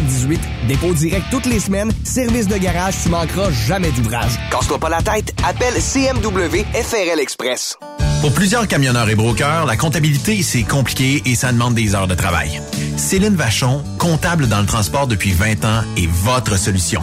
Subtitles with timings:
[0.00, 0.40] 5718.
[0.68, 1.92] Dépôt direct toutes les semaines.
[2.04, 4.32] Service de garage, tu manqueras jamais d'ouvrage.
[4.50, 5.34] Casse-toi pas la tête.
[5.46, 7.76] Appelle CMW FRL Express.
[8.20, 12.14] Pour plusieurs camionneurs et brokers, la comptabilité, c'est compliqué et ça demande des heures de
[12.14, 12.60] travail.
[12.96, 17.02] Céline Vachon, comptable dans le transport depuis 20 ans, est votre solution.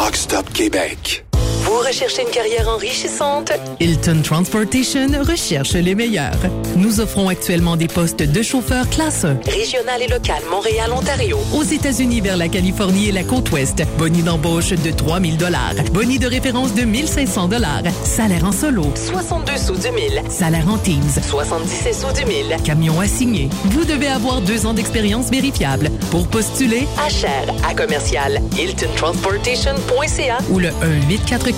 [0.01, 1.30] Truck Stop Québec.
[1.71, 3.53] Vous recherchez une carrière enrichissante?
[3.79, 6.35] Hilton Transportation recherche les meilleurs.
[6.75, 9.37] Nous offrons actuellement des postes de chauffeur classe 1.
[9.49, 11.39] Régional et local, Montréal, Ontario.
[11.55, 13.81] Aux États-Unis vers la Californie et la côte ouest.
[13.97, 15.75] Boni d'embauche de 3000 dollars.
[15.93, 17.83] Boni de référence de 1500 dollars.
[18.03, 18.91] Salaire en solo.
[18.95, 20.21] 62 sous du mille.
[20.29, 21.21] Salaire en Teams.
[21.25, 22.53] 77 sous du mille.
[22.65, 23.47] Camion assigné.
[23.67, 25.89] Vous devez avoir deux ans d'expérience vérifiable.
[26.11, 30.67] Pour postuler, À cher, à commercial, hiltontransportation.ca ou le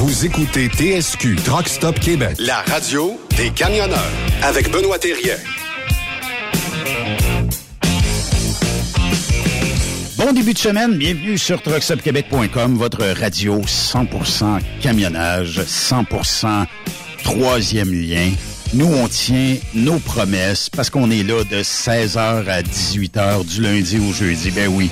[0.00, 3.98] Vous écoutez TSQ Truck Stop Québec, la radio des camionneurs
[4.42, 5.34] avec Benoît Thérien.
[10.16, 16.66] Bon début de semaine, bienvenue sur truckstopquebec.com, votre radio 100% camionnage, 100%
[17.24, 18.30] troisième lien.
[18.74, 23.98] Nous, on tient nos promesses parce qu'on est là de 16h à 18h du lundi
[23.98, 24.52] au jeudi.
[24.52, 24.90] Ben oui,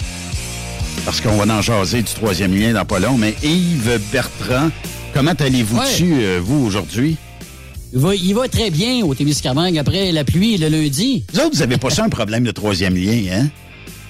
[1.05, 3.17] parce qu'on va en jaser du troisième lien dans pas long.
[3.17, 4.71] Mais Yves Bertrand,
[5.15, 7.17] comment allez-vous-tu, euh, vous, aujourd'hui?
[7.93, 11.25] Il va, il va très bien au Témiscamingue après la pluie le lundi.
[11.33, 13.49] Vous autres, vous avez pas ça un problème de troisième lien, hein?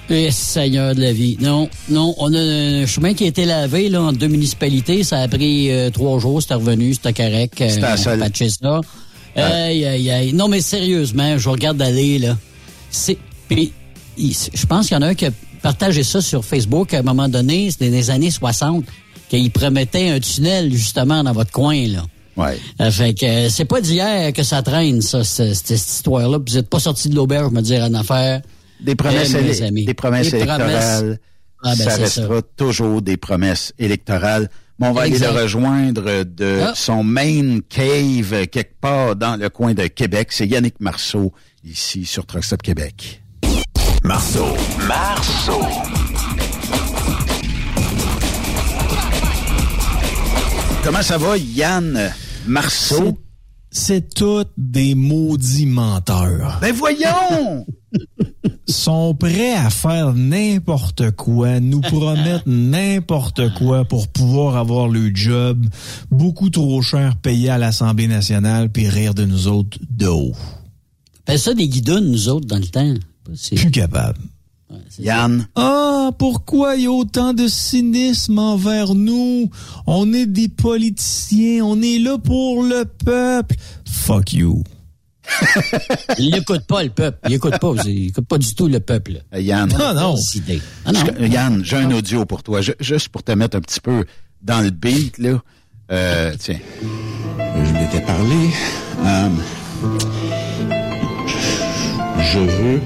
[0.09, 1.37] Eh, Seigneur de la vie.
[1.41, 5.03] Non, non, on a un chemin qui a été lavé là, en deux municipalités.
[5.03, 7.55] Ça a pris euh, trois jours, c'était revenu, c'était correct.
[7.57, 8.19] C'était on a seule.
[8.19, 8.81] patché ça.
[9.35, 10.33] Aïe, aïe, aïe.
[10.33, 12.37] Non, mais sérieusement, je regarde d'aller, là.
[12.89, 13.17] C'est.
[14.17, 15.31] Je pense qu'il y en a un qui a
[15.67, 18.85] partagé ça sur Facebook à un moment donné, c'était dans les années 60,
[19.29, 22.03] qu'il promettait un tunnel, justement, dans votre coin, là.
[22.37, 22.57] Ouais.
[22.81, 26.37] Euh, fait que euh, c'est pas d'hier que ça traîne, ça, ce- cette, cette histoire-là.
[26.45, 28.41] Vous êtes pas sorti de l'auberge, me dire en affaire.
[28.79, 29.85] Des promesses, Eh, mes éle- amis.
[29.85, 30.59] des promesses Des promesses.
[30.61, 31.19] électorales.
[31.63, 34.49] Ah, ben, ça restera toujours des promesses électorales.
[34.79, 35.25] Mais on va Exact.
[35.29, 36.73] aller le rejoindre de Ah.
[36.75, 40.27] son main cave euh, quelque part dans le coin de Québec.
[40.31, 41.33] C'est Yannick Marceau,
[41.65, 43.23] ici sur Truck Stop Québec.
[44.07, 44.55] Marceau.
[44.87, 45.61] Marceau.
[50.81, 52.13] Comment ça va, Yann
[52.47, 53.17] Marceau?
[53.69, 56.57] C'est tous des maudits menteurs.
[56.61, 57.65] Ben voyons!
[58.69, 65.65] sont prêts à faire n'importe quoi, nous promettent n'importe quoi pour pouvoir avoir le job
[66.11, 70.33] beaucoup trop cher payé à l'Assemblée nationale puis rire de nous autres de haut.
[71.25, 72.93] Fait ça des guidons, nous autres, dans le temps.
[73.55, 74.19] Plus capable.
[74.99, 75.47] Yann.
[75.55, 79.49] Ah, pourquoi il y a autant de cynisme envers nous?
[79.85, 83.55] On est des politiciens, on est là pour le peuple.
[83.85, 84.63] Fuck you.
[86.17, 87.17] Il n'écoute pas le peuple.
[87.27, 87.73] Il écoute pas.
[87.85, 89.21] Il écoute pas du tout le peuple.
[89.33, 89.69] Euh, Yann.
[89.79, 90.15] Ah non.
[90.85, 90.99] Ah non.
[91.19, 92.61] Je- Yann, j'ai un audio pour toi.
[92.61, 94.05] Je- juste pour te mettre un petit peu
[94.41, 95.41] dans le beat, là.
[95.91, 96.59] Euh, tiens.
[97.41, 98.49] Je m'étais parlé.
[99.05, 99.29] Euh,
[102.19, 102.81] je veux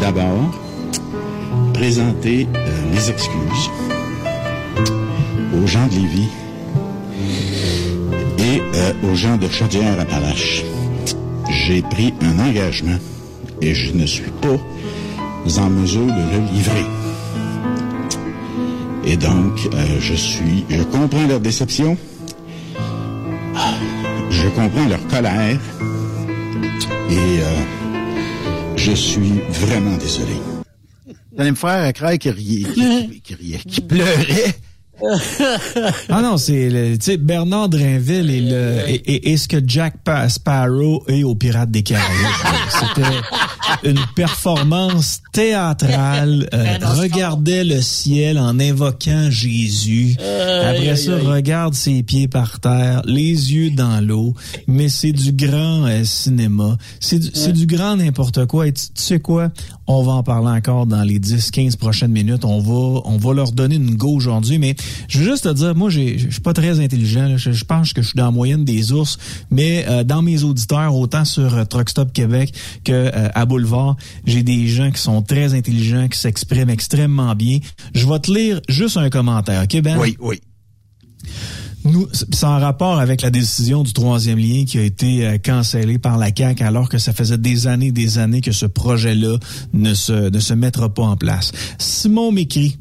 [0.00, 0.50] d'abord
[1.74, 3.70] présenter euh, mes excuses
[5.54, 6.28] aux gens de Lévis
[8.38, 10.64] et euh, aux gens de Chaudière-Appalaches.
[11.50, 12.98] J'ai pris un engagement
[13.60, 16.86] et je ne suis pas en mesure de le livrer.
[19.04, 21.96] Et donc, euh, je suis, je comprends leur déception,
[24.30, 25.60] je comprends leur colère
[27.10, 27.40] et
[28.86, 30.36] je suis vraiment désolé.
[31.36, 34.54] J'allais me faire craindre qui riait, qui, qui riait, qui pleurait.
[36.08, 40.28] ah non, c'est tu Bernard Drinville et le et, et- et ce que Jack Pa-
[40.28, 42.08] Sparrow est aux Pirates des Caraïbes.
[42.70, 46.48] C'était une performance théâtrale.
[46.54, 50.16] Euh, regardait le ciel en invoquant Jésus.
[50.18, 54.34] Après ça, regarde ses pieds par terre, les yeux dans l'eau.
[54.66, 56.76] Mais c'est du grand euh, cinéma.
[57.00, 58.66] C'est du, du grand n'importe quoi.
[58.68, 59.50] Et tu, tu sais quoi?
[59.88, 62.44] On va en parler encore dans les 10, 15 prochaines minutes.
[62.44, 64.58] On va, on va leur donner une go aujourd'hui.
[64.58, 64.74] Mais
[65.08, 67.36] je veux juste te dire, moi, je suis pas très intelligent.
[67.36, 69.18] je pense que je suis dans la moyenne des ours.
[69.50, 72.52] Mais euh, dans mes auditeurs, autant sur euh, Truck Stop Québec
[72.84, 77.60] que euh, à Boulevard, j'ai des gens qui sont très intelligents, qui s'expriment extrêmement bien.
[77.94, 79.98] Je vais te lire juste un commentaire, OK, Ben?
[79.98, 80.40] Oui, oui.
[81.86, 85.98] Nous, c'est en rapport avec la décision du troisième lien qui a été euh, cancellé
[85.98, 89.38] par la CAQ alors que ça faisait des années, des années que ce projet-là
[89.72, 91.52] ne se, ne se mettra pas en place.
[91.78, 92.76] Simon m'écrit,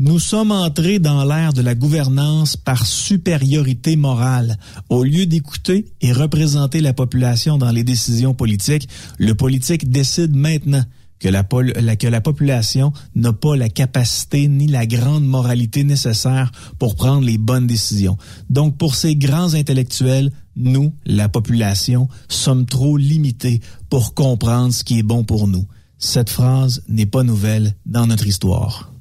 [0.00, 4.56] nous sommes entrés dans l'ère de la gouvernance par supériorité morale.
[4.88, 8.88] Au lieu d'écouter et représenter la population dans les décisions politiques,
[9.18, 10.84] le politique décide maintenant
[11.20, 15.82] que la, pol- la- que la population n'a pas la capacité ni la grande moralité
[15.84, 18.16] nécessaire pour prendre les bonnes décisions.
[18.50, 23.60] Donc, pour ces grands intellectuels, nous, la population, sommes trop limités
[23.90, 25.66] pour comprendre ce qui est bon pour nous.
[25.98, 28.92] Cette phrase n'est pas nouvelle dans notre histoire.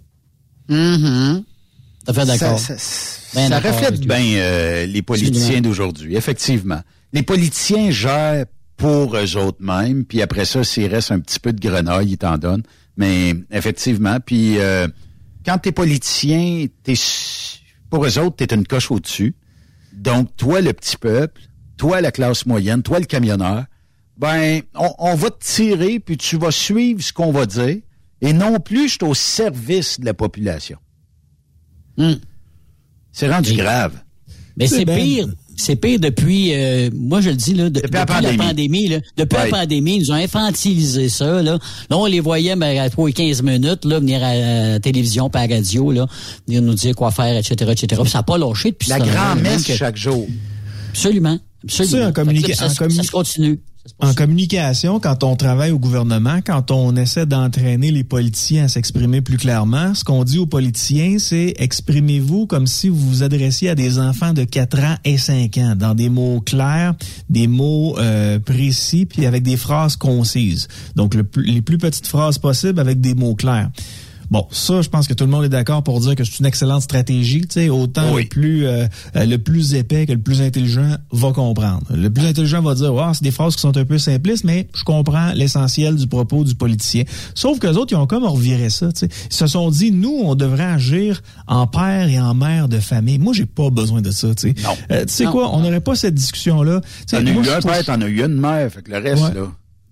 [0.68, 0.74] Tout
[2.08, 2.60] à fait d'accord?
[2.60, 6.80] Ça, ça- Ben ça reflète bien euh, les politiciens d'aujourd'hui, effectivement.
[7.14, 8.46] Les politiciens gèrent
[8.78, 12.18] pour eux autres mêmes, puis après ça, s'il reste un petit peu de grenaille, ils
[12.18, 12.64] t'en donnent.
[12.96, 14.88] Mais effectivement, puis euh,
[15.46, 16.94] quand t'es politicien, t'es
[17.90, 19.36] pour eux autres, t'es une coche au-dessus.
[19.94, 21.42] Donc, toi, le petit peuple,
[21.76, 23.66] toi, la classe moyenne, toi, le camionneur,
[24.18, 27.78] ben, on, on va te tirer, puis tu vas suivre ce qu'on va dire,
[28.22, 30.78] et non plus, je suis au service de la population.
[33.12, 33.94] C'est rendu grave.
[34.58, 34.98] Mais c'est Ben.
[34.98, 35.28] pire.
[35.60, 38.38] C'est pire depuis, euh, moi je le dis, là, de- depuis, la la pandémie.
[38.38, 38.88] pandémie.
[38.90, 39.00] là.
[39.18, 39.50] depuis Ouais.
[39.52, 41.42] la pandémie, ils nous ont infantilisé ça.
[41.42, 41.58] Là,
[41.90, 45.30] là on les voyait ben, à 3 et 15 minutes là, venir à la télévision,
[45.30, 46.06] par radio, là,
[46.48, 47.56] venir nous dire quoi faire, etc.
[47.72, 48.00] etc.
[48.04, 50.28] Puis ça n'a pas lâché depuis La grand-messe chaque jour.
[50.92, 51.40] Absolument.
[51.64, 51.68] absolument.
[51.68, 53.60] Tu sais, en communiqué- ça, en communi- ça se continue.
[54.00, 59.22] En communication, quand on travaille au gouvernement, quand on essaie d'entraîner les politiciens à s'exprimer
[59.22, 63.76] plus clairement, ce qu'on dit aux politiciens, c'est exprimez-vous comme si vous vous adressiez à
[63.76, 66.96] des enfants de 4 ans et 5 ans, dans des mots clairs,
[67.30, 70.68] des mots euh, précis, puis avec des phrases concises.
[70.96, 73.70] Donc, le les plus petites phrases possibles avec des mots clairs.
[74.30, 76.46] Bon, ça, je pense que tout le monde est d'accord pour dire que c'est une
[76.46, 77.42] excellente stratégie.
[77.42, 81.32] Tu sais, autant le plus euh, euh, le plus épais que le plus intelligent va
[81.32, 81.84] comprendre.
[81.94, 84.68] Le plus intelligent va dire, wow, c'est des phrases qui sont un peu simplistes, mais
[84.76, 87.04] je comprends l'essentiel du propos du politicien.
[87.36, 88.92] Sauf que les autres, ils ont comme reviré ça.
[88.92, 92.68] Tu sais, ils se sont dit, nous, on devrait agir en père et en mère
[92.68, 93.20] de famille.
[93.20, 94.36] Moi, j'ai pas besoin de ça.
[94.36, 94.56] Tu sais,
[94.92, 95.32] Euh, tu sais Non.
[95.32, 96.82] quoi, on n'aurait pas cette discussion-là.
[96.82, 98.98] Tu sais, T'en as eu un père, t'en as eu une mère, fait que le
[98.98, 99.34] reste, Ouais.
[99.36, 99.48] là.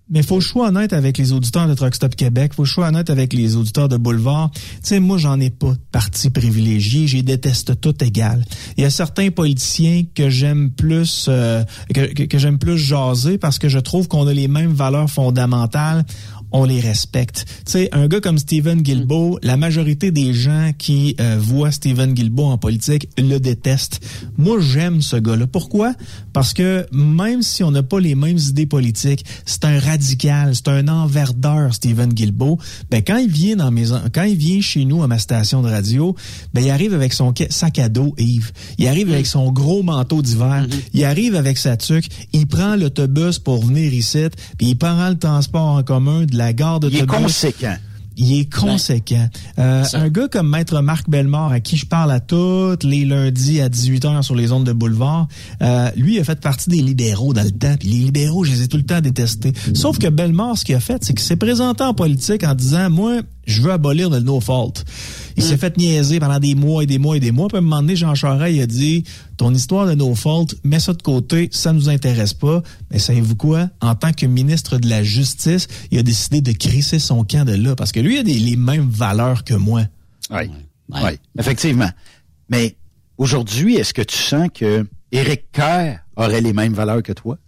[0.08, 2.80] Mais faut que je honnête avec les auditeurs de Truck Stop Québec, faut que je
[2.80, 4.50] honnête avec les auditeurs de Boulevard.
[4.52, 8.44] Tu sais, moi, j'en ai pas de parti privilégié, j'y déteste tout égal.
[8.76, 13.68] Il y a certains politiciens que j'aime plus, euh, que j'aime plus jaser parce que
[13.68, 16.04] je trouve qu'on a les mêmes valeurs fondamentales.
[16.58, 17.44] On les respecte.
[17.66, 22.14] Tu sais, un gars comme Stephen Guilbeault, la majorité des gens qui euh, voient Stephen
[22.14, 24.00] Guilbeault en politique le détestent.
[24.38, 25.46] Moi, j'aime ce gars-là.
[25.46, 25.92] Pourquoi?
[26.32, 30.68] Parce que même si on n'a pas les mêmes idées politiques, c'est un radical, c'est
[30.68, 32.58] un enverdeur, Stephen Guilbeault.
[32.90, 35.68] Ben, quand il vient dans mes, quand il vient chez nous à ma station de
[35.68, 36.16] radio,
[36.54, 38.52] ben, il arrive avec son sac à dos, Yves.
[38.78, 40.66] Il arrive avec son gros manteau d'hiver.
[40.94, 42.08] Il arrive avec sa tuque.
[42.32, 44.24] Il prend l'autobus pour venir ici,
[44.56, 47.76] puis il prend le transport en commun de la gare Il est conséquent.
[48.18, 49.28] Il est conséquent.
[49.58, 53.60] Euh, un gars comme Maître Marc Bellemare, à qui je parle à tous les lundis
[53.60, 55.28] à 18h sur les ondes de boulevard,
[55.62, 57.76] euh, lui a fait partie des libéraux dans le temps.
[57.78, 59.52] Puis les libéraux, je les ai tout le temps détestés.
[59.74, 62.88] Sauf que Bellemare, ce qu'il a fait, c'est qu'il s'est présenté en politique en disant,
[62.88, 64.84] moi, je veux abolir le no-fault.
[65.36, 67.48] Il s'est fait niaiser pendant des mois et des mois et des mois.
[67.48, 69.04] Puis à un moment donné, Jean Charest, il a dit,
[69.36, 72.62] ton histoire de no-fault, mets ça de côté, ça nous intéresse pas.
[72.90, 73.68] Mais savez-vous quoi?
[73.80, 77.54] En tant que ministre de la Justice, il a décidé de crisser son camp de
[77.54, 77.76] là.
[77.76, 79.82] Parce que lui, il a des, les mêmes valeurs que moi.
[80.30, 80.50] Oui.
[80.88, 81.90] Oui, effectivement.
[82.48, 82.76] Mais
[83.18, 87.38] aujourd'hui, est-ce que tu sens que Éric Kerr aurait les mêmes valeurs que toi?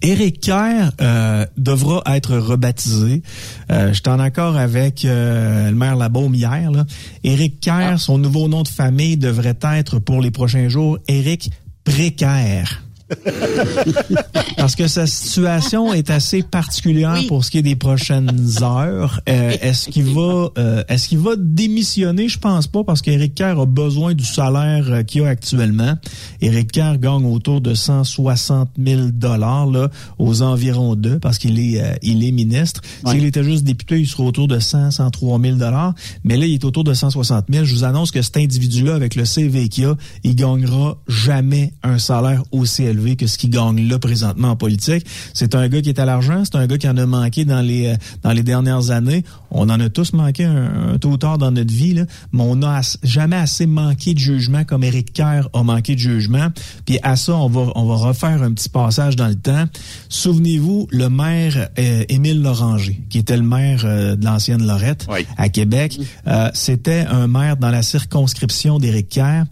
[0.00, 3.22] Éric Kerr euh, devra être rebaptisé.
[3.70, 6.70] Euh, J'étais en accord avec euh, le maire Labaume hier.
[6.70, 6.84] Là.
[7.24, 7.90] Éric Ah.
[7.90, 11.50] Kerr, son nouveau nom de famille devrait être pour les prochains jours Éric
[11.84, 12.82] Précaire.
[14.56, 18.30] Parce que sa situation est assez particulière pour ce qui est des prochaines
[18.62, 19.20] heures.
[19.28, 22.28] Euh, est-ce qu'il va, euh, est-ce qu'il va démissionner?
[22.28, 25.96] Je pense pas, parce qu'Éric Kerr a besoin du salaire euh, qu'il a actuellement.
[26.40, 31.82] Éric Kerr gagne autour de 160 000 dollars là, aux environs d'eux, parce qu'il est,
[31.82, 32.80] euh, il est ministre.
[33.06, 35.94] S'il était juste député, il serait autour de 100, 103 000 dollars.
[36.24, 37.64] Mais là, il est autour de 160 000.
[37.64, 41.98] Je vous annonce que cet individu-là, avec le CV qu'il a, il gagnera jamais un
[41.98, 45.06] salaire aussi élevé que ce qu'il gagne là présentement en politique.
[45.34, 47.60] C'est un gars qui est à l'argent, c'est un gars qui en a manqué dans
[47.60, 49.24] les euh, dans les dernières années.
[49.54, 52.42] On en a tous manqué un, un tôt ou tard dans notre vie, là, mais
[52.42, 56.48] on n'a as- jamais assez manqué de jugement comme Éric Kerr a manqué de jugement.
[56.86, 59.66] Puis à ça, on va on va refaire un petit passage dans le temps.
[60.08, 65.06] Souvenez-vous, le maire euh, Émile Loranger, qui était le maire euh, de l'ancienne Lorette
[65.36, 69.44] à Québec, euh, c'était un maire dans la circonscription d'Éric Kerr.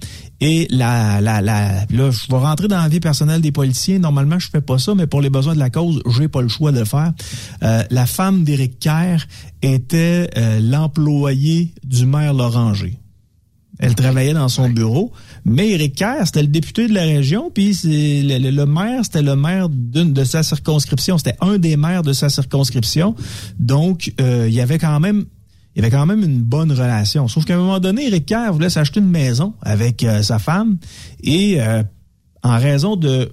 [0.43, 3.99] Et la, la, la, là, je vais rentrer dans la vie personnelle des policiers.
[3.99, 6.49] Normalement, je fais pas ça, mais pour les besoins de la cause, j'ai pas le
[6.49, 7.13] choix de le faire.
[7.63, 9.19] Euh, la femme d'Éric Kerr
[9.63, 12.97] était euh, l'employée du maire Loranger.
[13.79, 15.11] Elle travaillait dans son bureau,
[15.47, 19.05] mais Éric Kerr, c'était le député de la région, puis c'est le, le- le maire,
[19.05, 21.17] c'était le maire d'une de sa circonscription.
[21.17, 23.15] C'était un des maires de sa circonscription.
[23.59, 25.25] Donc, euh, il y avait quand même
[25.75, 27.27] il y avait quand même une bonne relation.
[27.29, 30.77] Sauf qu'à un moment donné, Éric Kerr voulait s'acheter une maison avec euh, sa femme
[31.23, 31.83] et euh,
[32.43, 33.31] en raison de,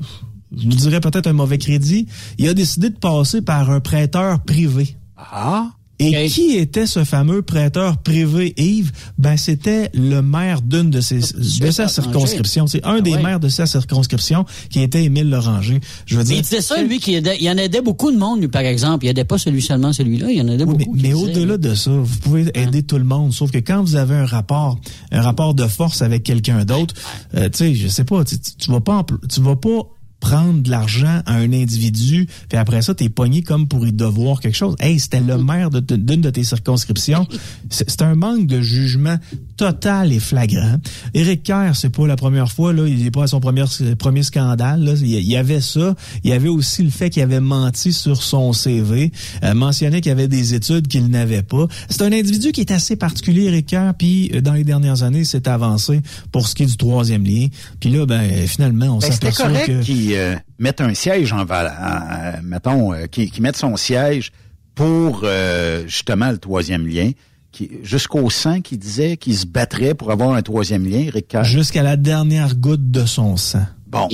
[0.56, 2.08] je vous dirais peut-être un mauvais crédit,
[2.38, 4.96] il a décidé de passer par un prêteur privé.
[5.18, 5.72] Ah!
[6.00, 8.92] Et qui était ce fameux prêteur privé, Yves?
[9.18, 12.68] Ben, c'était le maire d'une de ses, de sa circonscription.
[12.68, 13.24] C'est un des ouais.
[13.24, 15.80] maires de sa circonscription qui était Émile Loranger.
[16.06, 16.38] Je veux Mais dire.
[16.38, 19.06] il disait ça, lui, qu'il aidait, il en aidait beaucoup de monde, lui, par exemple.
[19.06, 20.96] Il aidait pas celui seulement celui-là, il en aidait beaucoup.
[20.96, 23.34] Mais au-delà de ça, vous pouvez aider tout le monde.
[23.34, 24.80] Sauf que quand vous avez un rapport,
[25.12, 26.94] un rapport de force avec quelqu'un d'autre,
[27.36, 31.22] euh, tu sais, je sais pas, tu, vas pas, tu vas pas prendre de l'argent
[31.26, 34.76] à un individu, puis après ça, t'es pogné comme pour y devoir quelque chose.
[34.80, 37.28] Hey, c'était le maire de- de- d'une de, tes circonscriptions.
[37.70, 39.18] C'est un manque de jugement
[39.58, 40.78] total et flagrant.
[41.14, 43.64] Éric Kerr, c'est pas la première fois, là, il est pas à son premier,
[43.98, 44.84] premier scandale.
[44.84, 44.94] Là.
[45.00, 45.96] Il y- avait ça.
[46.24, 49.12] Il y avait aussi le fait qu'il avait menti sur son CV,
[49.44, 51.68] euh, mentionné qu'il y avait des études qu'il n'avait pas.
[51.90, 55.24] C'est un individu qui est assez particulier, Éric Kerr, puis euh, dans les dernières années,
[55.26, 56.02] c'est avancé
[56.32, 57.48] pour ce qui est du troisième lien.
[57.80, 59.82] Puis là, ben finalement, on Ben, s'aperçoit que...
[60.08, 63.76] qu'ils euh, mettent un siège en val, en- en- mettons, euh, qu'ils qu'ils mettent son
[63.78, 64.32] siège
[64.76, 67.12] pour euh, justement le troisième lien,
[67.52, 71.10] qui jusqu'au sang qui disait qu'il se battrait pour avoir un troisième lien.
[71.44, 73.66] Jusqu'à la dernière goutte de son sang.
[73.88, 74.08] Bon.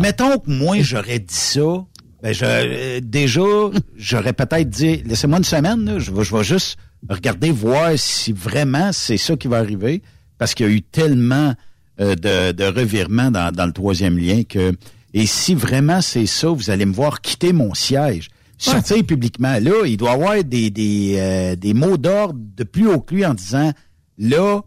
[0.00, 1.84] Mettons que moi, j'aurais dit ça.
[2.22, 3.40] Ben, je, euh, déjà,
[3.96, 6.76] j'aurais peut-être dit, laissez-moi une semaine, là, je, vais, je vais juste
[7.08, 10.02] regarder, voir si vraiment c'est ça qui va arriver,
[10.38, 11.54] parce qu'il y a eu tellement
[12.00, 14.72] euh, de, de revirements dans, dans le troisième lien que,
[15.14, 18.28] et si vraiment c'est ça, vous allez me voir quitter mon siège,
[18.58, 19.58] sortir publiquement.
[19.60, 23.14] Là, il doit y avoir des, des, euh, des mots d'ordre de plus haut que
[23.14, 23.72] lui en disant,
[24.18, 24.60] là,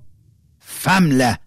[0.60, 1.38] femme-là.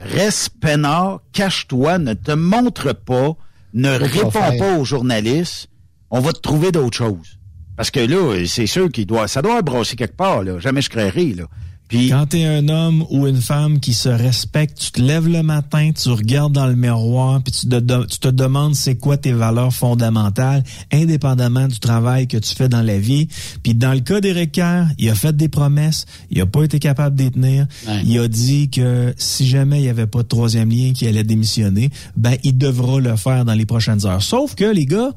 [0.00, 3.36] Reste peinard, cache-toi, ne te montre pas,
[3.74, 4.56] ne réponds faire?
[4.58, 5.68] pas aux journalistes.
[6.10, 7.38] On va te trouver d'autres choses.
[7.76, 10.58] Parce que là, c'est sûr qu'il doit, ça doit brasser quelque part, là.
[10.58, 11.44] Jamais je créerai, là.
[11.88, 15.42] Puis, Quand t'es un homme ou une femme qui se respecte, tu te lèves le
[15.42, 19.16] matin, tu regardes dans le miroir, puis tu te, de- tu te demandes c'est quoi
[19.16, 23.28] tes valeurs fondamentales, indépendamment du travail que tu fais dans la vie.
[23.62, 26.78] Puis dans le cas d'Éric Kerr, il a fait des promesses, il a pas été
[26.78, 27.66] capable d'y tenir.
[28.04, 31.24] Il a dit que si jamais il y avait pas de troisième lien qui allait
[31.24, 34.22] démissionner, ben il devra le faire dans les prochaines heures.
[34.22, 35.12] Sauf que les gars,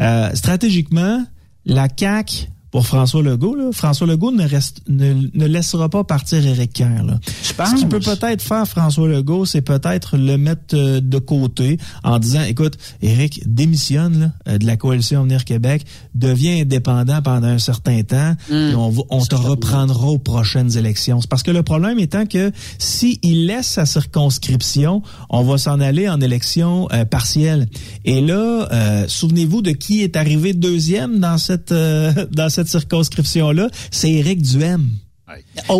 [0.00, 1.24] euh, stratégiquement,
[1.66, 6.46] la CAC pour François Legault, là, François Legault ne, reste, ne, ne laissera pas partir
[6.46, 7.04] Éric Kerr.
[7.04, 7.18] Là.
[7.42, 12.18] Ce qu'il peut peut-être faire François Legault, c'est peut-être le mettre euh, de côté en
[12.18, 17.58] disant, écoute, Éric, démissionne là, euh, de la coalition Avenir Québec, deviens indépendant pendant un
[17.58, 21.20] certain temps, puis on, on te reprendra aux prochaines élections.
[21.30, 26.10] Parce que le problème étant que si il laisse sa circonscription, on va s'en aller
[26.10, 27.68] en élection euh, partielle.
[28.04, 33.68] Et là, euh, souvenez-vous de qui est arrivé deuxième dans cette euh, dans cette circonscription-là,
[33.90, 34.90] c'est Éric Duhem.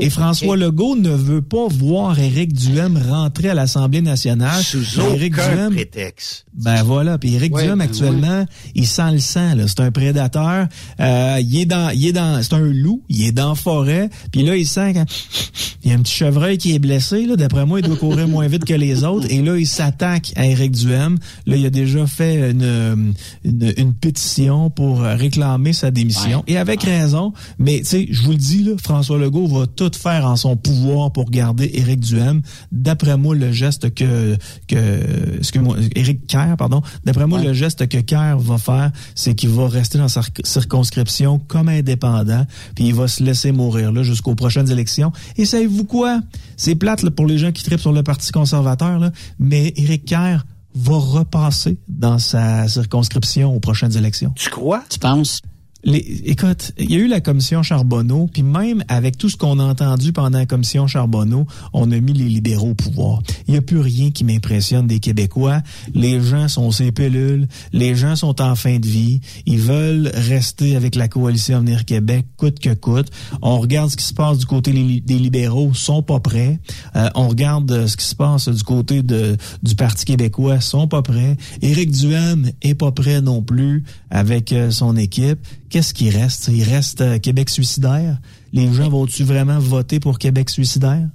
[0.00, 4.60] Et François Legault ne veut pas voir Éric Duhem rentrer à l'Assemblée nationale.
[4.62, 6.46] sous Éric aucun Duhem, prétexte.
[6.54, 9.92] ben voilà, puis Éric Ouais, Duhem ben actuellement, il sent le sang là, c'est un
[9.92, 10.66] prédateur,
[11.00, 14.10] euh, il est dans il est dans c'est un loup, il est dans la forêt,
[14.32, 15.04] puis là il sent quand
[15.84, 18.26] il y a un petit chevreuil qui est blessé là, d'après moi il doit courir
[18.26, 19.28] moins vite que les autres.
[19.30, 21.18] Et là il s'attaque à Éric Duhem.
[21.46, 26.42] Là, il a déjà fait une une, une pétition pour réclamer sa démission.
[26.48, 29.66] Et avec raison, mais tu sais, je vous le dis là, François Legault Legault va
[29.66, 32.42] tout faire en son pouvoir pour garder Éric Duhem.
[32.72, 36.82] D'après moi, le geste que, que, excuse-moi, Éric Kerr, pardon.
[37.04, 41.38] D'après moi, le geste que Kerr va faire, c'est qu'il va rester dans sa circonscription
[41.38, 45.12] comme indépendant, puis il va se laisser mourir là jusqu'aux prochaines élections.
[45.36, 46.20] Et savez-vous quoi?
[46.56, 50.06] C'est plate là, pour les gens qui tripent sur le Parti conservateur, là, mais Éric
[50.06, 54.32] Kerr va repasser dans sa circonscription aux prochaines élections.
[54.36, 54.84] Tu crois?
[54.90, 55.40] Tu penses?
[55.88, 59.62] Écoute, il y a eu la commission Charbonneau, puis même avec tout ce qu'on a
[59.62, 63.22] entendu pendant la commission Charbonneau, on a mis les libéraux au pouvoir.
[63.46, 65.62] Il n'y a plus rien qui m'impressionne des Québécois.
[65.94, 70.74] Les gens sont ces pilules, les gens sont en fin de vie, ils veulent rester
[70.74, 73.12] avec la coalition Avenir Québec, coûte que coûte.
[73.40, 76.58] On regarde ce qui se passe du côté des libéraux, sont pas prêts.
[76.96, 81.02] Euh, on regarde euh, ce qui se passe du côté du Parti québécois, sont pas
[81.02, 81.36] prêts.
[81.62, 85.38] Éric Duhem est pas prêt non plus avec euh, son équipe
[85.76, 86.48] qu'est-ce qui reste?
[86.48, 88.16] Il reste euh, Québec suicidaire?
[88.54, 91.06] Les gens vont-tu vraiment voter pour Québec suicidaire?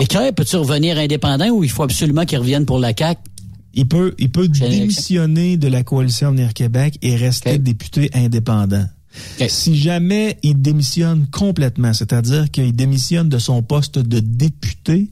[0.00, 3.20] Et quand peut-tu revenir indépendant ou il faut absolument qu'il revienne pour la CAQ?
[3.74, 8.86] Il peut, il peut démissionner de la coalition Avenir Québec et rester député indépendant.
[9.48, 15.10] Si jamais il démissionne complètement, c'est-à-dire qu'il démissionne de son poste de député,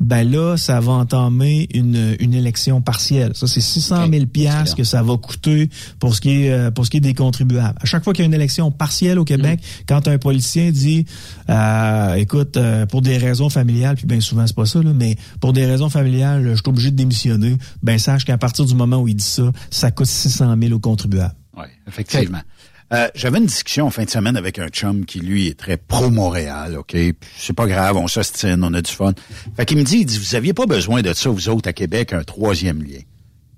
[0.00, 3.32] ben là, ça va entamer une, une élection partielle.
[3.34, 6.84] Ça, c'est 600 000 pièces que ça va coûter pour ce qui est euh, pour
[6.84, 7.78] ce qui est des contribuables.
[7.80, 9.82] À chaque fois qu'il y a une élection partielle au Québec, mm.
[9.86, 11.06] quand un politicien dit,
[11.48, 15.16] euh, écoute, euh, pour des raisons familiales, puis bien souvent c'est pas ça, là, mais
[15.40, 17.56] pour des raisons familiales, je suis obligé de démissionner.
[17.82, 20.78] Ben sache qu'à partir du moment où il dit ça, ça coûte 600 000 aux
[20.78, 21.34] contribuables.
[21.56, 22.40] Oui, effectivement.
[22.92, 25.76] Euh, j'avais une discussion en fin de semaine avec un chum qui, lui, est très
[25.76, 26.96] pro-Montréal, OK?
[27.36, 29.12] C'est pas grave, on s'ostine, on a du fun.
[29.56, 31.72] Fait qu'il me dit, il dit, vous aviez pas besoin de ça, vous autres, à
[31.72, 33.00] Québec, un troisième lien.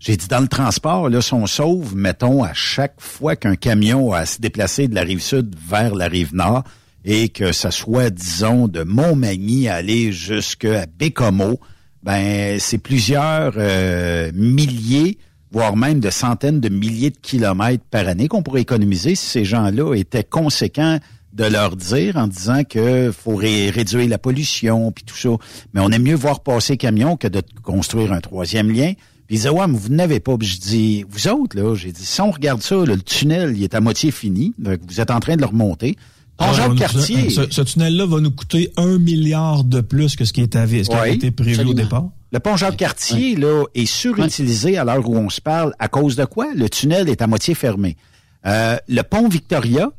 [0.00, 4.12] J'ai dit, dans le transport, là, si on sauve, mettons, à chaque fois qu'un camion
[4.12, 6.64] a à se déplacer de la rive sud vers la rive nord,
[7.04, 11.58] et que ça soit, disons, de Montmagny aller jusqu'à Bécomo,
[12.02, 15.18] ben, c'est plusieurs euh, milliers
[15.52, 19.44] voire même de centaines de milliers de kilomètres par année qu'on pourrait économiser si ces
[19.44, 20.98] gens-là étaient conséquents
[21.34, 25.30] de leur dire en disant que faut réduire la pollution puis tout ça.
[25.72, 28.92] Mais on aime mieux voir passer camion que de construire un troisième lien.
[29.26, 30.36] Puis ils disaient, ouais, mais vous n'avez pas.
[30.36, 33.62] Puis je dis, vous autres, là, j'ai dit, si on regarde ça, le tunnel, il
[33.62, 34.54] est à moitié fini.
[34.58, 35.96] vous êtes en train de le remonter.
[37.30, 40.94] Ce, tunnel-là va nous coûter un milliard de plus que ce qui, est ce qui
[40.94, 42.08] avait été prévu au départ.
[42.32, 45.74] Le pont Jacques-Cartier, là, est surutilisé à l'heure où on se parle.
[45.78, 46.46] À cause de quoi?
[46.54, 47.98] Le tunnel est à moitié fermé.
[48.46, 49.90] Euh, le pont Victoria,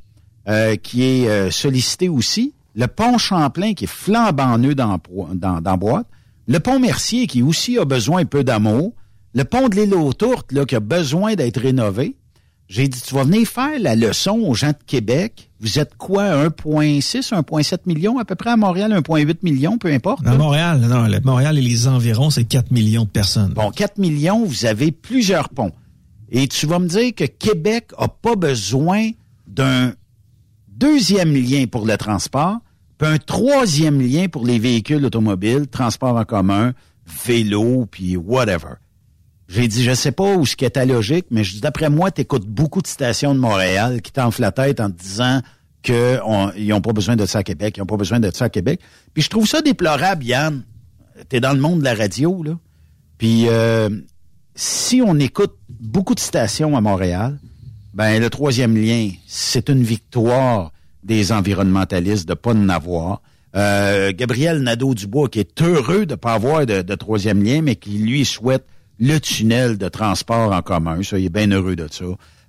[0.50, 2.56] euh, qui est euh, sollicité aussi.
[2.76, 5.00] Le pont Champlain, qui est flambant neuf dans,
[5.36, 6.08] dans, dans boîte.
[6.48, 8.94] Le pont Mercier, qui aussi a besoin un peu d'amour.
[9.36, 12.16] Le pont de l'île aux Tourtes, là, qui a besoin d'être rénové.
[12.68, 15.52] J'ai dit, tu vas venir faire la leçon aux gens de Québec.
[15.60, 20.26] Vous êtes quoi, 1,6, 1,7 millions à peu près à Montréal, 1,8 millions, peu importe.
[20.26, 23.54] À Montréal, non, Montréal et les environs, c'est 4 millions de personnes.
[23.54, 25.72] Bon, 4 millions, vous avez plusieurs ponts.
[26.32, 29.12] Et tu vas me dire que Québec a pas besoin
[29.46, 29.94] d'un
[30.68, 32.58] deuxième lien pour le transport,
[32.98, 36.74] puis un troisième lien pour les véhicules automobiles, transport en commun,
[37.26, 38.76] vélo, puis whatever.
[39.54, 42.22] J'ai dit, je sais pas où ce qui est ta logique, mais d'après moi, tu
[42.22, 45.42] écoutes beaucoup de stations de Montréal qui t'enflent la tête en te disant
[45.84, 48.50] qu'ils n'ont pas besoin de ça à Québec, ils n'ont pas besoin de ça à
[48.50, 48.80] Québec.
[49.14, 50.64] Puis je trouve ça déplorable, Yann.
[51.30, 52.58] Tu es dans le monde de la radio, là.
[53.20, 53.90] Puis euh,
[54.56, 57.38] si on écoute beaucoup de stations à Montréal,
[57.94, 60.72] ben le troisième lien, c'est une victoire
[61.04, 63.22] des environnementalistes de pas en avoir.
[63.56, 68.26] Euh, Gabriel Nadeau-Dubois, qui est heureux de pas avoir de, troisième lien, mais qui lui
[68.26, 68.66] souhaite
[69.04, 71.04] le tunnel de transport en commun.
[71.04, 72.06] Ça, il est bien heureux de ça.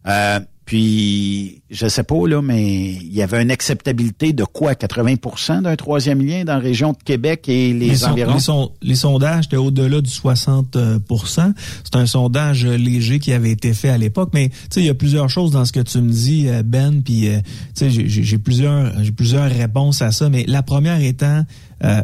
[0.07, 4.73] Euh, puis, je sais pas, là, mais il y avait une acceptabilité de quoi?
[4.73, 8.71] 80% d'un troisième lien dans la région de Québec et les, environs?
[8.81, 11.53] les, sondages étaient au-delà du 60%
[11.85, 14.91] C'est un sondage léger qui avait été fait à l'époque, mais tu sais, il y
[14.91, 17.41] a plusieurs choses dans ce que tu me dis, euh, Ben, puis euh,
[17.77, 21.45] tu sais, j'ai plusieurs, j'ai plusieurs réponses à ça, mais la première étant,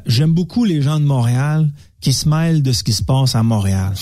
[0.04, 3.42] j'aime beaucoup les gens de Montréal qui se mêlent de ce qui se passe à
[3.42, 3.92] Montréal.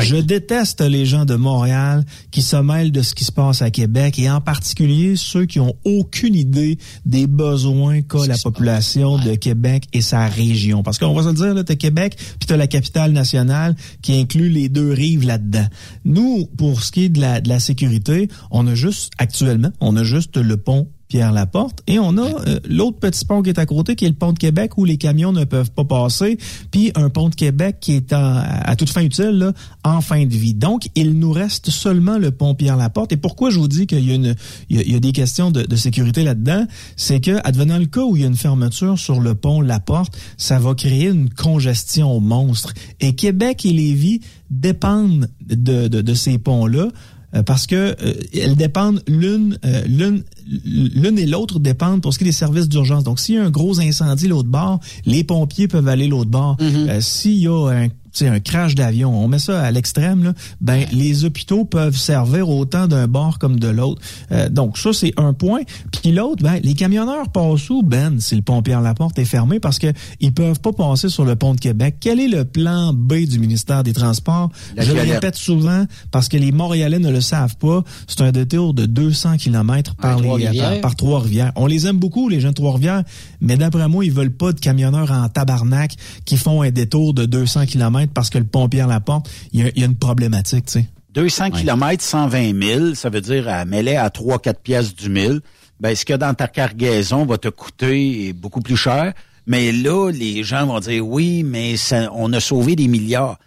[0.00, 3.70] Je déteste les gens de Montréal qui se mêlent de ce qui se passe à
[3.70, 9.34] Québec et en particulier ceux qui ont aucune idée des besoins qu'a la population de
[9.34, 10.82] Québec et sa région.
[10.82, 14.18] Parce qu'on va se le dire, là, t'as Québec puis t'as la capitale nationale qui
[14.18, 15.66] inclut les deux rives là-dedans.
[16.04, 19.96] Nous, pour ce qui est de la, de la sécurité, on a juste, actuellement, on
[19.96, 21.82] a juste le pont Pierre Laporte.
[21.86, 24.32] Et on a euh, l'autre petit pont qui est à côté, qui est le pont
[24.32, 26.38] de Québec, où les camions ne peuvent pas passer.
[26.70, 29.52] Puis un pont de Québec qui est en- à toute fin utile, là,
[29.84, 30.54] en fin de vie.
[30.54, 33.12] Donc, il nous reste seulement le pont Pierre Laporte.
[33.12, 34.34] Et pourquoi je vous dis qu'il y a une,
[34.68, 36.66] il y a, il y a des questions de, de sécurité là-dedans,
[36.96, 40.16] c'est que, advenant le cas où il y a une fermeture sur le pont Laporte,
[40.36, 42.74] ça va créer une congestion monstre.
[43.00, 46.88] Et Québec et Lévis dépendent de, de, de ces ponts-là.
[47.34, 50.24] Euh, Parce que euh, elles dépendent l'une, euh, l'une,
[50.64, 53.04] l'une et l'autre dépendent pour ce qui est des services d'urgence.
[53.04, 56.56] Donc, s'il y a un gros incendie l'autre bord, les pompiers peuvent aller l'autre bord.
[56.60, 60.32] Euh, s'il y a un sais, un crash d'avion, on met ça à l'extrême, là,
[60.60, 64.00] ben les hôpitaux peuvent servir autant d'un bord comme de l'autre.
[64.32, 65.60] Euh, donc ça c'est un point.
[65.92, 67.82] Puis l'autre, ben les camionneurs passent où?
[67.82, 71.24] Ben si le pont Pierre Laporte est fermé parce que ils peuvent pas passer sur
[71.24, 71.96] le pont de Québec.
[72.00, 74.50] Quel est le plan B du ministère des Transports?
[74.76, 77.82] La Je le répète souvent parce que les Montréalais ne le savent pas.
[78.06, 80.70] C'est un détour de 200 km par, les, Trois-Rivières.
[80.72, 81.52] par, par Trois-Rivières.
[81.56, 83.02] On les aime beaucoup les gens de Trois-Rivières,
[83.40, 87.26] mais d'après moi ils veulent pas de camionneurs en tabarnak qui font un détour de
[87.26, 89.96] 200 km parce que le pont Pierre Laporte, il y a, il y a une
[89.96, 90.86] problématique, tu sais.
[91.14, 95.40] 200 km, 120 000, ça veut dire à mêler à 3-4 pièces du mille.
[95.80, 99.14] Ben, ce que dans ta cargaison va te coûter beaucoup plus cher.
[99.46, 103.38] Mais là, les gens vont dire oui, mais ça, on a sauvé des milliards.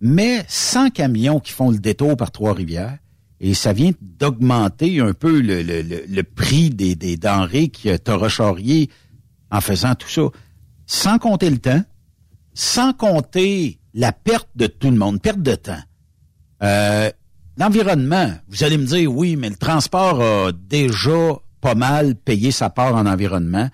[0.00, 2.98] Mais 100 camions qui font le détour par Trois-Rivières,
[3.40, 7.96] et ça vient d'augmenter un peu le, le, le, le prix des, des denrées que
[7.96, 8.90] tu auras charrié
[9.50, 10.22] en faisant tout ça.
[10.86, 11.82] Sans compter le temps,
[12.54, 15.82] sans compter la perte de tout le monde, perte de temps.
[16.62, 17.10] Euh,
[17.58, 22.68] L'environnement, vous allez me dire, oui, mais le transport a déjà pas mal payé sa
[22.68, 23.70] part en environnement.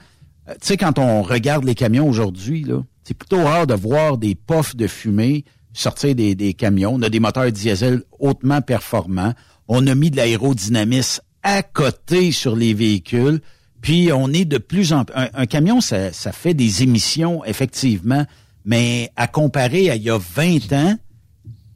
[0.49, 2.65] Euh, tu sais, quand on regarde les camions aujourd'hui,
[3.03, 6.95] c'est plutôt rare de voir des puffs de fumée sortir des, camions.
[6.95, 9.33] On a des moteurs diesel hautement performants.
[9.67, 13.41] On a mis de l'aérodynamisme à côté sur les véhicules.
[13.81, 15.15] Puis on est de plus en plus...
[15.17, 18.27] Un, camion, ça fait des émissions, effectivement,
[18.65, 20.99] mais à comparer à il y a 20 ans,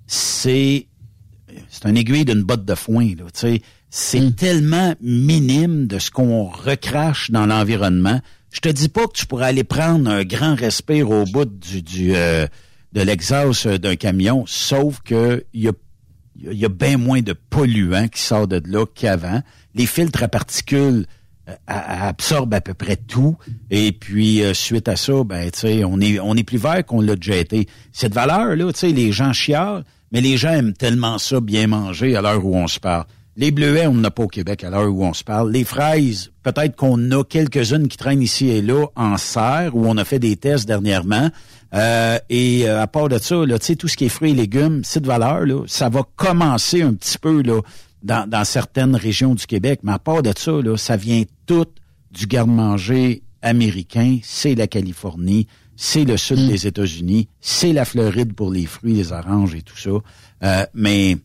[0.06, 0.86] c'est
[1.68, 3.06] c'est un aiguille d'une botte de foin.
[3.16, 3.62] Là, tu sais.
[3.90, 8.20] c'est tellement minime de ce qu'on recrache dans l'environnement.
[8.50, 11.82] Je te dis pas que tu pourrais aller prendre un grand respire au bout du,
[11.82, 12.46] du euh,
[12.92, 15.72] de l'exhaust d'un camion, sauf que il y a
[16.38, 19.42] il y a bien moins de polluants qui sortent de là qu'avant.
[19.74, 21.06] Les filtres à particules
[21.46, 23.36] a- a- absorbent à peu près tout.
[23.70, 25.50] Et puis, euh, suite à ça, ben,
[25.86, 27.66] on est, on est plus vert qu'on l'a déjà été.
[27.92, 32.16] Cette valeur-là, tu sais, les gens chialent, mais les gens aiment tellement ça bien manger
[32.16, 33.04] à l'heure où on se parle.
[33.38, 35.52] Les bleuets, on n'en a pas au Québec à l'heure où on se parle.
[35.52, 39.96] Les fraises, peut-être qu'on a quelques-unes qui traînent ici et là en serre, où on
[39.98, 41.28] a fait des tests dernièrement.
[41.74, 44.80] Euh, et euh, à part de ça, là, tout ce qui est fruits et légumes,
[44.84, 47.60] c'est de valeur, là, ça va commencer un petit peu là,
[48.02, 49.80] dans, dans certaines régions du Québec.
[49.82, 51.66] Mais à part de ça, là, ça vient tout
[52.10, 58.50] du garde-manger américain, c'est la Californie, c'est le sud des États-Unis, c'est la Floride pour
[58.50, 59.90] les fruits, les oranges et tout ça.
[60.42, 61.16] Euh, mais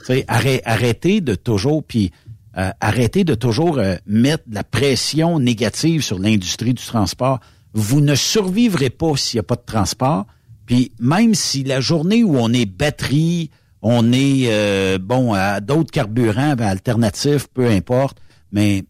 [0.00, 2.10] tu sais, arrê- arrêtez de toujours, puis
[2.58, 7.38] euh, arrêtez de toujours euh, mettre de la pression négative sur l'industrie du transport.
[7.72, 10.26] Vous ne survivrez pas s'il n'y a pas de transport.
[10.66, 13.50] Puis même si la journée où on est batterie,
[13.82, 18.18] on est euh, bon à d'autres carburants ben, alternatifs, peu importe,
[18.52, 18.84] mais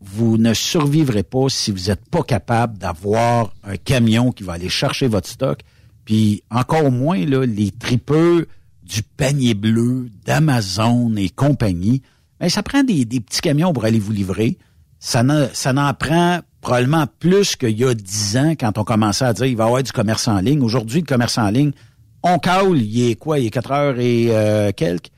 [0.00, 4.68] vous ne survivrez pas si vous n'êtes pas capable d'avoir un camion qui va aller
[4.68, 5.60] chercher votre stock.
[6.04, 8.46] Puis encore moins là, les tripeux
[8.82, 12.02] du panier bleu, d'Amazon et compagnie.
[12.40, 14.58] Ben, ça prend des, des petits camions pour aller vous livrer.
[14.98, 19.46] Ça n'en prend probablement plus qu'il y a dix ans quand on commençait à dire
[19.46, 20.62] il va y avoir du commerce en ligne.
[20.62, 21.72] Aujourd'hui, le commerce en ligne,
[22.22, 23.38] on cale, il est quoi?
[23.38, 25.10] Il est 4 heures et euh, quelques?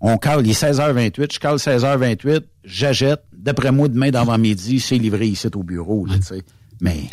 [0.00, 3.22] On cale, il est 16h28, je cale 16h28, j'achète.
[3.36, 6.06] D'après moi, demain, d'avant-midi, c'est livré ici au bureau.
[6.06, 6.44] Là, tu sais.
[6.80, 7.08] Mais,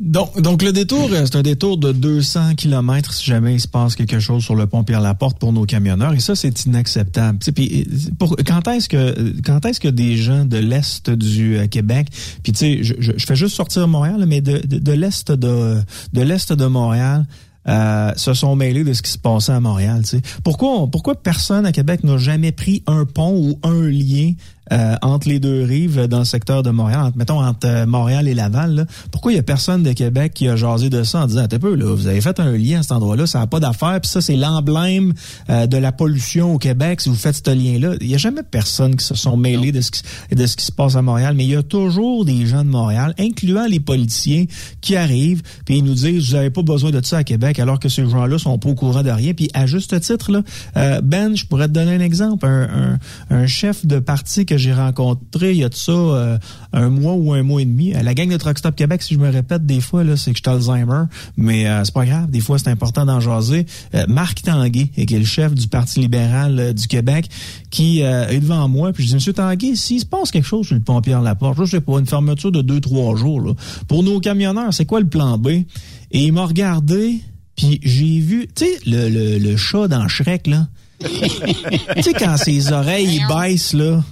[0.00, 3.68] Donc, donc le détour, euh, c'est un détour de 200 km si jamais il se
[3.68, 6.12] passe quelque chose sur le pont Pierre-Laporte pour nos camionneurs.
[6.12, 7.38] Et ça, c'est inacceptable.
[7.54, 11.66] Puis, euh, pour, quand est-ce que quand est-ce que des gens de l'Est du euh,
[11.66, 12.08] Québec,
[12.42, 15.32] puis tu sais, je, je, je fais juste sortir Montréal, mais de, de, de l'Est
[15.32, 15.80] de,
[16.12, 17.26] de l'Est de Montréal,
[17.68, 20.02] euh, se sont mêlés de ce qui se passait à Montréal.
[20.02, 20.22] Tu sais.
[20.44, 24.32] Pourquoi, pourquoi personne à Québec n'a jamais pris un pont ou un lien
[24.72, 28.28] euh, entre les deux rives dans le secteur de Montréal, entre, mettons entre euh, Montréal
[28.28, 28.74] et Laval?
[28.74, 28.86] là?
[29.10, 31.58] Pourquoi il y a personne de Québec qui a jasé de ça en disant, un
[31.58, 34.10] peu, là, vous avez fait un lien à cet endroit-là, ça n'a pas d'affaire, puis
[34.10, 35.12] ça, c'est l'emblème
[35.50, 37.94] euh, de la pollution au Québec si vous faites ce lien-là.
[38.00, 40.02] Il n'y a jamais personne qui se sont mêlés de ce, qui,
[40.32, 42.70] de ce qui se passe à Montréal, mais il y a toujours des gens de
[42.70, 44.44] Montréal, incluant les politiciens,
[44.80, 47.78] qui arrivent, puis ils nous disent, vous n'avez pas besoin de ça à Québec, alors
[47.78, 49.32] que ces gens-là sont pas au courant de rien.
[49.34, 50.42] Puis à juste titre, là,
[50.76, 52.46] euh, Ben, je pourrais te donner un exemple.
[52.46, 52.98] Un,
[53.30, 56.38] un, un chef de parti que que j'ai rencontré il y a de ça euh,
[56.72, 57.92] un mois ou un mois et demi.
[57.92, 60.38] La gang de Truck Stop Québec, si je me répète des fois, là, c'est que
[60.38, 61.04] je suis Alzheimer,
[61.36, 62.30] mais euh, c'est pas grave.
[62.30, 63.66] Des fois, c'est important d'en jaser.
[63.94, 67.28] Euh, Marc Tanguay, qui est le chef du Parti libéral du Québec,
[67.70, 68.92] qui est devant moi.
[68.92, 71.64] Puis je dis, Monsieur Tanguay, s'il se passe quelque chose sur le pont Pierre-Laporte, je
[71.64, 73.52] sais pas, une fermeture de deux, trois jours, là,
[73.88, 75.48] pour nos camionneurs, c'est quoi le plan B?
[75.48, 75.66] Et
[76.12, 77.20] il m'a regardé,
[77.56, 80.68] puis j'ai vu, tu sais, le, le, le chat dans Shrek, là.
[81.00, 84.02] tu sais, quand ses oreilles baissent, là.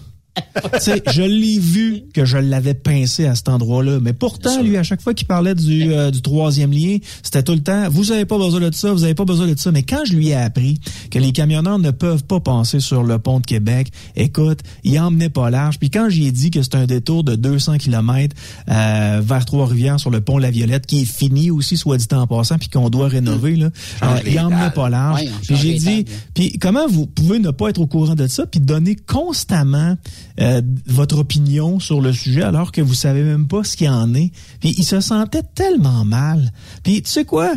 [1.13, 3.99] Je l'ai vu que je l'avais pincé à cet endroit-là.
[4.01, 7.53] Mais pourtant, lui, à chaque fois qu'il parlait du, euh, du troisième lien, c'était tout
[7.53, 9.71] le temps, vous avez pas besoin de ça, vous avez pas besoin de ça.
[9.73, 13.19] Mais quand je lui ai appris que les camionneurs ne peuvent pas passer sur le
[13.19, 15.79] pont de Québec, écoute, il emmenait pas large.
[15.79, 18.35] Puis quand j'ai dit que c'est un détour de 200 km
[18.69, 22.27] euh, vers Trois-Rivières sur le pont La Violette, qui est fini aussi, soit dit en
[22.27, 23.71] passant, puis qu'on doit rénover, là,
[24.01, 25.23] Change euh, il emmenait pas large.
[25.47, 28.61] Puis j'ai dit, puis comment vous pouvez ne pas être au courant de ça, puis
[28.61, 29.97] donner constamment
[30.41, 34.15] euh, votre opinion sur le sujet alors que vous savez même pas ce qu'il en
[34.15, 34.33] est.
[34.61, 36.53] Puis il se sentait tellement mal.
[36.83, 37.55] Puis tu sais quoi?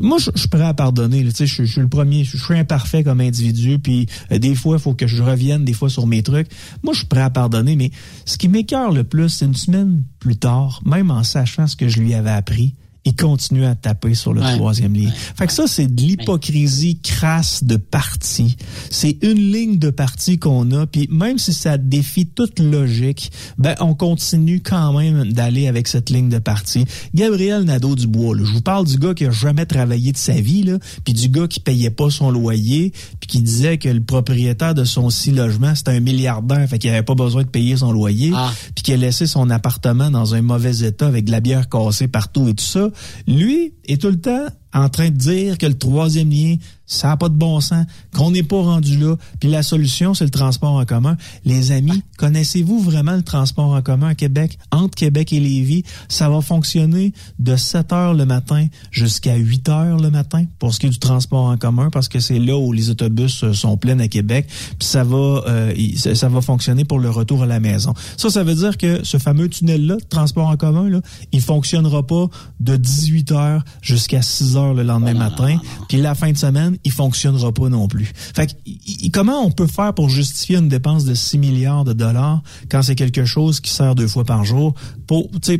[0.00, 1.22] Moi, je suis prêt à pardonner.
[1.22, 1.30] là.
[1.38, 2.24] Je, je suis le premier.
[2.24, 3.78] Je suis imparfait comme individu.
[3.78, 6.48] Puis euh, des fois, il faut que je revienne des fois sur mes trucs.
[6.82, 7.76] Moi, je suis prêt à pardonner.
[7.76, 7.90] Mais
[8.24, 11.88] ce qui m'écœure le plus, c'est une semaine plus tard, même en sachant ce que
[11.88, 12.74] je lui avais appris,
[13.06, 14.56] il continue à taper sur le Ouais.
[14.56, 15.12] troisième ligne.
[15.36, 18.56] Fait que ça, c'est de l'hypocrisie crasse de parti.
[18.90, 23.74] C'est une ligne de parti qu'on a, puis même si ça défie toute logique, ben
[23.80, 26.84] on continue quand même d'aller avec cette ligne de parti.
[27.14, 30.78] Gabriel Nadeau-Dubois, je vous parle du gars qui a jamais travaillé de sa vie, là,
[31.04, 34.84] puis du gars qui payait pas son loyer, puis qui disait que le propriétaire de
[34.84, 38.32] son six logements, c'était un milliardaire, fait qu'il avait pas besoin de payer son loyer,
[38.74, 42.08] puis qui a laissé son appartement dans un mauvais état avec de la bière cassée
[42.08, 42.88] partout et tout ça.
[43.26, 46.56] Lui est tout le temps en train de dire que le troisième lien,
[46.86, 50.24] ça n'a pas de bon sens, qu'on n'est pas rendu là, puis la solution, c'est
[50.24, 51.16] le transport en commun.
[51.44, 54.58] Les amis, connaissez-vous vraiment le transport en commun à Québec?
[54.70, 59.96] Entre Québec et Lévis, ça va fonctionner de 7 heures le matin jusqu'à 8 heures
[59.96, 62.72] le matin pour ce qui est du transport en commun, parce que c'est là où
[62.72, 64.46] les autobus euh, sont pleins à Québec,
[64.78, 67.94] puis ça va, euh, ça va fonctionner pour le retour à la maison.
[68.16, 71.00] Ça, ça veut dire que ce fameux tunnel-là, transport en commun, là,
[71.32, 72.28] il fonctionnera pas
[72.60, 75.58] de 18 heures jusqu'à 6 heures le lendemain matin.
[75.88, 78.10] Puis la fin de semaine, il fonctionnera pas non plus.
[78.14, 82.42] Fait que, comment on peut faire pour justifier une dépense de 6 milliards de dollars
[82.70, 84.74] quand c'est quelque chose qui sert deux fois par jour?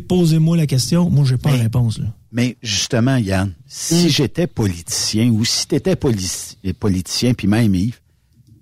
[0.07, 1.09] Posez-moi la question.
[1.09, 1.99] Moi, j'ai pas la réponse.
[1.99, 2.07] Là.
[2.31, 7.99] Mais justement, Yann, si j'étais politicien ou si tu étais politicien, puis même Yves,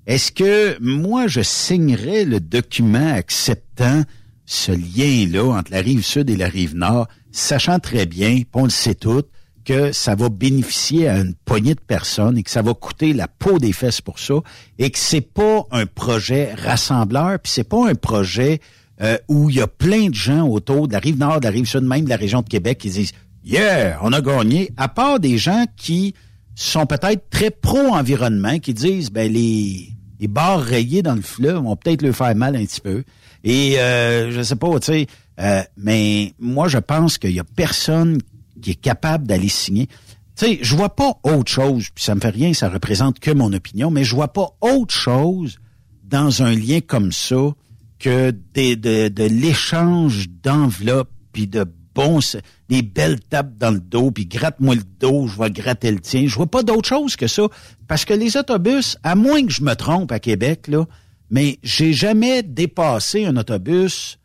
[0.06, 4.04] est-ce que moi, je signerais le document acceptant
[4.46, 8.70] ce lien-là entre la rive sud et la rive nord, sachant très bien, on le
[8.70, 9.24] sait tout,
[9.63, 13.28] que ça va bénéficier à une poignée de personnes et que ça va coûter la
[13.28, 14.36] peau des fesses pour ça
[14.80, 18.60] et que c'est pas un projet rassembleur puis c'est pas un projet
[19.02, 21.52] euh, où il y a plein de gens autour de la rive nord, de la
[21.52, 23.12] rive sud, même de la région de Québec qui disent
[23.43, 26.13] Yeah, on a gagné, à part des gens qui
[26.56, 31.76] sont peut-être très pro-environnement, qui disent ben les, les barres rayées dans le fleuve vont
[31.76, 33.04] peut-être leur faire mal un petit peu.
[33.43, 35.08] Et euh, je sais pas, tu sais,
[35.39, 38.19] euh, mais moi je pense qu'il y a personne
[38.63, 39.88] qui est capable d'aller signer.
[40.36, 43.30] Tu sais, je vois pas autre chose, puis ça me fait rien, ça représente que
[43.32, 45.60] mon opinion, mais je vois pas autre chose
[46.04, 47.54] dans un lien comme ça
[47.99, 52.38] que de, de l'échange d'enveloppes, puis de bons,
[52.69, 56.26] des belles tapes dans le dos, puis gratte-moi le dos, je vais gratter le tien.
[56.28, 57.43] Je vois pas d'autre chose que ça.
[57.88, 60.86] Parce que les autobus, à moins que je me trompe à Québec, là,
[61.30, 64.19] mais j'ai jamais dépassé un autobus,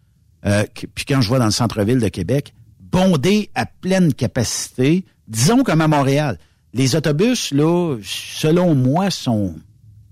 [0.44, 2.54] euh, puis quand je vois dans le centre-ville de Québec,
[2.90, 6.38] bondé à pleine capacité, disons comme à Montréal.
[6.74, 9.56] Les autobus, là, selon moi, sont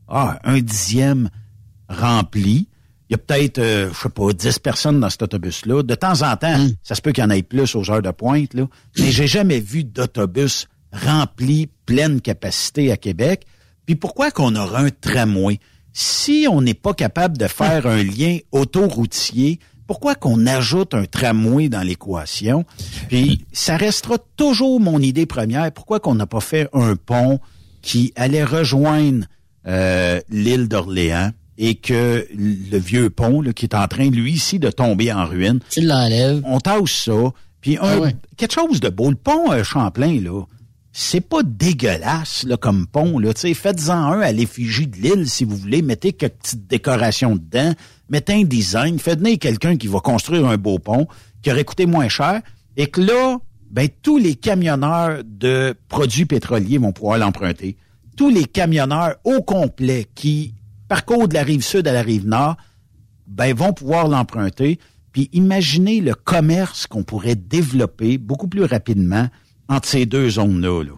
[0.08, 1.30] ah, un dixième
[1.88, 2.68] rempli.
[3.08, 5.82] Il y a peut-être, euh, je sais pas, 10 personnes dans cet autobus-là.
[5.82, 8.10] De temps en temps, ça se peut qu'il y en ait plus aux heures de
[8.10, 8.66] pointe, là.
[8.98, 13.46] Mais j'ai jamais vu d'autobus rempli, pleine capacité à Québec.
[13.84, 15.60] Puis pourquoi qu'on aura un tramway?
[15.92, 21.68] Si on n'est pas capable de faire un lien autoroutier, pourquoi qu'on ajoute un tramway
[21.68, 22.64] dans l'équation?
[23.08, 25.70] Puis ça restera toujours mon idée première.
[25.72, 27.38] Pourquoi qu'on n'a pas fait un pont
[27.82, 29.26] qui allait rejoindre
[29.66, 34.58] euh, l'île d'Orléans et que le vieux pont là, qui est en train, lui ici,
[34.58, 35.60] de tomber en ruine?
[35.70, 36.42] Tu l'enlèves.
[36.44, 37.32] On tasse ça.
[37.60, 38.16] Puis un, Ah ouais.
[38.36, 39.10] quelque chose de beau.
[39.10, 40.42] Le pont euh, Champlain, là,
[40.92, 43.18] c'est pas dégueulasse là, comme pont.
[43.18, 43.32] Là.
[43.34, 45.82] Faites-en un à l'effigie de l'île, si vous voulez.
[45.82, 47.74] Mettez quelques petites décorations dedans.
[48.08, 48.98] Mettez un design.
[48.98, 51.06] Faites venir quelqu'un qui va construire un beau pont
[51.42, 52.40] qui aurait coûté moins cher.
[52.76, 53.38] Et que là,
[53.70, 57.76] ben, tous les camionneurs de produits pétroliers vont pouvoir l'emprunter.
[58.16, 60.54] Tous les camionneurs au complet qui
[60.88, 62.56] parcourent de la rive sud à la rive nord
[63.26, 64.78] ben vont pouvoir l'emprunter.
[65.12, 69.28] Puis imaginez le commerce qu'on pourrait développer beaucoup plus rapidement
[69.68, 70.84] entre ces deux zones-là.
[70.84, 70.92] Là.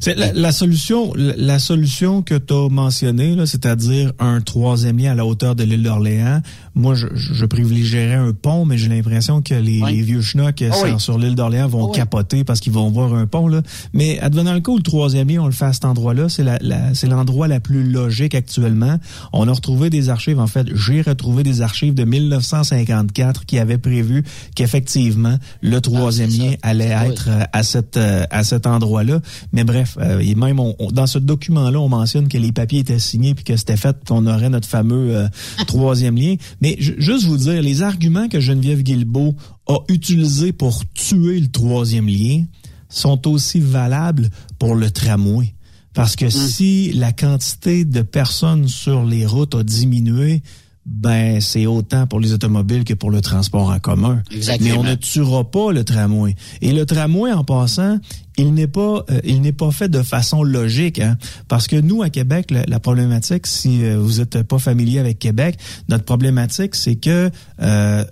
[0.00, 5.26] C'est la, solution, la solution que tu as mentionnée, c'est-à-dire un troisième lien à la
[5.26, 6.40] hauteur de l'île d'Orléans.
[6.74, 10.98] Moi, je, je, privilégierais un pont, mais j'ai l'impression que les, les vieux schnocks oh
[10.98, 13.46] sur, l'île d'Orléans vont oh capoter parce qu'ils vont voir un pont.
[13.46, 13.62] Là.
[13.92, 16.58] Mais advenant le où le troisième lien, on le fait à cet endroit-là, c'est la,
[16.60, 18.98] la c'est l'endroit la plus logique actuellement.
[19.32, 23.78] On a retrouvé des archives, en fait, j'ai retrouvé des archives de 1954 qui avaient
[23.78, 29.20] prévu qu'effectivement le troisième ah, lien allait être à cette à cet endroit-là.
[29.52, 30.60] Mais bref, euh, et même
[30.92, 34.26] dans ce document-là, on mentionne que les papiers étaient signés puis que c'était fait qu'on
[34.26, 35.28] aurait notre fameux euh,
[35.66, 36.34] troisième lien.
[36.62, 39.34] Mais juste vous dire, les arguments que Geneviève Guilbeault
[39.66, 42.44] a utilisés pour tuer le troisième lien
[42.88, 45.56] sont aussi valables pour le tramway.
[45.92, 46.30] Parce que hum.
[46.30, 50.42] si la quantité de personnes sur les routes a diminué,
[50.84, 54.22] ben c'est autant pour les automobiles que pour le transport en commun.
[54.32, 54.70] Exactement.
[54.70, 56.34] Mais on ne tuera pas le tramway.
[56.60, 57.98] Et le tramway, en passant,
[58.36, 61.16] il n'est pas euh, il n'est pas fait de façon logique, hein,
[61.46, 65.56] parce que nous à Québec, la, problématique, si euh, vous êtes pas familier avec Québec,
[65.88, 67.30] notre problématique, c'est que
[67.60, 68.04] euh,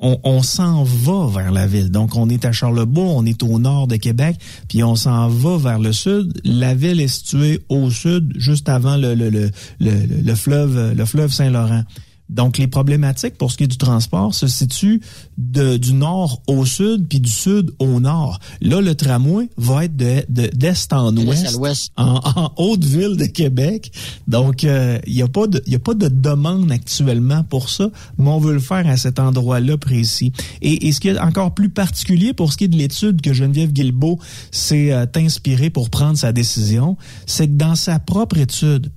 [0.00, 1.90] on, on s'en va vers la ville.
[1.90, 4.36] Donc, on est à Charlebourg, on est au nord de Québec,
[4.68, 6.40] puis on s'en va vers le sud.
[6.44, 9.50] La ville est située au sud, juste avant le, le, le,
[9.80, 11.84] le, le fleuve, le fleuve Saint-Laurent.
[12.28, 15.00] Donc, les problématiques pour ce qui est du transport se situent
[15.38, 18.38] de, du nord au sud, puis du sud au nord.
[18.60, 23.92] Là, le tramway va être d'est de, d'est en ouest, en, en Haute-Ville de Québec.
[24.26, 27.90] Donc, il euh, n'y a, pas de, y a pas de demande actuellement pour ça,
[28.18, 30.32] mais on veut le faire à cet endroit-là précis.
[30.60, 33.32] Et, et, ce qui est encore plus particulier pour ce qui est de l'étude que
[33.32, 34.18] Geneviève Guilbeault
[34.50, 38.90] s'est euh, inspirée pour prendre sa décision, c'est que dans sa propre étude,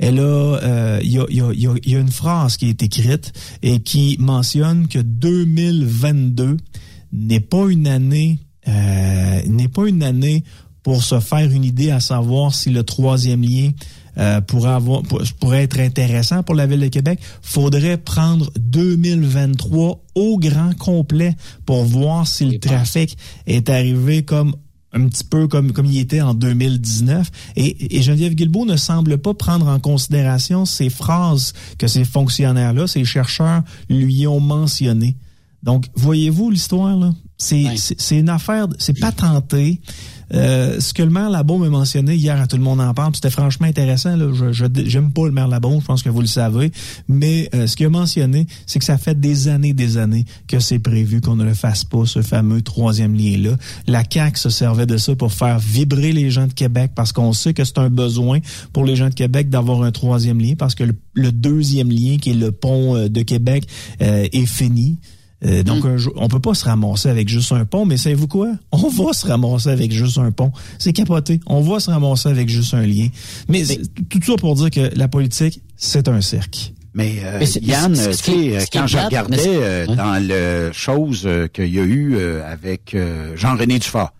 [0.00, 3.32] elle a, euh, il y, a, y, a, y, a, une phrase qui est écrite
[3.62, 6.56] et qui mentionne que 2022
[7.12, 10.42] n'est pas une année, euh, n'est pas une année
[10.82, 13.72] pour se faire une idée à savoir si le troisième lien
[14.16, 15.02] euh, pourrait, avoir,
[15.38, 17.20] pourrait être intéressant pour la ville de Québec.
[17.42, 21.36] Faudrait prendre 2023 au grand complet
[21.66, 24.54] pour voir si le trafic est arrivé comme
[24.92, 27.30] un petit peu comme, comme il était en 2019.
[27.56, 32.86] Et, et Geneviève Guilbeault ne semble pas prendre en considération ces phrases que ces fonctionnaires-là,
[32.86, 35.16] ces chercheurs lui ont mentionnées.
[35.62, 37.12] Donc, voyez-vous l'histoire, là?
[37.36, 39.80] C'est une affaire, c'est patenté.
[40.34, 43.14] Euh, ce que le maire Labon m'a mentionné hier à Tout le monde en parle,
[43.14, 44.16] c'était franchement intéressant.
[44.16, 44.30] Là.
[44.32, 46.70] Je j'aime pas le maire Labon, je pense que vous le savez,
[47.08, 50.60] mais euh, ce qu'il a mentionné, c'est que ça fait des années, des années que
[50.60, 53.56] c'est prévu qu'on ne le fasse pas, ce fameux troisième lien-là.
[53.86, 57.32] La CAQ se servait de ça pour faire vibrer les gens de Québec parce qu'on
[57.32, 58.38] sait que c'est un besoin
[58.72, 62.30] pour les gens de Québec d'avoir un troisième lien parce que le, deuxième lien, qui
[62.30, 63.66] est le pont euh, de Québec,
[64.00, 64.98] est fini.
[65.44, 66.10] Euh, donc, mm.
[66.16, 68.52] on peut pas se ramasser avec juste un pont, mais savez-vous quoi?
[68.72, 70.52] On va se ramasser avec juste un pont.
[70.78, 71.40] C'est capoté.
[71.46, 73.08] On va se ramasser avec juste un lien.
[73.48, 76.74] Mais, tout ça pour dire que la politique, c'est un cirque.
[76.92, 81.84] Mais, euh, Yann, tu sais, quand je regardais euh, dans le chose qu'il y a
[81.84, 82.96] eu avec
[83.36, 84.12] Jean-René Dufort,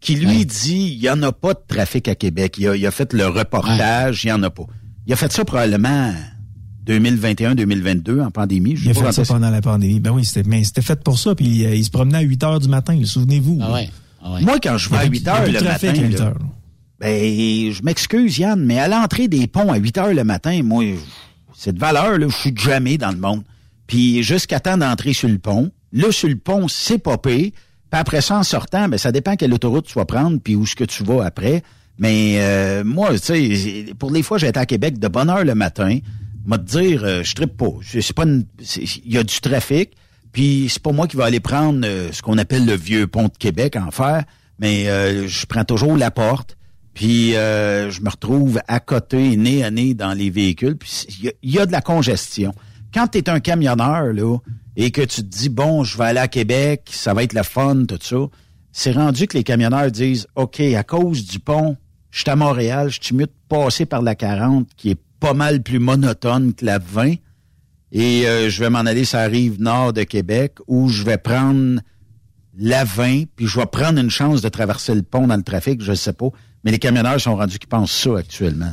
[0.00, 2.56] qui lui dit il y en a pas de trafic à Québec.
[2.58, 4.64] Il a, il a fait le reportage, il y en a pas.
[5.06, 6.12] Il a fait ça probablement
[6.86, 8.76] 2021-2022 en pandémie.
[8.76, 10.00] Je il a fait ça pendant la pandémie.
[10.00, 11.34] Ben oui, c'était, mais c'était fait pour ça.
[11.34, 12.98] Puis euh, il se promenait à 8 heures du matin.
[13.04, 13.58] Souvenez-vous.
[13.60, 13.90] Ah ouais.
[14.22, 14.42] Ah ouais.
[14.42, 16.32] Moi, quand je vais à 8 heures le matin, là,
[16.98, 20.84] ben, je m'excuse, Yann, mais à l'entrée des ponts à 8 heures le matin, moi,
[21.54, 23.42] cette valeur, là, je suis jamais dans le monde.
[23.86, 25.70] Puis jusqu'à temps d'entrer sur le pont.
[25.92, 27.52] Là, sur le pont, c'est popé.
[27.90, 30.64] Puis après ça, en sortant, ben, ça dépend quelle autoroute tu vas prendre, puis où
[30.64, 31.62] est-ce que tu vas après.
[31.98, 35.44] Mais euh, moi, tu sais, pour les fois, j'ai été à Québec de bonne heure
[35.44, 35.98] le matin
[36.46, 37.70] m'a dire, euh, je trippe pas.
[37.82, 39.92] C'est pas il y a du trafic,
[40.32, 43.24] puis c'est pas moi qui va aller prendre euh, ce qu'on appelle le vieux pont
[43.24, 44.24] de Québec en fer,
[44.58, 46.56] mais euh, je prends toujours la porte,
[46.94, 51.06] puis je me retrouve à côté, nez à nez dans les véhicules, puis
[51.42, 52.52] il y, a de la congestion.
[52.92, 54.38] Quand tu es un camionneur là
[54.76, 57.44] et que tu te dis bon, je vais aller à Québec, ça va être le
[57.44, 58.16] fun, tout ça,
[58.72, 61.76] c'est rendu que les camionneurs disent OK, à cause du pont,
[62.10, 65.34] je suis à Montréal, je suis mieux de passer par la 40 qui est pas
[65.34, 67.14] mal plus monotone que la 20.
[67.92, 71.18] Et euh, je vais m'en aller sur la rive nord de Québec où je vais
[71.18, 71.80] prendre
[72.58, 75.82] la 20, puis je vais prendre une chance de traverser le pont dans le trafic,
[75.82, 76.28] je sais pas.
[76.64, 78.72] Mais les camionneurs sont rendus qui pensent ça actuellement.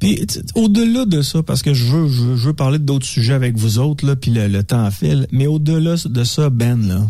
[0.00, 3.78] Puis au-delà de ça, parce que je veux, je veux, parler d'autres sujets avec vous
[3.78, 7.06] autres, là, puis le, le temps file, mais au-delà de ça, Ben, là,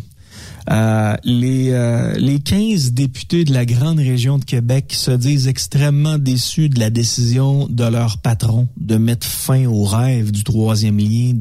[0.71, 6.19] euh, les, euh, les 15 députés de la grande région de Québec se disent extrêmement
[6.19, 11.35] déçus de la décision de leur patron de mettre fin au rêve du troisième lien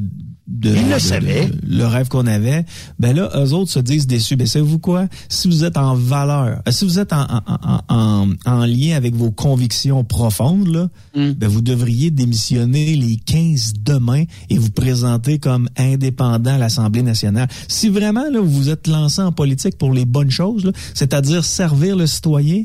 [0.48, 1.46] de, Ils le de- savaient.
[1.46, 2.64] de- le rêve qu'on avait,
[2.98, 4.34] ben là, eux autres se disent déçus.
[4.34, 5.06] Ben savez-vous quoi?
[5.28, 8.96] Si vous êtes en valeur, euh, si vous êtes en, en, en, en- en lien
[8.96, 15.38] avec vos convictions profondes, là, ben vous devriez démissionner les 15 demain et vous présenter
[15.38, 17.48] comme indépendant à l'Assemblée nationale.
[17.68, 21.44] Si vraiment là, vous vous êtes lancé en politique pour les bonnes choses, là, c'est-à-dire
[21.44, 22.64] servir le citoyen,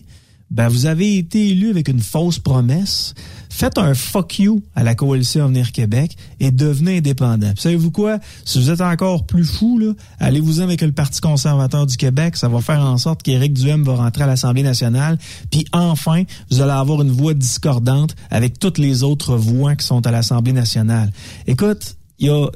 [0.54, 3.14] ben vous avez été élu avec une fausse promesse.
[3.50, 7.54] Faites un fuck you à la coalition Avenir Québec et devenez indépendant.
[7.58, 8.20] Savez-vous quoi?
[8.46, 9.80] Si vous êtes encore plus fou,
[10.20, 12.36] allez-vous-en avec le Parti conservateur du Québec.
[12.38, 15.18] Ça va faire en sorte qu'Éric Duhem va rentrer à l'Assemblée nationale.
[15.52, 20.06] Puis enfin, vous allez avoir une voix discordante avec toutes les autres voix qui sont
[20.06, 21.12] à l'Assemblée nationale.
[21.48, 22.48] Écoute, il y a,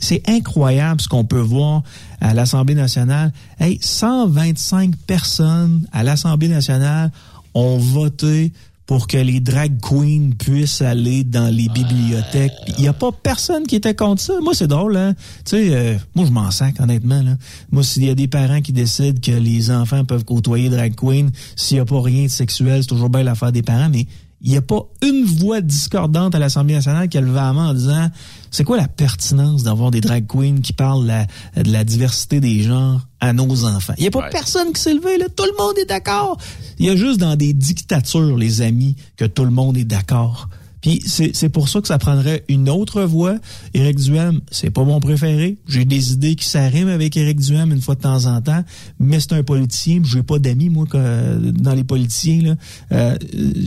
[0.00, 1.82] c'est- incroyable ce qu'on peut voir
[2.20, 3.32] à l'Assemblée nationale.
[3.58, 7.10] Hey, 125 personnes à l'Assemblée nationale
[7.54, 8.52] ont voté
[8.86, 12.52] pour que les drag queens puissent aller dans les bibliothèques.
[12.76, 14.32] Il n'y a pas personne qui était contre ça.
[14.42, 15.14] Moi, c'est drôle, hein?
[15.44, 17.22] Tu sais, euh, moi, je m'en sac, honnêtement.
[17.22, 17.36] Là.
[17.70, 21.30] Moi, s'il y a des parents qui décident que les enfants peuvent côtoyer drag queen,
[21.54, 24.06] s'il n'y a pas rien de sexuel, c'est toujours bien l'affaire des parents, mais
[24.42, 27.68] il n'y a pas une voix discordante à l'Assemblée nationale qui a levé la main
[27.70, 28.08] en disant
[28.50, 31.26] c'est quoi la pertinence d'avoir des drag queens qui parlent la-
[31.62, 33.92] de la diversité des genres à nos enfants?
[33.98, 35.26] Il n'y a pas personne qui s'est levé, là.
[35.28, 36.38] Tout le monde est d'accord.
[36.78, 40.48] Il y a juste dans des dictatures, les amis, que tout le monde est d'accord.
[40.80, 43.36] Puis c'est pour ça que ça prendrait une autre voix.
[43.74, 45.58] Éric Duhem, c'est pas mon préféré.
[45.68, 48.64] J'ai des idées qui s'arriment avec Éric Duhem une fois de temps en temps,
[48.98, 50.00] mais c'est un politicien.
[50.04, 52.42] J'ai pas d'amis moi dans les politiciens.
[52.42, 52.54] Là.
[52.92, 53.16] Euh,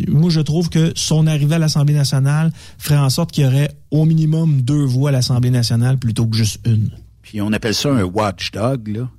[0.07, 3.71] moi, je trouve que son arrivée à l'Assemblée nationale ferait en sorte qu'il y aurait
[3.91, 6.89] au minimum deux voix à l'Assemblée nationale plutôt que juste une.
[7.21, 9.09] Puis on appelle ça un watchdog, là.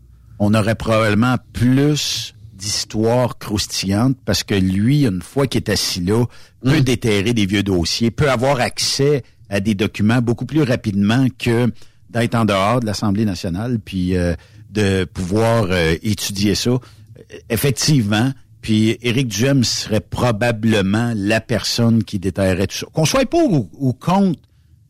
[0.41, 2.34] On aurait probablement plus
[2.65, 6.25] d'histoires croustillantes parce que lui, une fois qu'il est assis là,
[6.63, 11.71] peut déterrer des vieux dossiers, peut avoir accès à des documents beaucoup plus rapidement que
[12.09, 14.35] d'être en dehors de l'Assemblée nationale, puis euh,
[14.71, 16.71] de pouvoir euh, étudier ça.
[16.71, 16.81] Euh,
[17.51, 22.87] Effectivement, puis Éric Duhem serait probablement la personne qui déterrait tout ça.
[22.93, 24.41] Qu'on soit pour ou, ou contre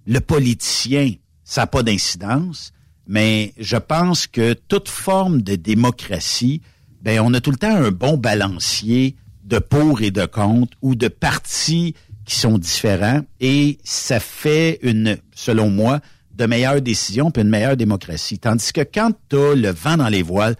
[0.06, 1.12] le politicien,
[1.42, 2.72] ça n'a pas d'incidence,
[3.08, 6.60] mais je pense que toute forme de démocratie,
[7.04, 10.94] ben on a tout le temps un bon balancier de pour et de contre ou
[10.94, 11.94] de partis
[12.24, 16.00] qui sont différents et ça fait une, selon moi,
[16.34, 18.38] de meilleures décisions puis une meilleure démocratie.
[18.38, 20.56] Tandis que quand tu as le vent dans les voiles,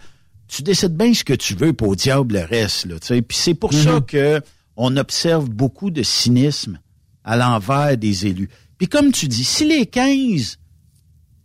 [0.47, 2.85] tu décides bien ce que tu veux pour au diable le reste.
[2.85, 4.39] Là, puis c'est pour ça que
[4.77, 6.79] on observe beaucoup de cynisme
[7.23, 8.49] à l'envers des élus.
[8.77, 10.59] Puis comme tu dis, si les 15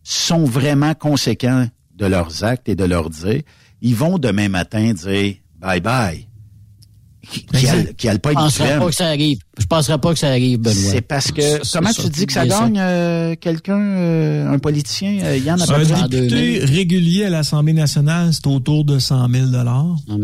[0.02, 3.42] sont vraiment conséquents de leurs actes et de leurs dires,
[3.82, 6.26] ils vont demain matin dire bye bye.
[7.22, 8.32] Qui, qui, a- qui a le pas
[8.80, 9.38] pas que ça arrive.
[9.60, 10.74] Je penserais pas que ça arrive, Benoît.
[10.74, 11.40] C'est parce que
[11.72, 16.08] comment tu dis que ça gagne euh, quelqu'un, euh, un politicien, euh, Yann a Un
[16.08, 19.46] député régulier à l'Assemblée nationale, c'est autour de 100 000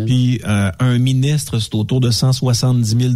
[0.06, 3.12] Puis euh, un ministre, c'est autour de 170 000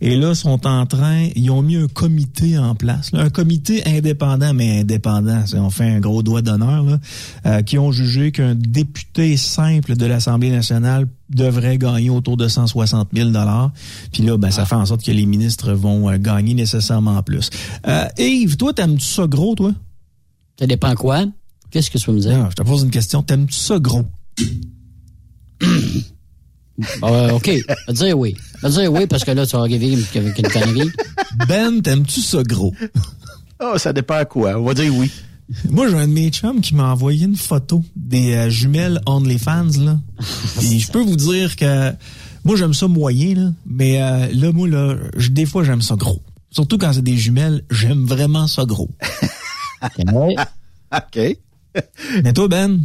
[0.00, 3.82] Et là, sont en train, ils ont mis un comité en place, là, un comité
[3.86, 5.44] indépendant, mais indépendant.
[5.46, 6.98] c'est- On fait un gros doigt d'honneur, là,
[7.46, 13.08] euh, qui ont jugé qu'un député simple de l'Assemblée nationale devrait gagner autour de 160
[13.14, 13.30] 000
[14.12, 17.50] Puis là, ben, ça fait en sorte que les ministres vont euh, gagner nécessairement plus.
[17.86, 19.72] Euh, Yves, toi, t'aimes-tu ça gros, toi?
[20.58, 21.24] Ça dépend quoi?
[21.70, 22.38] Qu'est-ce que tu veux me dire?
[22.44, 23.22] Ah, je te pose une question.
[23.22, 24.04] T'aimes-tu ça gros?
[27.02, 27.50] Euh, OK.
[27.88, 28.34] Je dire oui.
[28.62, 30.90] Je dire oui parce que là, tu vas arriver avec une connerie.
[31.48, 32.74] Ben, t'aimes-tu ça gros?
[33.64, 34.58] Oh, ça dépend à quoi.
[34.58, 35.08] On va dire oui.
[35.70, 39.78] Moi, j'ai un de mes chums qui m'a envoyé une photo des euh, jumelles OnlyFans,
[39.78, 40.00] là.
[40.62, 41.92] Et je peux vous dire que
[42.44, 43.50] moi, j'aime ça moyen, là.
[43.66, 46.20] Mais euh, là, moi, là, je- des fois, j'aime ça gros.
[46.50, 48.90] Surtout quand c'est des jumelles, j'aime vraiment ça gros.
[49.82, 51.38] OK.
[52.24, 52.80] Mais toi, Ben?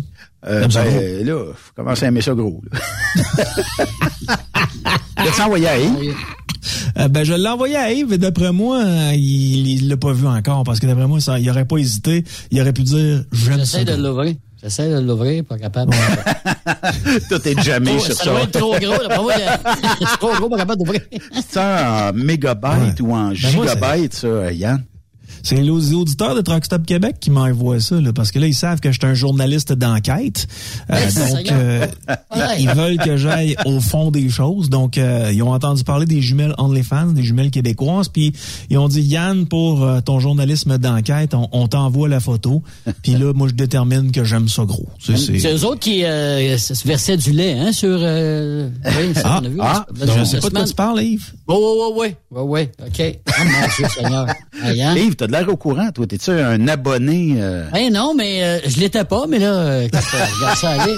[0.46, 1.24] Euh, ça ben, gros?
[1.26, 2.62] là, faut commencer à aimer ça gros.
[2.72, 2.80] Là.
[5.46, 6.16] Envoyé à Yves?
[6.98, 10.12] Euh, ben, je l'ai envoyé à Yves et d'après moi, euh, il il l'a pas
[10.14, 12.24] vu encore parce que d'après moi, ça, il aurait pas hésité.
[12.52, 13.80] Il aurait pu dire j'aime ça.
[13.80, 14.36] J'essaie de l'ouvrir.
[14.62, 15.94] J'essaie de l'ouvrir, pas capable.
[17.30, 18.30] Tout est jamais Oh, sur ça ça.
[18.32, 19.02] doit être trop gros.
[19.08, 19.34] Là, pour moi,
[20.00, 21.02] c'est trop gros, pas capable d'ouvrir.
[21.48, 24.84] C'est en mégabytes ou en Ben, moi, gigabytes, ça, Yann?
[25.48, 28.54] C'est les auditeurs de Truck Stop Québec qui m'envoient ça, là, parce que là, ils
[28.54, 30.46] savent que je suis un journaliste d'enquête.
[30.92, 31.86] Euh, donc, ça, euh,
[32.36, 32.42] Ouais.
[32.60, 34.70] ils veulent que j'aille au fond des choses.
[34.70, 38.34] Donc, euh, ils ont entendu parler des jumelles OnlyFans, des jumelles québécoises, puis
[38.70, 42.62] ils ont dit, Yann, pour euh, ton journalisme d'enquête, on, on t'envoie la photo.
[43.02, 44.88] Puis là, moi, je détermine que j'aime ça gros.
[45.00, 47.98] Tu sais, c'est- C'est eux autres qui euh, se versaient du lait hein, sur...
[48.02, 50.74] Euh, oui, ça, Ah, on a vu, ah, ça, je sais pas de quoi tu
[50.74, 51.32] parles, Yves.
[51.48, 53.20] Oui, oui, oui, oui, oui, OK.
[53.30, 54.28] Oh mon Dieu Seigneur.
[54.60, 54.74] Hein?
[54.96, 56.06] Yves, Yves, t'as de l'air au courant, toi.
[56.08, 57.36] T'es-tu un abonné?
[57.38, 57.66] euh?
[57.76, 60.96] Eh non, mais euh, je l'étais pas, mais là, euh, regarde ça aller.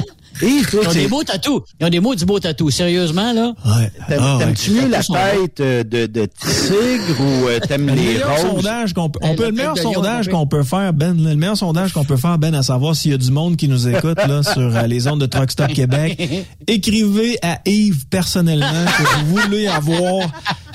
[0.42, 1.62] Yves, toi, Ils ont des beaux tatous.
[1.80, 2.70] Ils ont des mots du beau tatou.
[2.70, 3.54] Sérieusement, là.
[3.64, 3.90] Ouais.
[4.08, 4.44] T'aimes- Ah, ouais.
[4.44, 8.46] T'aimes-tu mieux la tête euh, de, de tigre ou euh, t'aimes Le les meilleur roses?
[8.50, 11.36] sondage qu'on peut, on Hey, peut- la le meilleur sondage qu'on peut faire, Ben, le
[11.36, 13.88] meilleur sondage qu'on peut faire, Ben, à savoir s'il y a du monde qui nous
[13.88, 16.20] écoute, là, sur euh, les ondes de Truck Stop Québec.
[16.66, 18.66] Écrivez à Yves personnellement
[18.98, 20.30] que vous voulez avoir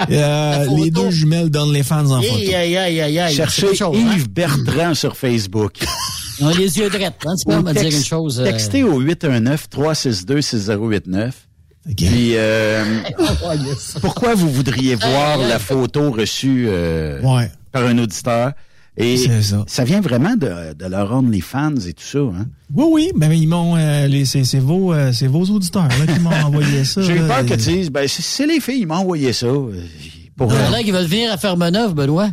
[0.09, 2.17] euh, les deux jumelles en photo.
[2.19, 3.35] Aïe, aïe, aïe, aïe, aïe.
[3.35, 3.91] Cherchez hein?
[3.93, 5.73] Yves Bertrand sur Facebook.
[6.41, 7.21] Ils ont les yeux drettes.
[7.25, 8.39] Hein, tu peux me dire une chose.
[8.41, 11.31] euh, Textez au 819-362-6089.
[11.97, 12.83] Puis, euh,
[14.01, 17.49] pourquoi vous voudriez voir la photo reçue euh, Ouais.
[17.71, 18.51] par un auditeur?
[18.97, 19.63] Et C'est ça.
[19.67, 22.19] ça vient vraiment de, de leur OnlyFans et tout ça.
[22.19, 22.45] Hein?
[22.75, 26.29] Oui, oui, ben ils m'ont, euh, c'est vos, euh, c'est vos auditeurs là, qui m'ont
[26.45, 27.01] envoyé ça.
[27.01, 29.47] J'ai peur que tu dises, ben, c'est- les filles, ils m'ont envoyé ça.
[29.47, 29.71] Pour,
[30.51, 32.31] Il y euh, en a qui veulent venir à Fermeneuve, Benoît.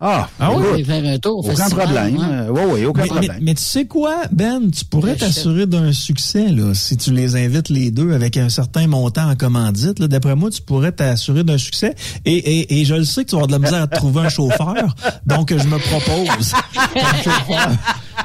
[0.00, 0.84] Ah, Ah oui?
[0.84, 1.46] faire un tour.
[1.46, 2.18] au aucun problème.
[2.20, 2.28] hein.
[2.32, 3.32] Euh, oui, oui, aucun Mais, problème.
[3.38, 5.28] mais- mais tu sais quoi, Ben, tu pourrais Achète.
[5.28, 9.36] t'assurer d'un succès là, si tu les invites les deux avec un certain montant en
[9.36, 9.98] commandite.
[9.98, 10.08] là.
[10.08, 11.94] D'après moi, tu pourrais t'assurer d'un succès.
[12.24, 13.96] Et, et, et je le sais que tu vas avoir de la misère à te
[13.96, 14.94] trouver un chauffeur,
[15.26, 16.52] donc je me propose.
[16.96, 17.68] un chauffeur.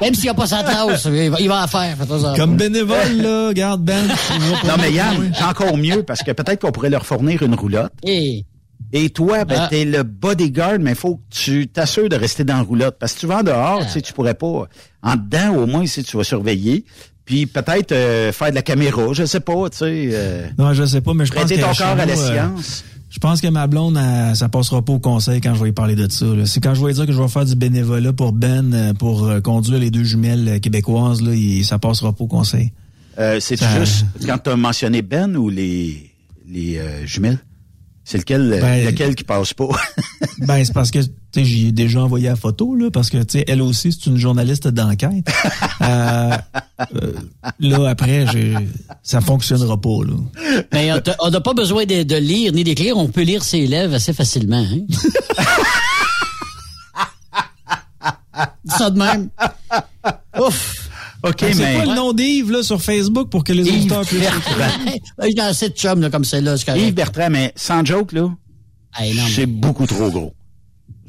[0.01, 1.97] Même s'il n'y a pas sa tasse, il va, il va en faire.
[2.35, 4.05] Comme bénévole, là, regarde Ben.
[4.65, 7.91] Non, mais Yann, encore mieux parce que peut-être qu'on pourrait leur fournir une roulotte.
[8.03, 8.43] Et,
[8.97, 9.67] Et toi, ben, Ah.
[9.69, 12.95] t'es le bodyguard, mais il faut que tu t'assures de rester dans la roulotte.
[12.97, 13.85] Parce que tu vas en dehors, Ah.
[13.85, 14.67] tu sais, tu pourrais pas.
[15.03, 16.85] En dedans, au moins, si tu vas surveiller.
[17.25, 20.09] Puis peut-être euh, faire de la caméra, je sais pas, tu sais.
[20.13, 22.85] euh, Non, je sais pas, mais je pense que ton corps à la euh, science.
[23.09, 25.71] Je pense que ma blonde, elle, ça passera pas au conseil quand je vais lui
[25.73, 26.25] parler de ça.
[26.45, 28.93] C'est quand je vais lui dire que je vais faire du bénévolat pour Ben, euh,
[28.93, 31.31] pour euh, conduire les deux jumelles québécoises, là,
[31.63, 32.71] ça passera pas au conseil.
[33.19, 36.11] Euh, c'est juste quand tu as mentionné Ben ou les,
[36.47, 37.39] les jumelles?
[38.07, 39.67] C'est lequel, euh, Ben- lequel qui passe pas?
[40.39, 43.17] Ben, c'est parce que, tu sais, j'y ai déjà envoyé la photo, là, parce que,
[43.17, 45.25] tu sais, elle aussi, c'est une journaliste d'enquête.
[45.81, 46.37] Euh,
[46.95, 47.11] euh,
[47.59, 48.55] là, après, j'ai-
[49.03, 50.13] ça fonctionnera pas, là.
[50.73, 52.97] mais on t'a- on n'a pas besoin de, de lire ni d'écrire.
[52.97, 54.65] On peut lire ses lèvres assez facilement.
[54.71, 54.81] Hein?
[58.65, 59.29] Dis ça de même.
[60.39, 60.84] Ouf.
[61.27, 61.75] OK, C'est mais.
[61.75, 64.19] quoi le nom d'Yves, là, sur Facebook pour que les Yves auditeurs puissent...
[64.21, 65.25] Bertrand.
[65.27, 66.57] Y a assez de chums là, comme celle-là.
[66.57, 66.77] c'est.
[66.79, 68.29] Yves Bertrand, mais sans joke, là,
[68.97, 70.33] Hey, non, mais- c'est beaucoup trop gros.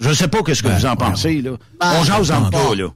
[0.01, 1.53] Je sais pas qu'est-ce que Ben, vous en pensez, là.
[1.81, 2.89] Ben, On jase en pas, là.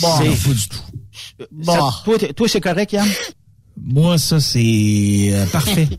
[0.00, 0.08] Bon.
[0.18, 1.46] C'est- Pas du tout.
[1.52, 1.72] Bon.
[1.72, 3.08] ça- toi, toi, c'est correct, Yann?
[3.80, 5.88] Moi, ça, c'est euh, parfait.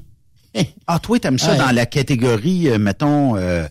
[0.87, 1.57] Ah, toi, t'aimes ça Ouais.
[1.59, 3.65] dans la catégorie, euh, mettons, euh,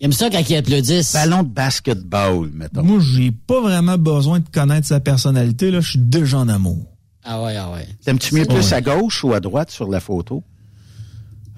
[0.00, 1.12] Il aime ça quand il applaudissent.
[1.14, 2.82] ballon de basketball, mettons.
[2.82, 5.80] Moi, j'ai pas vraiment besoin de connaître sa personnalité, là.
[5.80, 6.84] Je suis déjà en amour.
[7.24, 7.88] Ah ouais, ah ouais.
[8.04, 8.74] T'aimes-tu mieux plus Ouais.
[8.74, 10.44] à gauche ou à droite sur la photo?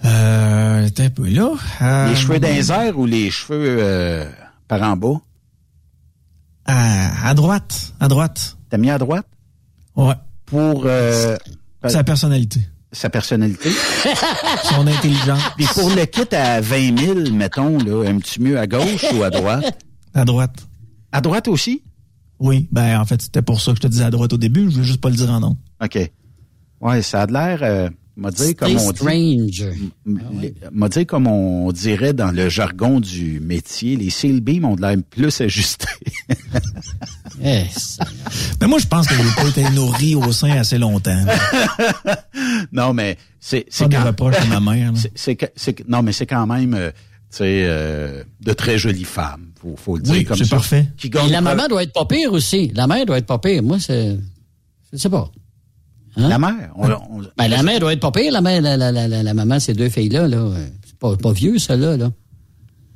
[0.05, 1.51] Euh, t'es un peu là.
[1.83, 4.31] Euh, Les cheveux les airs ou les cheveux euh,
[4.69, 5.21] par en bas?
[6.65, 7.93] À, à droite.
[7.99, 8.57] À droite.
[8.71, 9.27] T'as mis à droite?
[9.97, 10.15] Ouais.
[10.47, 11.37] Pour euh,
[11.87, 12.61] Sa personnalité.
[12.93, 13.71] Sa personnalité.
[14.65, 15.43] Son intelligence.
[15.57, 19.31] Puis pour le kit à 20 000, mettons, là, aimes-tu mieux à gauche ou à
[19.31, 19.85] droite?
[20.15, 20.67] À droite.
[21.13, 21.83] À droite aussi?
[22.39, 22.69] Oui.
[22.73, 24.65] Ben, en fait, c'était pour ça que je te disais à droite au début.
[24.65, 25.57] Je voulais juste pas le dire en nom.
[25.83, 25.99] OK.
[26.81, 29.05] Ouais, ça a de l'air, euh, m'a dit comme on dit,
[30.41, 34.77] les- m'a dit comme on dirait dans le jargon du métier, les seal beams ont
[34.77, 35.87] de l'air plus ajustés.
[37.41, 38.05] Eh, ça-
[38.61, 41.25] Mais moi, je pense que j'ai pas été nourri au sein assez longtemps.
[42.73, 44.93] non, mais c'est C'est c'est quand, reproches de ma mère.
[44.97, 46.91] c'est- c'est c'est non, mais c'est quand même, euh,
[47.31, 50.57] tu sais, euh, de très jolies femmes, faut, faut le dire Oui, comme c'est ça.
[50.57, 50.89] parfait.
[50.97, 52.73] Qui la maman doit être pas pire aussi.
[52.75, 53.63] La mère doit être pas pire.
[53.63, 54.19] Moi, c'est.
[54.93, 55.31] Je sais pas.
[56.19, 56.29] Hein?
[56.29, 58.91] La mère, on- on- Ben, la mère doit être pas pire, la mère, la, la,
[58.93, 60.51] la, la, la maman, ces deux filles-là, là.
[60.87, 62.11] C'est pas, pas vieux, celle-là, là.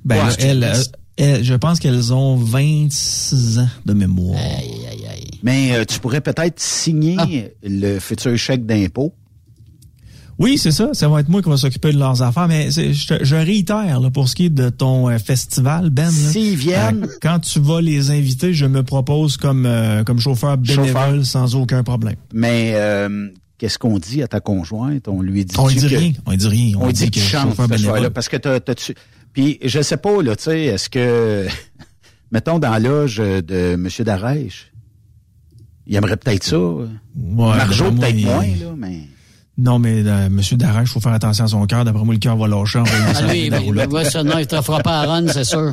[0.05, 0.73] Ben, Ouais, là, c'est- elle,
[1.17, 4.39] elle- je pense qu'elles ont 26 ans de mémoire.
[4.39, 5.25] Aïe, aïe, aïe.
[5.43, 7.27] mais euh, tu pourrais peut-être signer Ah.
[7.63, 9.15] le futur chèque d'impôt.
[10.43, 10.91] Oui, c'est ça.
[10.93, 12.49] Ça va être moi qui va s'occuper de leurs affaires.
[12.49, 16.05] Mais je, je réitère là, pour ce qui est de ton euh, festival, Ben.
[16.07, 16.11] là.
[16.11, 20.59] S'ils viennent, Euh, quand tu vas les inviter, je me propose comme euh, comme chauffeur
[20.59, 21.25] bénévole Chauffeur.
[21.27, 22.17] sans aucun problème.
[22.35, 23.29] mais euh,
[23.59, 25.07] qu'est-ce qu'on dit à ta conjointe?
[25.09, 26.13] On lui dit On ne dit que- rien.
[26.27, 26.77] On dit rien.
[26.81, 28.11] On, dit que qu'il chante bénévole.
[28.11, 28.95] parce que t'as, t'as tu
[29.33, 31.47] Puis je sais pas, là, tu sais, est-ce que
[32.33, 33.89] mettons dans l'âge de M.
[34.01, 34.73] Darèche,
[35.87, 36.59] il aimerait peut-être ça.
[36.59, 36.87] Ouais,
[37.17, 38.99] Marjo, moi, peut-être il- moins, là, mais.
[39.59, 41.85] Non, mais euh, Monsieur Darèche, il faut faire attention à son cœur.
[41.85, 42.83] D'après moi, le cœur va lâcher.
[42.87, 43.51] Ah, lui,
[44.11, 45.73] ça, non, il te fera pas à run, c'est sûr.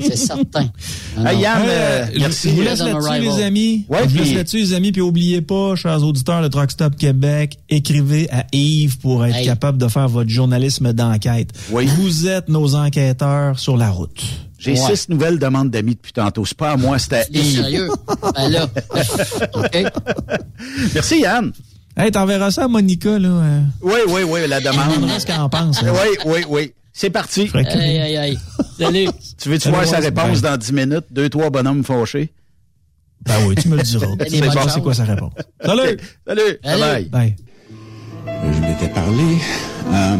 [0.00, 0.68] c'est certain.
[1.16, 1.32] Ah.
[1.32, 2.50] Yann, Euh, euh, je- merci.
[2.50, 3.86] Je vous laisse là-dessus, les amis.
[3.88, 4.90] Ouais, je vous laisse puis- là-dessus, les amis.
[4.90, 9.46] Puis oubliez pas, chers auditeurs de Truck Stop Québec, écrivez à Yves pour être Hey.
[9.46, 11.50] capable de faire votre journalisme d'enquête.
[11.70, 11.86] Oui.
[11.86, 14.20] Vous êtes nos enquêteurs sur la route.
[14.58, 14.96] J'ai Ouais.
[14.96, 16.44] six nouvelles demandes d'amis depuis tantôt.
[16.44, 17.60] C'est pas à moi, c'était à Il Yves.
[17.62, 17.88] sérieux?
[18.34, 18.66] Ben là.
[19.54, 19.84] OK.
[20.94, 21.52] Merci, Yann.
[21.98, 23.28] Hey, t'enverras ça à Monica, là.
[23.28, 23.60] euh.
[23.82, 25.10] Oui, oui, oui, la demande.
[25.18, 25.82] ce qu'elle en pense.
[25.82, 25.92] hein.
[25.92, 26.72] Oui, oui, oui.
[26.92, 27.50] C'est parti.
[27.54, 28.38] Aïe, aïe, aïe.
[28.78, 29.08] Salut.
[29.40, 31.04] Tu veux-tu voir sa réponse dans 10 minutes?
[31.10, 32.32] Deux, trois bonhommes fâchés.
[33.26, 34.06] Ben oui, tu me le diras.
[34.28, 35.32] C'est bon, c'est quoi sa réponse?
[35.64, 35.96] Salut!
[36.26, 36.58] Salut.
[36.62, 36.80] Salut.
[36.80, 37.04] Bye.
[37.06, 37.36] Bye.
[38.26, 39.38] Je m'étais parlé.
[39.92, 40.16] Euh,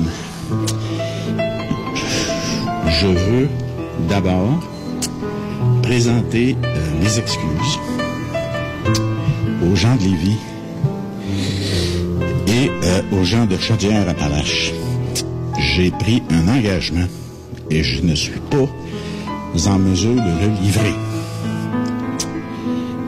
[2.88, 3.48] je veux
[4.08, 4.60] d'abord
[5.82, 7.78] présenter euh, mes excuses
[9.64, 10.36] aux gens de Lévis
[12.58, 14.72] et euh, aux gens de Chaudière-Appalaches.
[15.58, 17.06] J'ai pris un engagement
[17.70, 18.66] et je ne suis pas
[19.70, 20.94] en mesure de le livrer.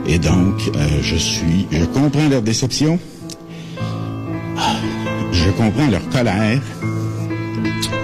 [0.07, 2.99] Et donc, euh, je suis, je comprends leur déception,
[5.31, 6.61] je comprends leur colère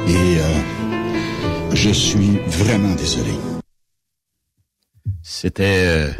[0.07, 3.31] et euh, je suis vraiment désolé.
[5.21, 6.11] C'était euh,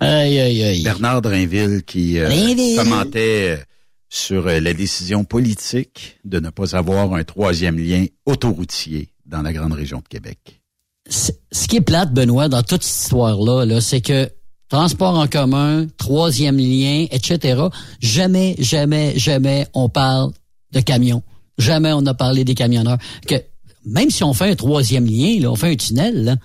[0.00, 0.82] Aïe, aïe, aïe.
[0.82, 2.76] Bernard Drainville qui euh, Drainville.
[2.76, 3.64] commentait euh,
[4.08, 9.52] sur euh, la décision politique de ne pas avoir un troisième lien autoroutier dans la
[9.52, 10.60] grande région de Québec.
[11.10, 11.32] Ce
[11.68, 14.30] qui est plate, Benoît, dans toute cette histoire-là, là, c'est que
[14.68, 17.62] transport en commun, troisième lien, etc.,
[18.00, 20.32] jamais, jamais, jamais on parle
[20.72, 21.22] de camions.
[21.56, 22.98] Jamais on a parlé des camionneurs.
[23.26, 23.36] Que
[23.86, 26.36] même si on fait un troisième lien, là, on fait un tunnel, là,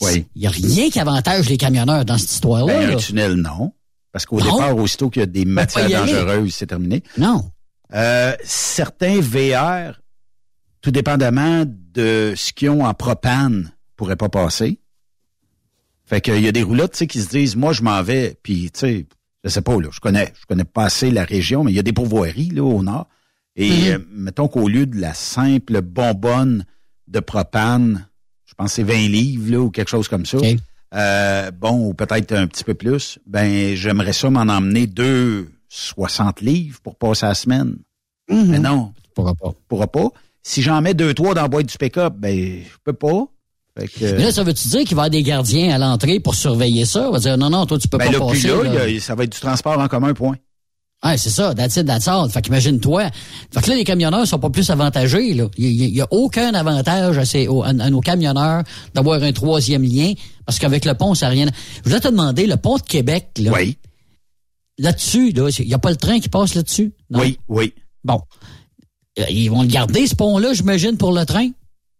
[0.00, 0.24] Oui.
[0.36, 2.72] il n'y a rien qui avantage les camionneurs dans cette histoire-là.
[2.78, 2.94] Ben, là.
[2.94, 3.72] un tunnel, non.
[4.12, 6.12] Parce qu'au départ, aussitôt qu'il y a des matières y aller.
[6.12, 7.02] dangereuses, c'est terminé.
[7.18, 7.50] Non.
[7.94, 10.00] Euh, certains VR,
[10.82, 14.78] tout dépendamment de ce qu'ils ont en propane, pourraient pas passer.
[16.04, 18.36] Fait qu'il y a des roulottes, tu sais, qui se disent, moi, je m'en vais,
[18.42, 19.06] puis, tu sais,
[19.44, 21.78] je sais pas, là, je connais, je connais pas assez la région, mais il y
[21.78, 23.08] a des pourvoiries, là, au nord.
[23.56, 23.86] Et, Mhm.
[23.92, 26.64] euh, mettons qu'au lieu de la simple bonbonne
[27.08, 28.08] de propane,
[28.46, 30.38] je pense que c'est 20 livres, là, ou quelque chose comme ça.
[30.38, 30.56] OK.
[30.94, 36.40] Euh, bon, ou peut-être un petit peu plus, ben, j'aimerais ça m'en emmener deux 60
[36.42, 37.76] livres pour passer la semaine.
[38.28, 39.52] Mais non, Pourquoi pas?
[39.68, 40.08] pourra pas.
[40.42, 43.26] Si j'en mets deux, trois dans la boîte du pick-up, ben, je peux pas.
[43.78, 46.20] Fait que, Mais là, ça veut-tu dire qu'il va y avoir des gardiens à l'entrée
[46.20, 47.08] pour surveiller ça?
[47.08, 48.48] On va dire, non, non, toi, tu peux ben, pas là, puis passer.
[48.48, 50.36] là, a- ça va être du transport en commun, point.
[51.04, 52.30] Ouais, c'est ça, that's it, that's all.
[52.30, 53.10] Fait qu'imagine-toi.
[53.52, 55.48] Fait que là, les camionneurs sont pas plus avantagés, là.
[55.58, 58.62] Il y, a- il y a aucun avantage à, ces- aux- à- à nos camionneurs
[58.94, 60.12] d'avoir un troisième lien,
[60.46, 61.46] parce qu'avec le pont, ça n'a rien...
[61.78, 63.50] Je voulais te demander, le pont de Québec, là.
[63.52, 63.78] Oui,
[64.78, 66.92] Là-dessus, là, il y a pas le train qui passe là-dessus?
[67.10, 67.20] Non?
[67.20, 67.74] oui, oui.
[68.04, 68.20] Bon.
[69.18, 71.48] Euh, Ils vont le garder, ce pont-là, j'imagine, pour le train?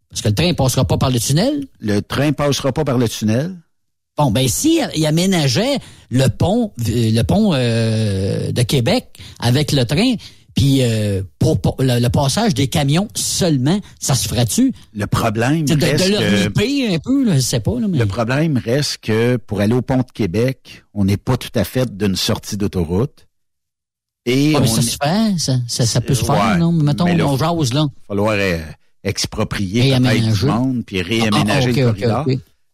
[0.09, 1.65] Parce que le train passera pas par le tunnel?
[1.79, 3.55] Le train passera pas par le tunnel.
[4.17, 5.79] Bon, ben si il aménageait
[6.11, 10.13] le pont, euh, le pont euh, de Québec avec le train,
[10.55, 14.71] puis euh, pour, pour le, le passage des camions seulement, ça se ferait-tu?
[14.93, 16.21] Le problème de, reste de leur
[16.53, 17.79] que, un peu, là, je sais pas.
[17.79, 17.97] Là, mais...
[17.97, 21.63] le problème reste que pour aller au pont de Québec, on n'est pas tout à
[21.63, 23.27] fait d'une sortie d'autoroute.
[24.27, 26.71] Et Ah, mais ça se fait, ça, ça, ça peut se faire, non?
[26.71, 27.81] Mettons, mais là, on jase, là.
[27.81, 28.59] va falloir euh,
[29.03, 32.25] exproprier peut-être du monde, puis Ah, réaménager ok, le corridor.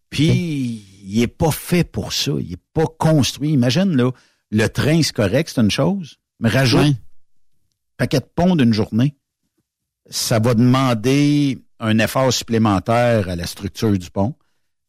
[0.10, 2.32] Puis, il est pas fait pour ça.
[2.39, 3.52] Il est pas construit.
[3.52, 4.12] Imagine, là,
[4.52, 6.18] le train, c'est correct, c'est une chose.
[6.39, 6.93] Mais rajoute un
[7.97, 9.16] paquet de ponts d'une journée.
[10.10, 14.36] Ça va demander un effort supplémentaire à la structure du pont.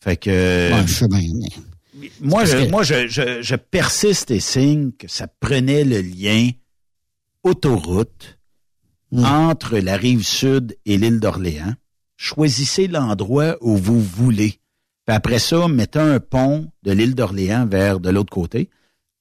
[0.03, 4.31] Fait que, Ouais, je sais bien, mais- moi, je, que- moi je, je, je persiste
[4.31, 6.51] et signe que ça prenait le lien
[7.43, 8.39] autoroute
[9.13, 11.75] entre la rive sud et l'île d'Orléans.
[12.17, 14.60] Choisissez l'endroit où vous voulez.
[15.11, 18.71] Puis après ça, mettez un pont de l'île d'Orléans vers de l'autre côté.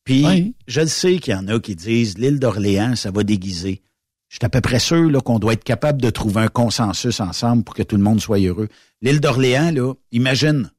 [0.04, 3.82] Puis, je le sais qu'il y en a qui disent l'île d'Orléans, ça va déguiser.
[4.28, 7.20] Je suis à peu près sûr là, qu'on doit être capable de trouver un consensus
[7.20, 8.68] ensemble pour que tout le monde soit heureux.
[9.02, 10.70] L'île d'Orléans, là, imagine,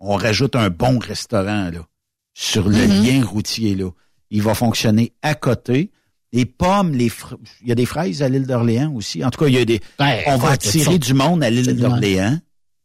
[0.00, 1.86] on rajoute un bon restaurant là,
[2.34, 3.04] sur le Mhm.
[3.06, 3.74] lien routier.
[3.74, 3.88] Là.
[4.30, 5.90] Il va fonctionner à côté.
[6.34, 7.10] Les pommes, les
[7.62, 9.24] il y a des fraises à l'île d'Orléans aussi.
[9.24, 9.80] En tout cas, il y a des.
[9.98, 12.38] Ouais, on va attirer du monde à l'île d'Orléans.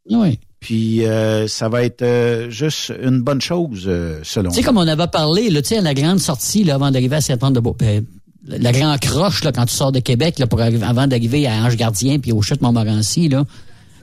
[0.09, 0.39] Oui.
[0.61, 4.51] Puis euh, ça va être euh, juste une bonne chose euh, selon.
[4.51, 6.91] Tu sais, comme on avait parlé, là, tu sais, à la grande sortie, là, avant
[6.91, 8.01] d'arriver à Saint-Anne-de-Beau, euh,
[8.47, 11.63] la grande croche, là, quand tu sors de Québec, là, pour arriver, avant d'arriver à
[11.65, 13.43] Ange-Gardien puis au chute Montmorency, là.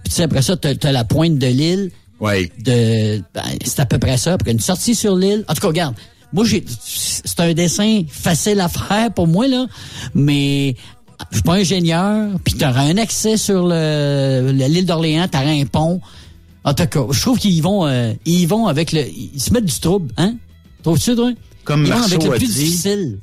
[0.03, 1.91] Puis tu sais, après ça, t'as, t'as la pointe de l'île.
[2.21, 2.51] Oui.
[2.65, 4.37] De, ben, c'est à peu près ça.
[4.37, 5.45] Puis une sortie sur l'île.
[5.49, 5.95] En tout cas, regarde.
[6.33, 9.67] Moi, j'ai, c'est un dessin facile à faire pour moi, là.
[10.15, 10.75] Mais,
[11.31, 12.31] je suis pas ingénieur.
[12.45, 16.01] Puis t'auras un accès sur le, le- l'île d'Orléans, t'auras un pont.
[16.69, 19.65] En tout cas, je trouve qu'ils vont, euh, ils vont avec le, ils se mettent
[19.65, 20.35] du trouble, hein?
[20.83, 21.33] Trouves-tu, toi?
[21.65, 23.19] Comme ils vont avec le a plus dit, difficile.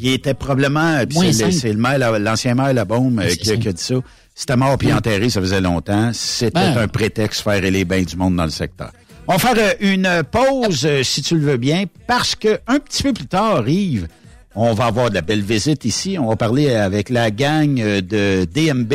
[0.00, 3.52] Il était probablement, Moins c'est le, maire, la- l'ancien maire La Baume euh, qui, a-
[3.52, 3.56] ça.
[3.56, 3.94] qui a dit ça.
[4.34, 6.10] C'était mort puis enterré, ça faisait longtemps.
[6.12, 6.76] C'était Ben.
[6.78, 8.90] un prétexte pour faire aller bien du monde dans le secteur.
[9.28, 12.80] On va faire euh, une pause, euh, si tu le veux bien, parce que un
[12.80, 14.08] petit peu plus tard, Yves,
[14.56, 16.16] on va avoir de la belle visite ici.
[16.18, 18.92] On va parler avec la gang euh, de DMB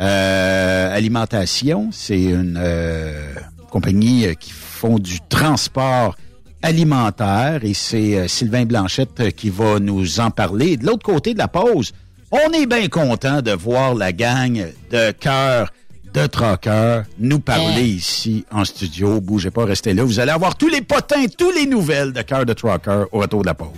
[0.00, 1.90] euh, Alimentation.
[1.92, 3.34] C'est une euh,
[3.70, 6.16] compagnie euh, qui font du transport
[6.62, 10.76] alimentaire et c'est euh, Sylvain Blanchette qui va nous en parler.
[10.76, 11.92] De l'autre côté de la pause,
[12.30, 15.72] on est bien content de voir la gang de cœur
[16.12, 19.20] de Trocker nous parler ici en studio.
[19.20, 20.02] Bougez pas, restez là.
[20.02, 23.42] Vous allez avoir tous les potins, tous les nouvelles de cœur de Trocker au retour
[23.42, 23.68] de la pause.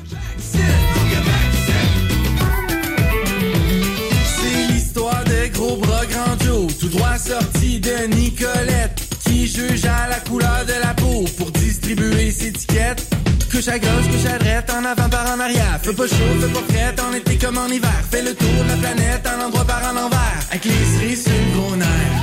[5.77, 6.03] Bras
[6.79, 12.31] tout droit sorti de Nicolette, qui juge à la couleur de la peau pour distribuer
[12.31, 13.09] ses étiquettes.
[13.51, 15.79] Couche à gauche, couche à droite, en avant par en arrière.
[15.83, 18.03] Fais pas chaud, fais pas fret, en été comme en hiver.
[18.11, 20.41] Fais le tour de la planète, en endroit par en envers.
[20.51, 22.23] Avec les cerises sur le gros nerf.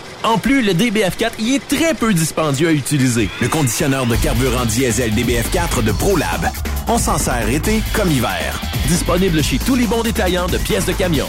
[0.23, 3.27] En plus, le DBF4 y est très peu dispendieux à utiliser.
[3.41, 6.47] Le conditionneur de carburant diesel DBF4 de ProLab.
[6.87, 8.61] On s'en sert été comme hiver.
[8.87, 11.27] Disponible chez tous les bons détaillants de pièces de camion.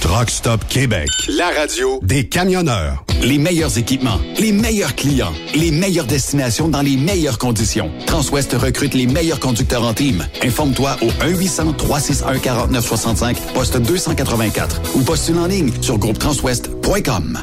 [0.00, 1.08] Truck Stop Québec.
[1.28, 3.04] La radio des camionneurs.
[3.22, 7.90] Les meilleurs équipements, les meilleurs clients, les meilleures destinations dans les meilleures conditions.
[8.06, 10.26] Transwest recrute les meilleurs conducteurs en team.
[10.42, 17.42] Informe-toi au 1-800-361-4965, poste 284 ou postule en ligne sur groupetranswest.com.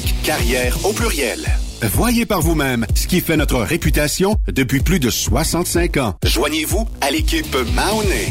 [0.00, 1.46] carrière au pluriel.
[1.82, 6.14] Voyez par vous-même ce qui fait notre réputation depuis plus de 65 ans.
[6.24, 8.28] Joignez-vous à l'équipe Mahoney.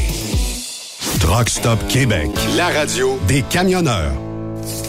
[1.20, 4.12] Truck Stop Québec, la radio des camionneurs.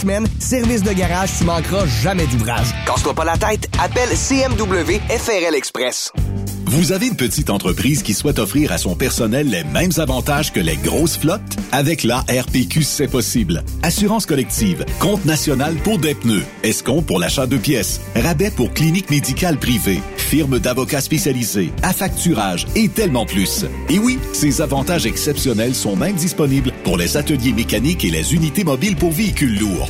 [0.00, 0.26] semaines.
[0.38, 2.68] Service de garage, tu manqueras jamais d'ouvrage.
[2.86, 6.12] Casse-toi pas la tête, appelle CMW FRL Express.
[6.70, 10.60] Vous avez une petite entreprise qui souhaite offrir à son personnel les mêmes avantages que
[10.60, 11.40] les grosses flottes?
[11.72, 13.64] Avec la RPQ, c'est possible.
[13.82, 19.10] Assurance collective, compte national pour des pneus, escompte pour l'achat de pièces, rabais pour clinique
[19.10, 23.64] médicale privée, firme d'avocats spécialisés, à facturage et tellement plus.
[23.88, 28.62] Et oui, ces avantages exceptionnels sont même disponibles pour les ateliers mécaniques et les unités
[28.62, 29.89] mobiles pour véhicules lourds.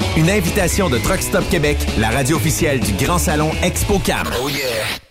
[0.17, 4.27] Une invitation de Truck Stop Québec, la radio officielle du Grand Salon ExpoCam.
[4.43, 5.10] Oh yeah!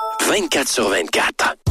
[0.27, 1.70] 24 sur 24.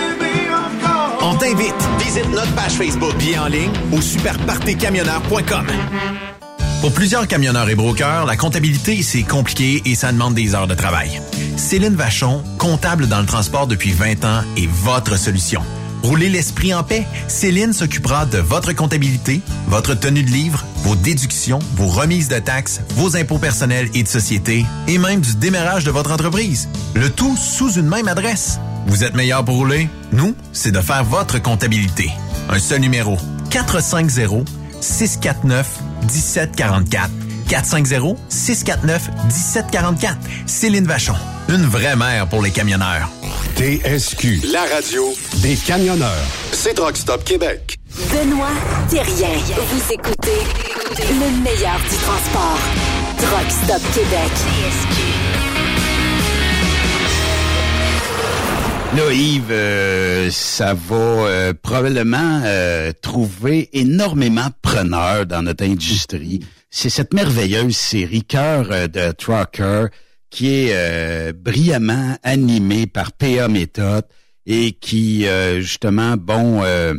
[1.23, 1.75] On t'invite.
[1.99, 3.15] Visite notre page Facebook.
[3.17, 5.67] Billets en ligne au superpartycamionneur.com.
[6.81, 10.73] Pour plusieurs camionneurs et brokers, la comptabilité, c'est compliqué et ça demande des heures de
[10.73, 11.21] travail.
[11.57, 15.61] Céline Vachon, comptable dans le transport depuis 20 ans, est votre solution.
[16.01, 17.05] Roulez l'esprit en paix.
[17.27, 22.81] Céline s'occupera de votre comptabilité, votre tenue de livre, vos déductions, vos remises de taxes,
[22.95, 26.67] vos impôts personnels et de société, et même du démarrage de votre entreprise.
[26.95, 28.59] Le tout sous une même adresse.
[28.87, 29.87] Vous êtes meilleur pour rouler?
[30.11, 32.11] Nous, c'est de faire votre comptabilité.
[32.49, 33.17] Un seul numéro.
[33.49, 34.47] 450
[34.81, 35.67] 649
[36.03, 37.09] 1744.
[37.49, 40.15] 450-649-1744.
[40.45, 41.15] Céline Vachon.
[41.49, 43.09] Une vraie mère pour les camionneurs.
[43.57, 44.39] TSQ.
[44.53, 46.23] La radio Des camionneurs.
[46.53, 47.75] c'est Truck Stop Québec.
[48.09, 48.47] Benoît
[48.89, 49.27] Thérien.
[49.69, 50.39] Vous écoutez
[50.97, 52.59] le meilleur du transport.
[53.17, 54.31] Truck Stop Québec.
[58.95, 66.41] Là, Yves, euh, ça va euh, probablement euh, trouver énormément preneurs dans notre industrie.
[66.69, 69.85] C'est cette merveilleuse série Cœur de Trucker
[70.29, 73.47] qui est euh, brillamment animée par P.A.
[73.47, 74.05] Méthode
[74.45, 76.93] et qui, euh, justement, bon, euh,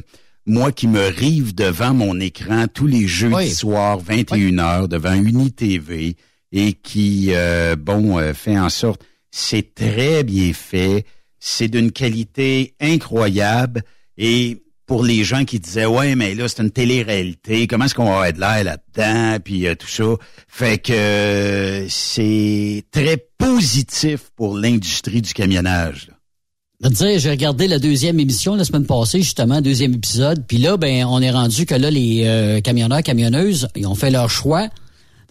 [0.46, 3.50] moi qui me rive devant mon écran tous les jeudis Oui.
[3.50, 6.16] soirs, 21h, devant UniTV,
[6.52, 11.04] et qui, euh, bon, euh, fait en sorte, c'est très bien fait,
[11.44, 13.82] c'est d'une qualité incroyable,
[14.16, 18.04] et pour les gens qui disaient, ouais, mais là, c'est une télé-réalité, comment est-ce qu'on
[18.16, 20.04] va être là là-dedans, puis euh, tout ça,
[20.46, 26.10] fait que euh, c'est très positif pour l'industrie du camionnage.
[26.80, 30.44] Je veux dire, j'ai regardé la deuxième émission la semaine passée, justement, deuxième épisode.
[30.46, 34.10] Puis là, ben, on est rendu que là, les euh, camionneurs, camionneuses, ils ont fait
[34.10, 34.68] leur choix.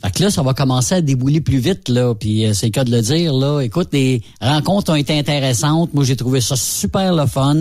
[0.04, 2.16] Fait que là, ça va commencer à débouler plus vite, là.
[2.16, 3.62] Puis euh, c'est le cas de le dire, là.
[3.62, 5.94] Écoute, les rencontres ont été intéressantes.
[5.94, 7.60] Moi, j'ai trouvé ça super le fun.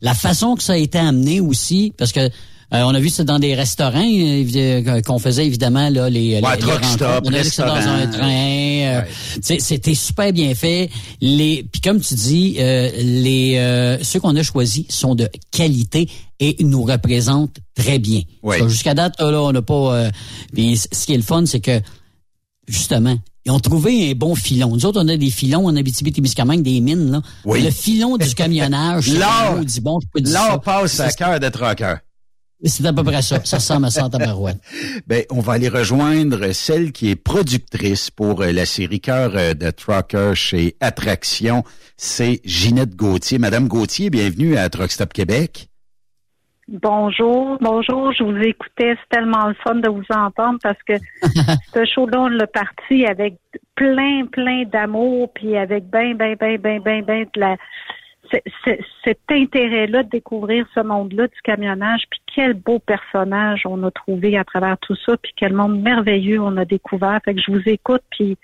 [0.00, 2.30] La façon que ça a été amené aussi, parce que
[2.74, 6.56] euh, on a vu ça dans des restaurants euh, qu'on faisait évidemment là les, Ouais,
[6.56, 8.30] les, truck stop, on a vu ça dans un train.
[8.30, 9.02] euh,
[9.42, 10.90] C'était super bien fait.
[11.20, 16.08] Les puis comme tu dis, les ceux qu'on a choisis sont de qualité
[16.40, 18.22] et nous représentent très bien.
[18.68, 20.08] Jusqu'à date là, on n'a pas.
[20.52, 21.80] puis ce qui est le fun, c'est que
[22.68, 23.16] justement.
[23.44, 24.68] Ils ont trouvé un bon filon.
[24.72, 27.22] Nous autres, on a des filons en Abitibi-Témiscamingue, des mines, là.
[27.44, 27.60] Oui.
[27.60, 29.08] Le filon du camionnage.
[29.12, 30.46] L'or- bon, je peux dire ça.
[30.50, 31.94] L'or passe à cœur de trucker.
[32.64, 33.40] C'est à peu près ça.
[33.44, 34.58] Ça ressemble à ça tabarouette.
[35.06, 39.54] Ben, on va aller rejoindre celle qui est productrice pour euh, la série Cœur euh,
[39.54, 41.64] de Trucker chez Attraction.
[41.96, 43.38] C'est Ginette Gauthier.
[43.38, 45.68] Madame Gauthier, bienvenue à Truck Stop Québec.
[46.68, 48.12] Bonjour, bonjour.
[48.12, 48.94] Je vous écoutais.
[48.96, 50.94] C'est tellement le fun de vous entendre parce que
[51.74, 53.34] ce show-là, on l'a parti avec
[53.74, 57.56] plein, plein d'amour, puis avec ben, ben, ben, ben, ben, ben de la
[59.04, 64.36] cet intérêt-là de découvrir ce monde-là du camionnage, puis quel beau personnage on a trouvé
[64.36, 67.18] à travers tout ça, puis quel monde merveilleux on a découvert.
[67.24, 68.36] Fait que je vous écoute, puis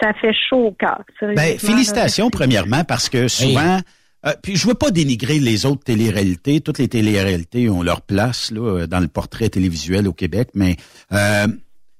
[0.00, 1.02] ça fait chaud au cœur.
[1.20, 2.30] Ben, félicitations là.
[2.32, 3.80] premièrement parce que souvent,
[4.26, 6.60] euh, puis je veux pas dénigrer les autres téléréalités.
[6.60, 10.76] Toutes les téléréalités ont leur place là, euh, dans le portrait télévisuel au Québec, mais
[11.12, 11.46] euh,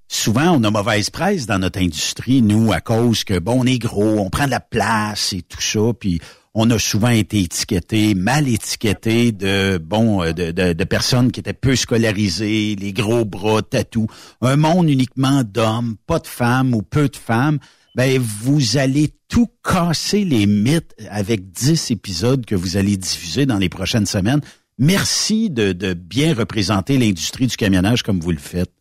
[0.09, 3.79] souvent on a mauvaise presse dans notre industrie, nous, à cause que bon, on est
[3.79, 6.21] gros, on prend de la place et tout ça, puis
[6.55, 11.77] on a souvent été étiqueté, mal étiqueté de bon euh, de, personnes qui étaient peu
[11.77, 14.07] scolarisées, les gros bras, tatou,
[14.41, 17.59] un monde uniquement d'hommes, pas de femmes ou peu de femmes.
[17.97, 23.59] Ben vous allez tout casser les mythes avec 10 épisodes que vous allez diffuser dans
[23.59, 24.41] les prochaines semaines.
[24.79, 28.73] Merci de, de bien représenter l'industrie du camionnage comme vous le faites.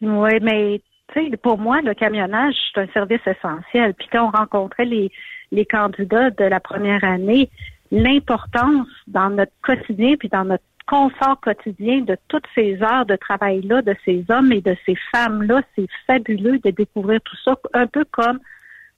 [0.00, 0.80] Oui, mais
[1.12, 3.94] tu sais, pour moi, le camionnage, c'est un service essentiel.
[3.94, 5.10] Puis quand on rencontrait les,
[5.52, 7.50] les candidats de la première année,
[7.90, 13.82] l'importance dans notre quotidien puis dans notre confort quotidien de toutes ces heures de travail-là,
[13.82, 17.56] de ces hommes et de ces femmes-là, c'est fabuleux de découvrir tout ça.
[17.74, 18.38] Un peu comme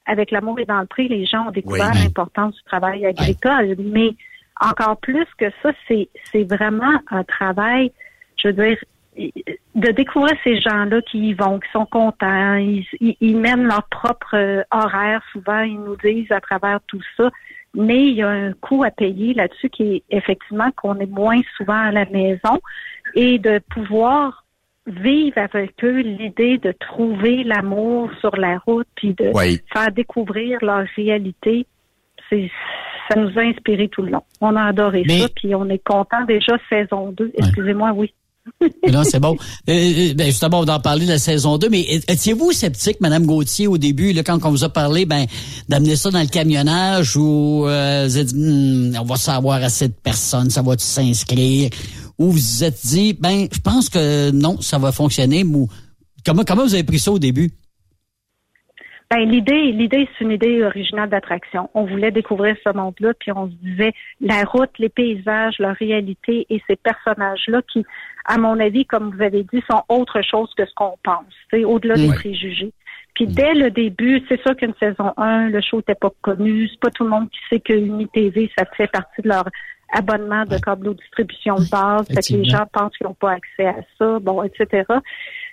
[0.06, 2.04] avec l'amour et dans le prix, les gens ont découvert Oui.
[2.04, 3.74] l'importance du travail agricole.
[3.78, 4.14] Mais
[4.60, 7.92] encore plus que ça, c'est c'est vraiment un travail,
[8.36, 8.76] je veux dire,
[9.16, 13.84] de découvrir ces gens-là qui y vont, qui sont contents, ils, ils- ils mènent leur
[13.88, 17.30] propre euh, horaire, souvent ils nous disent à travers tout ça,
[17.74, 21.40] mais il y a un coût à payer là-dessus qui est effectivement qu'on est moins
[21.56, 22.60] souvent à la maison
[23.14, 24.44] et de pouvoir
[24.86, 29.60] vivre avec eux l'idée de trouver l'amour sur la route puis de Oui.
[29.72, 31.66] faire découvrir leur réalité.
[32.28, 32.50] C'est
[33.08, 34.22] ça nous a inspiré tout le long.
[34.40, 37.32] On a adoré Mais- ça, puis on est content déjà saison 2.
[37.36, 38.14] Excusez-moi, oui.
[38.90, 39.36] Non, c'est bon.
[39.68, 43.00] Euh, euh, ben, justement, on va en parler de la saison 2, mais étiez-vous sceptique,
[43.00, 45.26] Madame Gauthier, au début, là, quand on vous a parlé ben,
[45.68, 49.88] d'amener ça dans le camionnage ou euh, vous avez dit, Hmm, on va savoir assez
[49.88, 51.70] de personnes, ça va s'inscrire,
[52.18, 55.68] ou vous vous êtes dit, ben, je pense que non, ça va fonctionner, ou
[56.24, 57.52] comment, comment vous avez pris ça au début?
[59.12, 61.68] Ben, l'idée, l'idée, c'est une idée originale d'attraction.
[61.74, 66.46] On voulait découvrir ce monde-là, puis on se disait la route, les paysages, leur réalité
[66.48, 67.84] et ces personnages-là qui,
[68.24, 71.64] à mon avis, comme vous avez dit, sont autre chose que ce qu'on pense, c'est
[71.64, 72.72] au-delà des préjugés.
[73.14, 76.68] Puis dès le début, c'est sûr qu'une saison 1, le show n'était pas connu.
[76.68, 79.44] C'est pas tout le monde qui sait que UniTV, ça fait partie de leur
[79.92, 82.06] abonnement de câble distribution de base.
[82.06, 84.84] Fait que les gens pensent qu'ils n'ont pas accès à ça, bon, etc.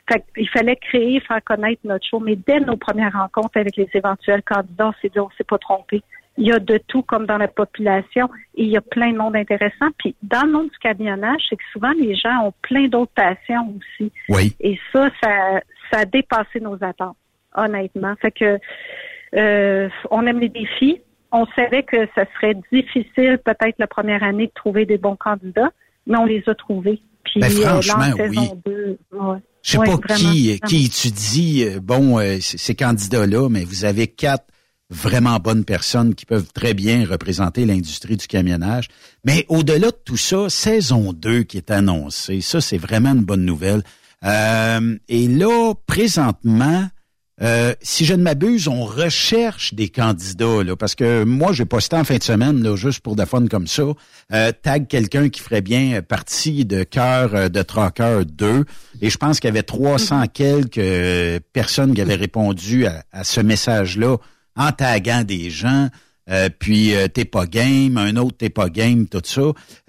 [0.10, 2.20] Fait il fallait créer, faire connaître notre show.
[2.20, 5.58] Mais dès nos premières rencontres avec les éventuels candidats, on s'est dit, on s'est pas
[5.58, 6.02] trompé.
[6.38, 9.18] Il y a de tout comme dans la population et il y a plein de
[9.18, 9.88] monde intéressant.
[9.98, 13.76] Puis dans le monde du camionnage, c'est que souvent les gens ont plein d'autres passions
[13.76, 14.12] aussi.
[14.30, 14.56] Oui.
[14.60, 17.18] Et ça, ça, ça a dépassé nos attentes,
[17.56, 18.14] honnêtement.
[18.22, 18.60] Fait que
[19.36, 21.02] euh, on aime les défis.
[21.32, 25.72] On savait que ça serait difficile peut-être la première année de trouver des bons candidats,
[26.06, 27.02] mais on les a trouvés.
[27.26, 29.38] Puis Ben, euh, là, en franchement, saison 2, ouais.
[29.68, 30.68] Je sais Ouais, pas vraiment, qui, vraiment.
[30.68, 34.46] qui étudie euh, bon euh, ces candidats-là, mais vous avez quatre
[34.90, 38.88] vraiment bonnes personnes qui peuvent très bien représenter l'industrie du camionnage.
[39.26, 43.44] Mais au-delà de tout ça, saison 2 qui est annoncée, ça c'est vraiment une bonne
[43.44, 43.84] nouvelle.
[44.24, 46.88] Euh, et là, présentement,
[47.42, 51.96] euh, si je ne m'abuse, on recherche des candidats, là, parce que moi, j'ai posté
[51.96, 53.84] en fin de semaine, là, juste pour de fun comme ça,
[54.34, 58.66] euh, tag quelqu'un qui ferait bien partie de cœur euh, de Tracker 2.
[59.02, 63.24] Et je pense qu'il y avait 300 quelques euh, personnes qui avaient répondu à, à
[63.24, 64.18] ce message-là
[64.56, 65.90] en taguant des gens.
[66.30, 69.42] euh, puis euh, t'es pas game, un autre t'es pas game, tout ça.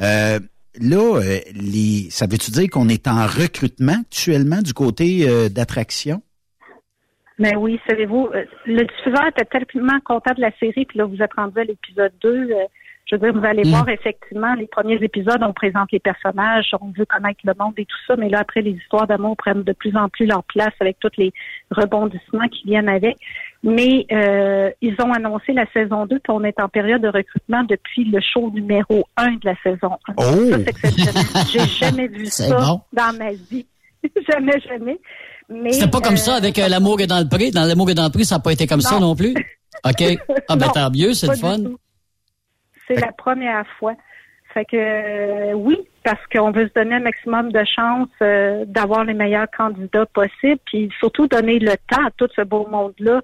[0.02, 0.38] Euh,
[0.80, 1.20] là,
[1.54, 6.22] les, ça veut-tu dire qu'on est en recrutement actuellement du côté euh, d'attraction?
[7.38, 11.22] Mais oui, savez-vous, euh, le diffuseur était tellement content de la série, puis là, vous
[11.22, 12.28] êtes rendu à l'épisode 2.
[12.50, 12.64] euh,
[13.10, 13.70] je veux dire, vous allez Mm.
[13.70, 17.86] voir effectivement les premiers épisodes, on présente les personnages, on veut connaître le monde et
[17.86, 20.74] tout ça, mais là, après, les histoires d'amour prennent de plus en plus leur place
[20.80, 21.32] avec tous les
[21.70, 23.16] rebondissements qui viennent avec.
[23.62, 27.62] Mais euh, ils ont annoncé la saison 2, puis on est en période de recrutement
[27.64, 30.12] depuis le show numéro 1 de la saison 1.
[30.18, 30.22] Oh!
[30.22, 31.46] Ça, c'est exceptionnel.
[31.50, 32.80] J'ai jamais vu ça bon.
[32.92, 33.64] dans ma vie.
[34.30, 34.98] jamais, jamais.
[35.70, 37.50] C'était pas comme euh, ça avec euh, l'amour est dans le prix.
[37.50, 39.34] Dans l'amour est dans le prix, ça n'a pas été comme ça non plus.
[39.84, 40.02] OK.
[40.50, 41.58] Ah ben tant mieux, c'est le fun.
[42.86, 43.94] C'est la première fois.
[44.54, 49.04] Fait que euh, oui, parce qu'on veut se donner un maximum de chances euh, d'avoir
[49.04, 53.20] les meilleurs candidats possibles, puis surtout donner le temps à tout ce beau monde-là,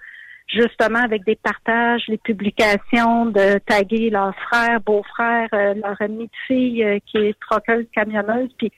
[0.49, 6.37] justement avec des partages, les publications, de taguer leurs frères, beaux-frères, euh, leur amie de
[6.47, 8.71] fille euh, qui est troqueuse, camionneuse, puis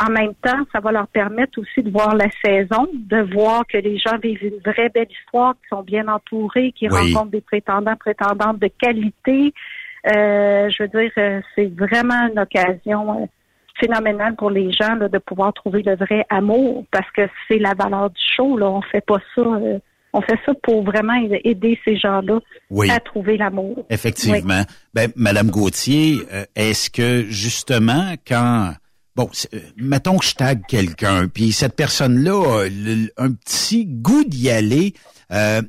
[0.00, 3.78] en même temps, ça va leur permettre aussi de voir la saison, de voir que
[3.78, 7.12] les gens vivent une vraie belle histoire, qui sont bien entourés, qui Oui.
[7.14, 9.52] rencontrent des prétendants, prétendantes de qualité.
[10.06, 13.26] Euh, je veux dire, euh, c'est vraiment une occasion euh,
[13.80, 17.74] phénoménale pour les gens là, de pouvoir trouver le vrai amour, parce que c'est la
[17.74, 18.56] valeur du show.
[18.56, 19.42] Là, on fait pas ça.
[19.42, 19.78] euh,
[20.14, 21.14] on fait ça pour vraiment
[21.44, 22.38] aider ces gens-là
[22.70, 22.88] Oui.
[22.90, 23.84] à trouver l'amour.
[23.90, 24.62] Effectivement.
[24.94, 26.16] Ben, Madame Gauthier,
[26.56, 28.72] est-ce que justement, quand
[29.18, 32.62] bon, euh, mettons que je tag quelqu'un, puis cette personne-là
[33.16, 34.94] a un petit goût d'y aller,
[35.32, 35.60] euh,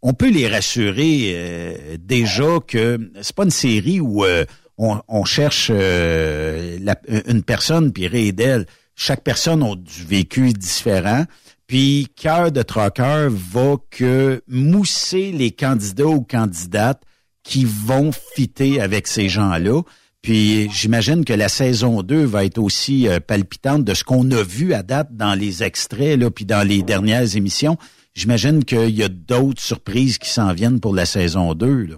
[0.00, 4.44] on peut les rassurer euh, déjà que c'est pas une série où euh,
[4.78, 6.78] on, on cherche euh,
[7.26, 8.66] une personne puis rire d'elle.
[8.94, 11.24] Chaque personne a du vécu différent.
[11.66, 17.02] Puis cœur de troqueur va que mousser les candidats ou candidates
[17.42, 19.82] qui vont fitter avec ces gens-là.
[20.24, 24.42] Puis j'imagine que la saison 2 va être aussi euh, palpitante de ce qu'on a
[24.42, 27.76] vu à date dans les extraits là, puis dans les dernières émissions.
[28.14, 31.82] J'imagine qu'il y a d'autres surprises qui s'en viennent pour la saison 2.
[31.88, 31.96] Là.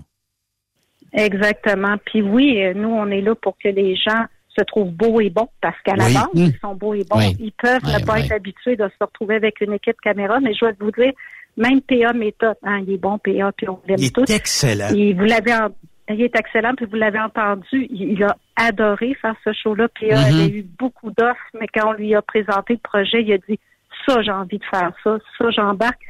[1.12, 1.97] Exactement.
[2.05, 4.24] Puis oui, euh, nous, on est là pour que les gens
[4.59, 6.40] se trouvent beaux et bons, parce qu'à la base, Mm.
[6.47, 7.19] ils sont beaux et bons.
[7.19, 7.36] Oui.
[7.39, 10.61] Ils peuvent ne pas être habitués de se retrouver avec une équipe caméra, mais je
[10.61, 11.12] dois vous dire,
[11.59, 14.31] même PA méthode, hein, il est bon, PA, puis on l'aime Il est tous.
[14.31, 14.89] excellent.
[14.94, 15.69] Et vous l'avez en-
[16.15, 19.89] il est excellent, puis vous l'avez entendu, il, il a adoré faire ce show-là.
[19.89, 20.12] PA Mhm.
[20.41, 23.59] avait eu beaucoup d'offres, mais quand on lui a présenté le projet, il a dit
[24.07, 26.01] ça, j'ai envie de faire ça, ça, j'embarque.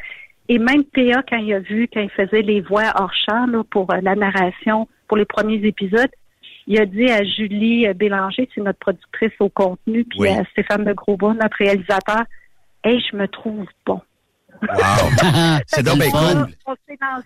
[0.49, 3.63] Et même PA, quand il a vu, quand il faisait les voix hors champ là,
[3.71, 6.11] pour euh, la narration, pour les premiers épisodes,
[6.69, 10.29] il a dit à Julie euh, Bélanger, c'est notre productrice au contenu, puis Oui.
[10.29, 12.23] à Stéphane de Grosbois, notre réalisateur,
[12.85, 14.01] Hey, je me trouve bon.
[15.67, 16.47] C'est donc bien cool.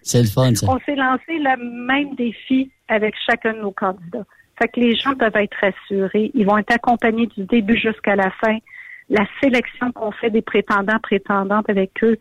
[0.02, 0.66] C'est le fun, ça.
[0.69, 4.24] On s'est lancé le même défi avec chacun de nos candidats.
[4.61, 6.31] Fait que les gens peuvent être rassurés.
[6.35, 8.59] Ils vont être accompagnés du début jusqu'à la fin.
[9.09, 12.19] La sélection qu'on fait des prétendants, prétendantes avec eux,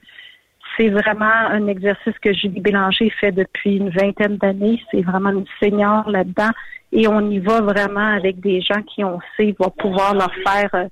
[0.77, 4.81] c'est vraiment un exercice que Julie Bélanger fait depuis une vingtaine d'années.
[4.91, 6.52] C'est vraiment une senior là-dedans.
[6.91, 10.88] Et on y va vraiment avec des gens qui, on sait, vont pouvoir leur faire,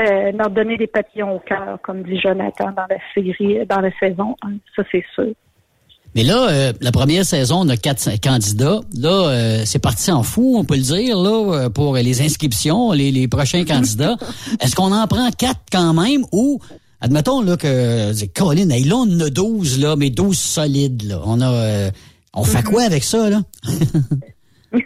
[0.00, 3.90] euh, leur donner des papillons au cœur, comme dit Jonathan dans la série, dans la
[3.98, 4.52] saison 1.
[4.74, 5.32] Ça, c'est sûr.
[6.16, 8.80] Mais là, euh, la première saison, on a quatre candidats.
[8.96, 12.92] Là, euh, c'est parti en fou, on peut le dire, là, euh, pour les inscriptions,
[12.92, 14.16] les, les prochains candidats.
[14.60, 16.58] Est-ce qu'on en prend quatre quand même ou,
[17.02, 21.20] admettons là que, Colin, hey, là, on a 12, là, mais 12 solides, là.
[21.26, 21.90] On a, euh,
[22.32, 23.42] on fait quoi avec ça, là?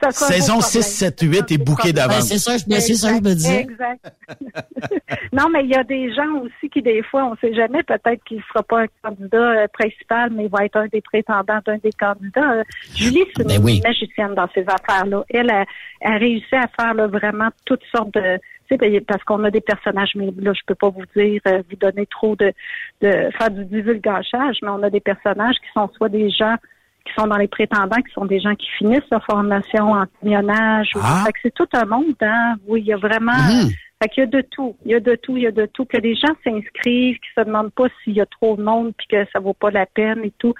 [0.00, 0.78] Ça Saison beau 6,
[1.20, 1.42] problème.
[1.42, 2.16] 7, 8 est bouquée d'avance.
[2.16, 3.60] Ben, c'est ça, je- c'est ça, je me disais.
[3.60, 4.12] Exact.
[5.32, 7.82] non, mais il y a des gens aussi qui, des fois, on ne sait jamais,
[7.82, 11.00] peut-être qu'il ne sera pas un candidat euh, principal, mais il va être un des
[11.00, 12.52] prétendants d'un des candidats.
[12.52, 12.64] Euh,
[12.94, 13.80] Julie, c'est une Ben oui.
[13.84, 15.24] magicienne dans ces affaires-là.
[15.30, 15.64] Elle a,
[16.04, 18.36] a réussi à faire là, vraiment toutes sortes de...
[18.36, 21.40] tu sais, ben, parce qu'on a des personnages, mais là, je peux pas vous dire,
[21.48, 22.52] euh, vous donner trop de,
[23.00, 26.56] de faire du divulgachage, mais on a des personnages qui sont soit des gens
[27.04, 30.90] qui sont dans les prétendants, qui sont des gens qui finissent leur formation en camionnage.
[30.94, 31.24] Ah.
[31.26, 32.54] Fait que c'est tout un monde, hein.
[32.66, 33.32] Oui, il y a vraiment.
[33.32, 33.70] Mhm.
[34.02, 34.76] Fait qu'il y a de tout.
[34.84, 35.84] Il y a de tout, il y a de tout.
[35.84, 39.06] Que les gens s'inscrivent, qui se demandent pas s'il y a trop de monde, puis
[39.06, 40.54] que ça vaut pas la peine et tout,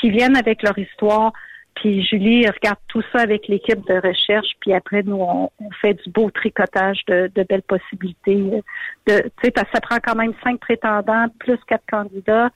[0.00, 1.32] qui viennent avec leur histoire.
[1.76, 5.94] Puis Julie regarde tout ça avec l'équipe de recherche, puis après nous on, on fait
[5.94, 8.62] du beau tricotage de, de belles possibilités.
[9.06, 12.50] De, tu sais, parce que ça prend quand même cinq prétendants plus quatre candidats.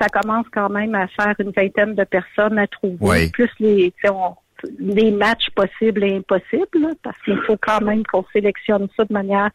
[0.00, 3.30] Ça commence quand même à faire une vingtaine de personnes à trouver, Oui.
[3.30, 4.34] plus les, on-
[4.78, 9.12] les matchs possibles et impossibles, là, parce qu'il faut quand même qu'on sélectionne ça de
[9.12, 9.50] manière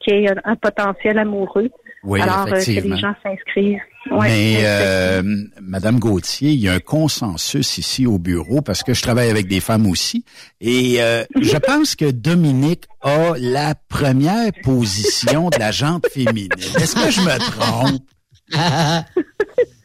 [0.00, 1.70] qui ait un, un potentiel amoureux.
[2.04, 2.94] Oui, Alors, euh, que effectivement.
[2.94, 3.80] les gens s'inscrivent.
[4.10, 5.22] Ouais, Mais euh,
[5.60, 9.48] Madame Gauthier, il y a un consensus ici au bureau parce que je travaille avec
[9.48, 10.24] des femmes aussi.
[10.60, 16.50] Et euh, je pense que Dominique a la première position de la jante féminine.
[16.76, 18.02] Est-ce que je me trompe?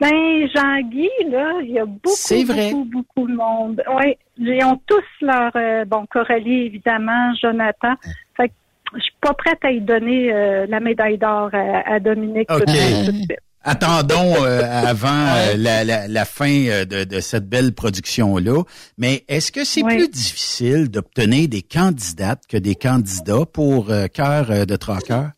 [0.00, 2.70] Ben, Jean-Guy, là, il y a beaucoup, C'est vrai.
[2.70, 3.82] beaucoup, beaucoup de monde.
[3.96, 5.50] Oui, ils ont tous leur...
[5.56, 7.94] euh, bon, Coralie, évidemment, Jonathan.
[8.36, 8.54] Fait que
[8.94, 12.58] je suis pas prête à y donner euh, la médaille d'or à, à Dominique tout
[12.58, 12.68] de OK.
[12.70, 13.38] suite, tout de suite.
[13.68, 18.62] Attendons euh, avant euh, la, la- la fin euh, de, de cette belle production-là.
[18.98, 24.66] Mais est-ce que c'est plus difficile d'obtenir des candidates que des candidats pour euh, Cœur
[24.66, 25.30] de Traqueur?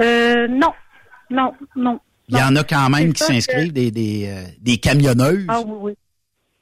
[0.00, 0.72] Euh, non,
[1.30, 1.98] non, non.
[2.32, 5.44] Il y en a quand même qui que- s'inscrivent, des, des, euh, des camionneuses.
[5.48, 5.94] Ah oui,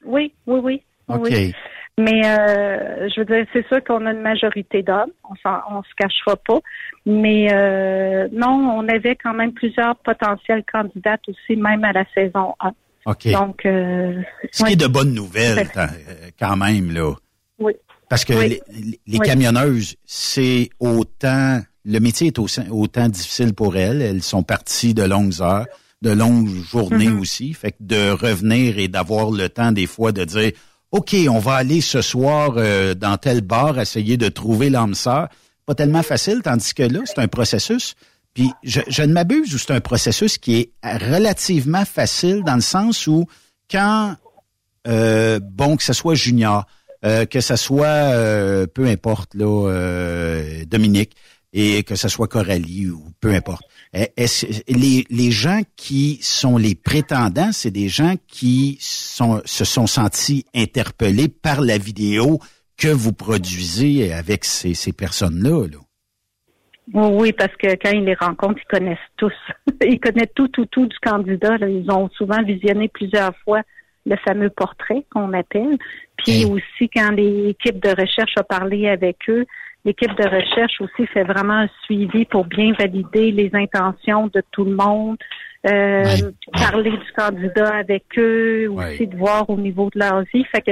[0.05, 0.33] oui.
[0.47, 1.53] Oui, oui, oui.
[1.97, 5.33] Mais euh, je veux dire, c'est sûr qu'on a une majorité d'hommes, on
[5.69, 6.59] on se cachera pas.
[7.05, 12.53] Mais euh, non, on avait quand même plusieurs potentielles candidates aussi, même à la saison
[12.59, 12.71] 1.
[13.07, 13.31] OK.
[13.31, 14.21] Donc, euh,
[14.51, 15.67] Ce qui est de bonnes nouvelles,
[16.39, 17.13] quand même, là.
[17.59, 17.73] Oui.
[18.09, 18.49] Parce que Oui.
[18.49, 19.27] les, les Oui.
[19.27, 24.01] camionneuses, c'est autant, le métier est aussi- autant difficile pour elles.
[24.01, 25.65] Elles sont parties de longues heures,
[26.01, 27.19] de longues journées Mhm.
[27.19, 27.53] aussi.
[27.53, 30.51] Fait que de revenir et d'avoir le temps des fois de dire,
[30.91, 35.29] OK, on va aller ce soir euh, dans tel bar essayer de trouver l'âme sœur.
[35.65, 37.95] Pas tellement facile, tandis que là, c'est un processus.
[38.33, 42.61] Puis je, je ne m'abuse ou c'est un processus qui est relativement facile dans le
[42.61, 43.25] sens où
[43.69, 44.15] quand
[44.87, 46.65] euh, bon, que ce soit Junior,
[47.05, 51.11] euh, que ce soit, euh, peu importe, là, euh, Dominique,
[51.53, 53.63] et que ce soit Coralie ou peu importe.
[53.93, 59.65] Eh, Est-ce, les, les gens qui sont les prétendants, c'est des gens qui sont, se
[59.65, 62.39] sont sentis interpellés par la vidéo
[62.77, 65.67] que vous produisez avec ces, ces personnes-là.
[65.67, 65.77] Là?
[66.93, 69.33] Oui, oui, parce que quand ils les rencontrent, ils connaissent tous.
[69.85, 71.57] ils connaissent tout, tout, tout du candidat.
[71.57, 71.69] là.
[71.69, 73.61] Ils ont souvent visionné plusieurs fois
[74.05, 75.77] le fameux portrait qu'on appelle.
[76.17, 79.45] Puis aussi, quand l'équipe de recherche a parlé avec eux,
[79.85, 84.65] l'équipe de recherche aussi fait vraiment un suivi pour bien valider les intentions de tout
[84.65, 85.17] le monde,
[85.67, 90.45] euh, parler du candidat avec eux, aussi de voir au niveau de leur vie.
[90.45, 90.71] Fait que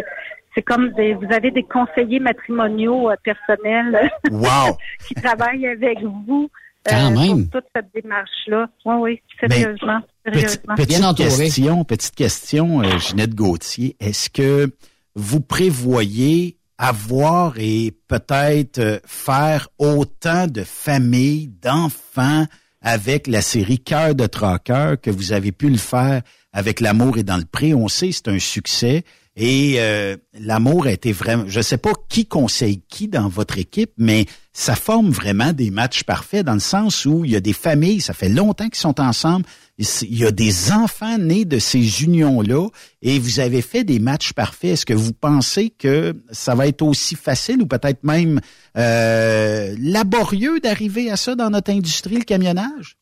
[0.56, 4.77] c'est comme des, vous avez des conseillers matrimoniaux euh, personnels Wow!
[5.07, 6.49] qui travaillent avec vous
[6.88, 7.48] euh, Quand même.
[7.49, 8.68] pour toute cette démarche-là.
[8.86, 9.99] Oui, oui, sérieusement.
[10.23, 10.76] Petite, sérieusement.
[10.76, 13.95] petite question, petite question, euh, Ginette Gauthier.
[13.99, 14.72] Est-ce que
[15.15, 22.47] vous prévoyez avoir et peut-être euh, faire autant de familles, d'enfants
[22.81, 26.22] avec la série Cœur de Traqueur que vous avez pu le faire
[26.53, 27.76] avec L'amour est dans le pré?
[27.76, 29.03] On sait c'est un succès.
[29.35, 33.91] Et euh, l'amour a été vraiment, je sais pas qui conseille qui dans votre équipe,
[33.97, 37.53] mais ça forme vraiment des matchs parfaits dans le sens où il y a des
[37.53, 39.45] familles, ça fait longtemps qu'ils sont ensemble,
[39.80, 42.68] il y a des enfants nés de ces unions-là
[43.01, 44.72] et vous avez fait des matchs parfaits.
[44.72, 48.41] Est-ce que vous pensez que ça va être aussi facile ou peut-être même
[48.77, 52.97] euh, laborieux d'arriver à ça dans notre industrie, le camionnage?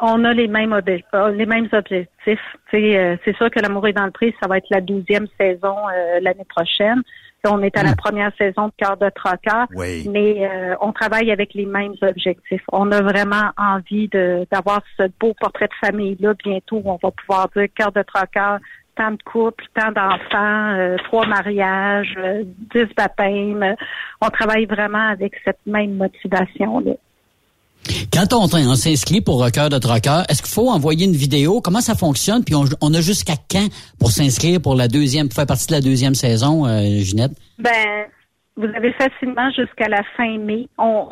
[0.00, 2.38] On a les mêmes, euh, les mêmes objectifs.
[2.74, 5.76] Euh, c'est sûr que L'amour est dans le prix, ça va être la douzième saison
[6.20, 7.02] l'année prochaine.
[7.46, 10.08] On est à la première saison de Cœur de Trocker, Oui.
[10.10, 12.62] mais euh, on travaille avec les mêmes objectifs.
[12.72, 16.76] On a vraiment envie de d'avoir ce beau portrait de famille-là bientôt.
[16.84, 18.56] où On va pouvoir dire Cœur de Trocker,
[18.96, 22.44] tant de couples, tant d'enfants, euh, trois mariages, euh,
[22.74, 23.74] dix baptêmes.
[24.22, 26.92] On travaille vraiment avec cette même motivation-là.
[28.12, 31.60] Quand on, on s'inscrit pour Cœur de Troqueur, est-ce qu'il faut envoyer une vidéo?
[31.60, 32.44] Comment ça fonctionne?
[32.44, 33.66] Puis on, on a jusqu'à quand
[33.98, 37.32] pour s'inscrire pour la deuxième, pour faire partie de la deuxième saison, euh, Ginette?
[37.58, 38.06] Ben,
[38.56, 40.68] vous avez facilement jusqu'à la fin mai.
[40.78, 41.06] On,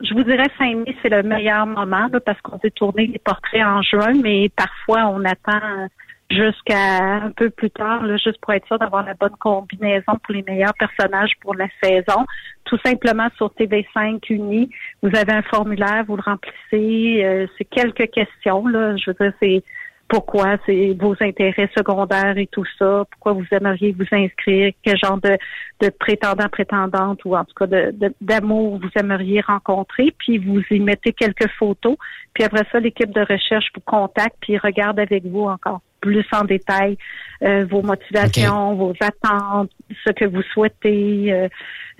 [0.00, 3.64] je vous dirais fin mai, c'est le meilleur moment parce qu'on veut tourner les portraits
[3.64, 5.88] en juin, mais parfois on attend
[6.30, 10.34] jusqu'à un peu plus tard, là, juste pour être sûr d'avoir la bonne combinaison pour
[10.34, 12.24] les meilleurs personnages pour la saison.
[12.64, 14.70] Tout simplement sur TV5 Uni,
[15.02, 17.24] vous avez un formulaire, vous le remplissez.
[17.24, 18.66] euh, c'est quelques questions.
[18.66, 19.62] Là, je veux dire, c'est
[20.08, 25.18] pourquoi, c'est vos intérêts secondaires et tout ça, pourquoi vous aimeriez vous inscrire, quel genre
[25.20, 25.36] de,
[25.80, 30.60] de prétendant, prétendante ou en tout cas de, de- d'amour vous aimeriez rencontrer, puis vous
[30.70, 31.96] y mettez quelques photos,
[32.34, 36.44] puis après ça, l'équipe de recherche vous contacte, puis regarde avec vous encore plus en
[36.44, 36.96] détail
[37.42, 39.70] euh, vos motivations, vos attentes,
[40.04, 41.48] ce que vous souhaitez, euh,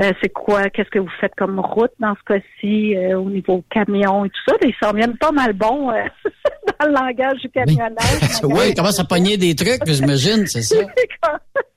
[0.00, 3.64] euh, c'est quoi, qu'est-ce que vous faites comme route dans ce cas-ci, euh, au niveau
[3.70, 4.54] camion et tout ça?
[4.62, 6.02] Ils s'en viennent pas mal bons euh,
[6.80, 7.96] dans le langage du camionnage.
[8.42, 10.76] oui, il commence à pogner des trucs, j'imagine, c'est ça.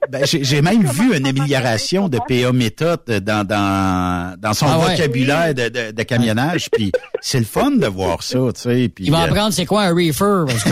[0.09, 4.79] Ben, j'ai j'ai même vu une amélioration de PA méthode dans, dans, dans son Ah
[4.79, 4.95] ouais.
[4.95, 6.69] vocabulaire de, de, de camionnage.
[6.71, 6.91] Puis
[7.21, 8.89] c'est le fun de voir ça, tu sais.
[8.89, 10.71] Puis, Il va euh, apprendre c'est quoi un reefer, parce que...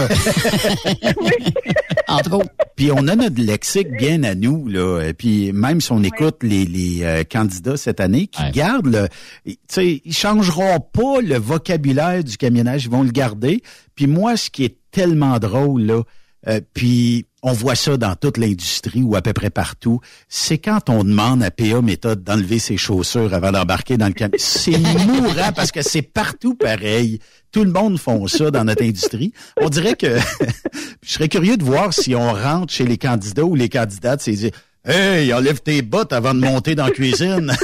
[2.07, 2.49] Entre autres.
[2.75, 5.01] Puis on a notre lexique bien à nous là.
[5.01, 9.07] Et puis même si on écoute les, les euh, candidats cette année qui gardent le,
[9.45, 13.63] tu sais, ils changeront pas le vocabulaire du camionnage, ils vont le garder.
[13.95, 16.03] Puis moi, ce qui est tellement drôle là,
[16.47, 20.89] euh, puis on voit ça dans toute l'industrie ou à peu près partout, c'est quand
[20.89, 24.38] on demande à PA méthode d'enlever ses chaussures avant d'embarquer dans le camion.
[24.38, 27.19] C'est mourant parce que c'est partout pareil.
[27.51, 29.34] Tout le monde font ça dans notre industrie.
[29.61, 30.18] On dirait que
[31.03, 34.34] je serais curieux de voir si on rentre chez les candidats ou les candidates, c'est
[34.34, 34.51] dire
[34.88, 37.51] Hey, enlève tes bottes avant de monter dans la cuisine.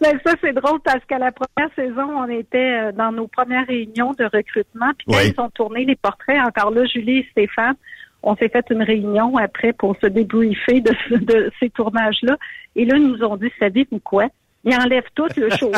[0.00, 2.58] Ben, ça, c'est drôle parce qu'à la première saison, on était
[2.88, 4.90] euh, dans nos premières réunions de recrutement.
[4.98, 5.32] Puis quand Oui.
[5.34, 7.74] ils ont tourné les portraits, encore là, Julie et Stéphane,
[8.22, 12.36] on s'est fait une réunion après pour se débriefer de, de ces tournages-là.
[12.76, 14.26] Et là, ils nous ont dit, savez-vous quoi?
[14.66, 15.70] Ils enlèvent tout le chaussure.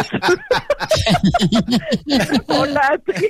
[2.49, 3.27] on l'a appris.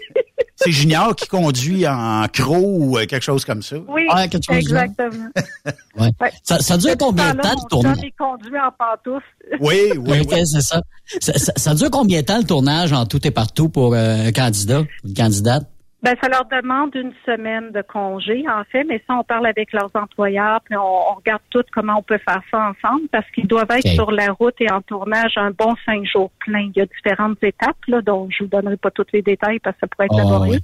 [0.56, 3.76] c'est Junior qui conduit en croc ou euh, quelque chose comme ça.
[3.88, 5.28] Oui, Ouais, quelque chose exactement.
[5.98, 6.10] Ouais.
[6.20, 6.30] Ouais.
[6.42, 7.96] Ça, ça dure combien de temps, le tournage?
[8.02, 9.24] il conduit en pantoufles.
[9.60, 10.82] Oui, oui, Ok, c'est ça.
[11.20, 14.26] Ça, ça- ça dure combien de temps, le tournage, en tout et partout, pour euh,
[14.26, 15.64] un candidat, une candidate?
[16.06, 19.72] Ben, ça leur demande une semaine de congé, en fait, mais ça, on parle avec
[19.72, 23.48] leurs employeurs, puis on, on regarde tout comment on peut faire ça ensemble, parce qu'ils
[23.48, 26.70] doivent être sur la route et en tournage un bon cinq jours plein.
[26.72, 29.74] Il y a différentes étapes, là, dont je vous donnerai pas tous les détails parce
[29.74, 30.60] que ça pourrait être Ah, laborieux.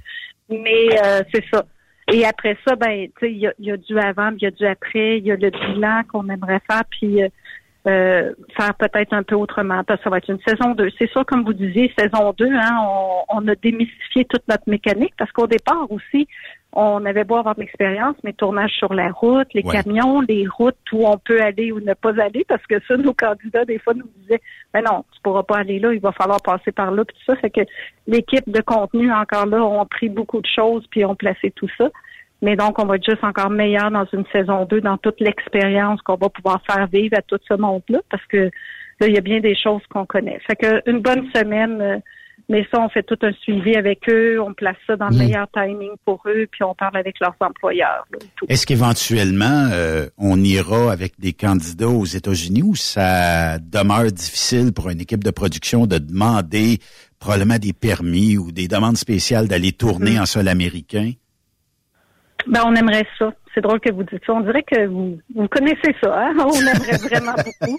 [0.47, 1.65] Mais euh, c'est ça.
[2.13, 4.47] Et après ça, ben, tu sais, il y y a du avant, puis il y
[4.47, 7.27] a du après, il y a le bilan qu'on aimerait faire, puis euh,
[7.87, 9.83] euh, faire peut-être un peu autrement.
[9.83, 10.89] Parce que ça va être une saison 2.
[10.97, 15.13] C'est sûr, comme vous disiez, saison 2, hein, on, on a démystifié toute notre mécanique
[15.17, 16.27] parce qu'au départ aussi,
[16.75, 19.83] on avait beau avoir de l'expérience, mais tournage sur la route, les Ouais.
[19.83, 23.13] camions, les routes où on peut aller ou ne pas aller, parce que ça, nos
[23.13, 24.41] candidats, des fois, nous disaient,
[24.73, 27.31] ben non, tu pourras pas aller là, il va falloir passer par là, puis tout
[27.31, 27.39] ça.
[27.39, 27.61] Fait que
[28.07, 31.89] l'équipe de contenu, encore là, ont pris beaucoup de choses, puis ont placé tout ça.
[32.43, 36.01] Mais donc, on va être juste encore meilleur dans une saison 2, dans toute l'expérience
[36.01, 38.51] qu'on va pouvoir faire vivre à tout ce monde-là, parce que
[38.99, 40.39] là, il y a bien des choses qu'on connaît.
[40.45, 41.97] Fait que une bonne semaine, euh,
[42.49, 45.19] mais ça, on fait tout un suivi avec eux, on place ça dans le Mm.
[45.19, 48.05] meilleur timing pour eux, puis on parle avec leurs employeurs.
[48.49, 54.89] Est-ce qu'éventuellement, euh, on ira avec des candidats aux États-Unis ou ça demeure difficile pour
[54.89, 56.79] une équipe de production de demander
[57.19, 61.13] probablement des permis ou des demandes spéciales d'aller tourner en sol américain?
[62.47, 63.31] Ben, on aimerait ça.
[63.53, 64.33] C'est drôle que vous dites ça.
[64.33, 66.33] On dirait que vous, vous connaissez ça, hein?
[66.39, 67.77] On aimerait vraiment beaucoup.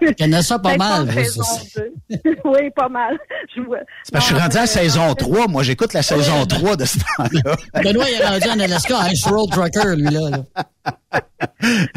[0.00, 3.16] Je connais ça pas Peut-être mal, oui, oui, pas mal.
[3.54, 3.78] Je vois.
[4.02, 5.46] C'est parce que je suis rendu à la saison 3.
[5.48, 7.56] Moi, j'écoute la saison 3 de ce temps-là.
[7.82, 10.42] Benoît, il est rendu en Alaska, Ice Road Trucker, lui, là.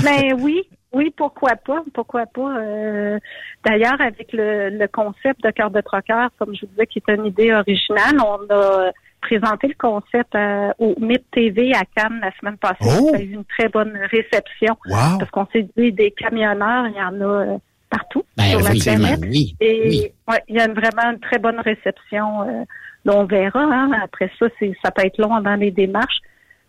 [0.03, 0.61] Ben oui,
[0.93, 2.57] oui, pourquoi pas, pourquoi pas?
[2.57, 3.17] Euh,
[3.65, 7.13] D'ailleurs, avec le, le concept de cœur de troqueur, comme je vous disais, qui est
[7.13, 12.31] une idée originale, on a présenté le concept euh, au MIP TV à Cannes la
[12.39, 12.77] semaine passée.
[13.01, 13.09] Oh!
[13.11, 14.77] Ça a eu une très bonne réception.
[14.87, 15.17] Wow!
[15.19, 17.57] Parce qu'on s'est dit, des camionneurs, il y en a euh,
[17.89, 19.19] partout Ben sur la planète.
[19.23, 20.01] oui, Et oui.
[20.29, 22.41] ouais, il y a une- vraiment une très bonne réception.
[22.43, 22.63] Euh,
[23.09, 23.61] on verra.
[23.63, 26.19] Hein, après ça, c'est ça peut être long dans les démarches.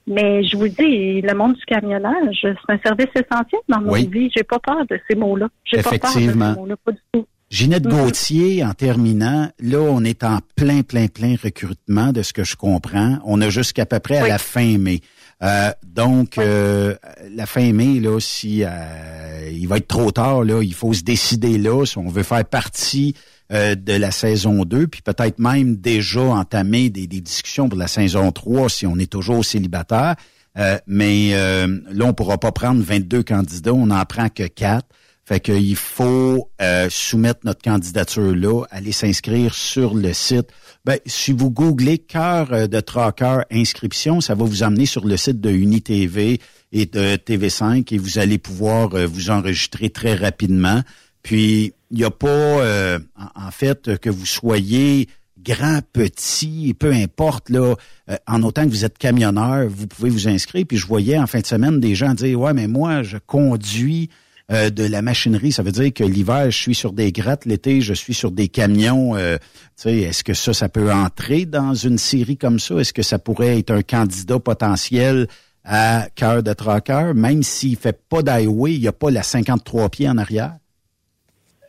[0.06, 4.08] Mais je vous dis, le monde du camionnage, c'est un service essentiel dans Oui.
[4.10, 4.30] vies.
[4.34, 5.48] J'ai pas peur de ces mots-là.
[5.64, 6.54] J'ai pas peur de Effectivement.
[6.54, 7.26] ces mots-là, pas du tout.
[7.50, 7.90] Ginette Mhm.
[7.92, 12.56] Gauthier, en terminant, là, on est en plein, plein, plein recrutement de ce que je
[12.56, 13.18] comprends.
[13.24, 14.28] On a jusqu'à peu près à Oui.
[14.28, 15.00] la fin mai.
[15.42, 16.94] Euh, donc, euh,
[17.34, 21.02] la fin mai, là, si euh, il va être trop tard, là, il faut se
[21.02, 23.14] décider là si on veut faire partie
[23.50, 27.88] euh, de la saison 2, puis peut-être même déjà entamer des, des discussions pour la
[27.88, 30.16] saison 3 si on est toujours célibataire.
[30.58, 34.84] Euh, mais euh, là, on pourra pas prendre 22 candidats, on n'en prend que 4.
[35.28, 40.46] Fait qu'il faut euh, soumettre notre candidature là, aller s'inscrire sur le site.
[40.86, 45.18] Ben, si vous googlez cœur euh, de tracker inscription, ça va vous amener sur le
[45.18, 46.40] site de UniTV
[46.72, 50.80] et de TV5 et vous allez pouvoir euh, vous enregistrer très rapidement.
[51.22, 56.90] Puis il n'y a pas, euh, en, en fait, que vous soyez grand, petit, peu
[56.90, 57.74] importe, là,
[58.10, 60.64] euh, en autant que vous êtes camionneur, vous pouvez vous inscrire.
[60.66, 64.08] Puis je voyais en fin de semaine des gens dire Ouais, mais moi, je conduis
[64.50, 65.52] euh, de la machinerie.
[65.52, 68.48] Ça veut dire que l'hiver, je suis sur des grattes, l'été, je suis sur des
[68.48, 69.14] camions.
[69.14, 69.36] Euh,
[69.84, 72.76] est-ce que ça, ça peut entrer dans une série comme ça?
[72.76, 75.26] Est-ce que ça pourrait être un candidat potentiel
[75.64, 79.90] à cœur de traqueur, même s'il fait pas d'highway, il n'y a pas la 53
[79.90, 80.54] pieds en arrière?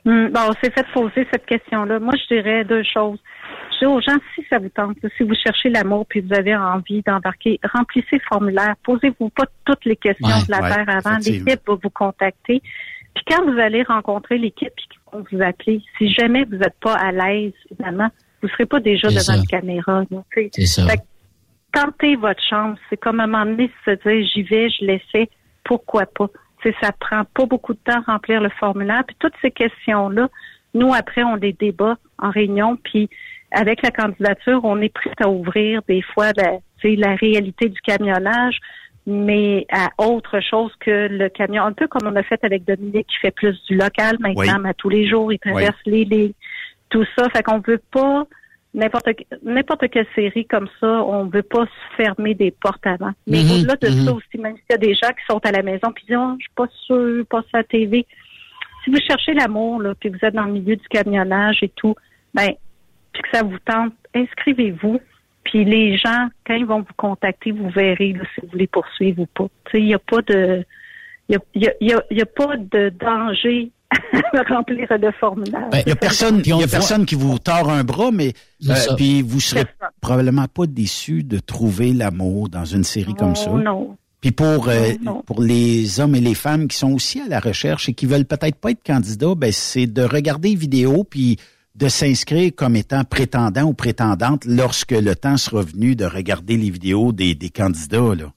[0.06, 2.00] Hum, bon, on fait poser cette question-là.
[2.00, 3.20] Moi, je dirais deux choses.
[3.86, 7.60] Aux gens, si ça vous tente, si vous cherchez l'amour puis vous avez envie d'embarquer,
[7.74, 8.76] remplissez le formulaire.
[8.84, 11.18] Posez-vous pas toutes les questions Ouais, de la ouais, Terre avant.
[11.18, 12.62] L'équipe va vous contacter.
[13.16, 16.80] Puis quand vous allez rencontrer l'équipe puis qu'ils vont vous appeler, si jamais vous n'êtes
[16.82, 18.10] pas à l'aise, évidemment,
[18.42, 19.36] vous ne serez pas déjà devant ça.
[19.36, 20.04] une caméra.
[20.54, 20.88] C'est ça.
[20.88, 21.04] Fait que
[21.74, 22.78] tentez votre chance.
[22.90, 25.30] C'est comme à un moment donné se dire j'y vais, je l'essaie,
[25.64, 26.28] pourquoi pas?
[26.62, 29.04] Tu sais, ça prend pas beaucoup de temps à remplir le formulaire.
[29.06, 30.30] Puis toutes ces questions-là,
[30.74, 32.78] nous après on les débat en réunion.
[32.78, 33.10] Puis
[33.52, 37.70] avec la candidature, on est prêt à ouvrir des fois la, tu sais, la réalité
[37.70, 38.60] du camionnage,
[39.06, 41.64] mais à autre chose que le camion.
[41.64, 44.62] Un peu comme on a fait avec Dominique qui fait plus du local maintenant, Oui.
[44.62, 46.34] mais à tous les jours, il traverse les lignes,
[46.90, 47.28] tout ça.
[47.30, 48.26] Fait qu'on veut pas
[48.76, 49.08] n'importe
[49.44, 53.12] n'importe quelle série comme ça, on veut pas se fermer des portes avant.
[53.26, 54.06] Mais Mhm, au-delà de mhm.
[54.06, 56.18] ça aussi, même s'il y a des gens qui sont à la maison puis disent
[56.20, 58.06] oh, je suis pas sûr, pas sur la TV.
[58.84, 61.96] Si vous cherchez l'amour là, puis vous êtes dans le milieu du camionnage et tout,
[62.34, 62.50] ben
[63.22, 65.00] puis que ça vous tente, inscrivez-vous.
[65.44, 69.22] Puis les gens, quand ils vont vous contacter, vous verrez là, si vous voulez poursuivre
[69.22, 69.48] ou pas.
[69.66, 70.64] Tu sais, il n'y a pas de
[71.28, 73.72] il y a, il y a- il y a- pas de danger
[74.34, 75.68] à remplir le formulaire.
[75.86, 78.34] Il y a personne, il y a personne qui vous tord un bras, mais
[78.70, 78.96] euh, ça.
[78.96, 79.90] puis vous serez Personne.
[80.02, 83.50] probablement pas déçu de trouver l'amour dans une série comme ça.
[83.52, 83.96] Oh, non.
[84.22, 85.22] Puis pour euh, Non, non.
[85.24, 88.26] pour les hommes et les femmes qui sont aussi à la recherche et qui veulent
[88.26, 91.38] peut-être pas être candidats, ben c'est de regarder les vidéos puis
[91.80, 96.70] de s'inscrire comme étant prétendant ou prétendante lorsque le temps sera venu de regarder les
[96.70, 98.34] vidéos des, des candidats là.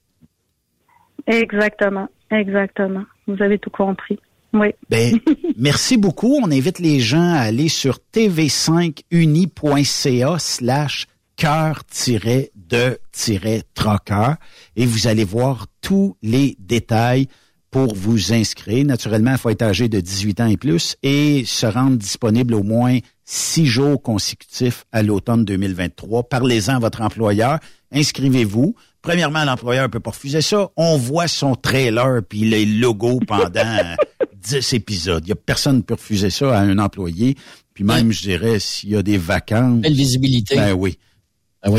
[1.27, 3.03] Exactement, exactement.
[3.27, 4.17] Vous avez tout compris.
[4.53, 4.69] Oui.
[4.89, 5.19] Ben,
[5.57, 6.39] merci beaucoup.
[6.41, 14.35] On invite les gens à aller sur tv5uni.ca slash cœur-de-troqueur
[14.75, 17.27] et vous allez voir tous les détails
[17.73, 18.85] pour vous inscrire.
[18.85, 22.61] Naturellement, il faut être âgé de 18 ans et plus et se rendre disponible au
[22.61, 26.29] moins six jours consécutifs à l'automne 2023.
[26.29, 27.57] Parlez-en à votre employeur.
[27.91, 28.75] Inscrivez-vous.
[29.01, 30.69] Premièrement, l'employeur peut pas refuser ça.
[30.77, 33.49] On voit son trailer puis les logos pendant
[34.43, 35.23] 10 épisodes.
[35.25, 37.35] Il y a personne qui peut refuser ça à un employé.
[37.73, 39.81] Puis même, je dirais, s'il y a des vacances.
[39.81, 40.55] Belle visibilité.
[40.55, 40.97] Ben oui.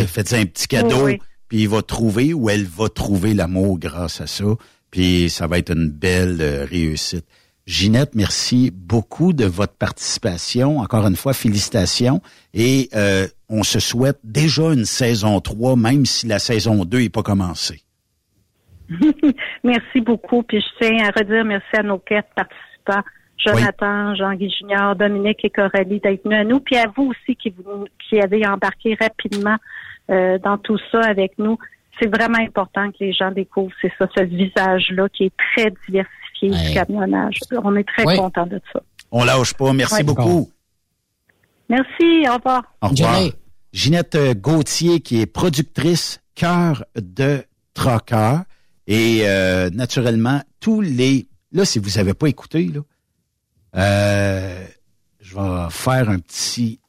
[0.09, 1.19] Faites un petit cadeau, Oui, oui.
[1.47, 4.45] puis il va trouver ou elle va trouver l'amour grâce à ça.
[4.95, 7.27] Puis ça va être une belle euh, réussite.
[7.67, 10.79] Ginette, merci beaucoup de votre participation.
[10.79, 12.21] Encore une fois, félicitations.
[12.53, 17.09] Et euh, on se souhaite déjà une saison 3, même si la saison 2 n'est
[17.09, 17.81] pas commencée.
[19.65, 20.45] merci beaucoup.
[20.45, 23.03] Puis je tiens à redire merci à nos quatre participants,
[23.37, 26.61] Jonathan, Jean-Guy Junior, Dominique et Coralie d'être venus à nous.
[26.61, 29.57] Puis à vous aussi qui, vous, qui avez embarqué rapidement
[30.13, 31.59] euh, dans tout ça avec nous.
[32.01, 36.51] C'est vraiment important que les gens découvrent, c'est ça, ce visage-là qui est très diversifié
[36.51, 37.39] du camionnage.
[37.63, 38.17] On est très Ouais.
[38.17, 38.81] content de ça.
[39.13, 39.73] On lâche pas.
[39.73, 40.03] Merci Ouais.
[40.03, 40.51] beaucoup.
[41.69, 42.63] Merci, au revoir.
[42.83, 43.21] Au revoir.
[43.73, 47.45] Ginette euh, Gauthier, qui est productrice Cœur de
[47.75, 48.43] Troqueur.
[48.87, 51.27] Et euh, naturellement, tous les...
[51.53, 52.81] Là, si vous n'avez pas écouté, là,
[53.77, 54.65] euh,
[55.21, 56.81] je vais faire un petit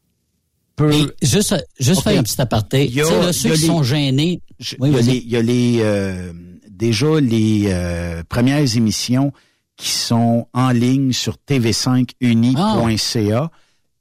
[1.22, 2.86] juste juste faire un petit aparté.
[2.86, 4.42] Il y a- là, ceux y a qui les- sont gênés.
[4.60, 5.12] Je- Oui, il y a vas-y.
[5.12, 6.34] les, il y a les, euh,
[6.70, 9.32] déjà les euh, premières émissions
[9.78, 13.52] qui sont en ligne sur tv5uni.ca.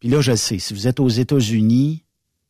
[0.00, 2.02] Puis là, je le sais, si vous êtes aux États-Unis,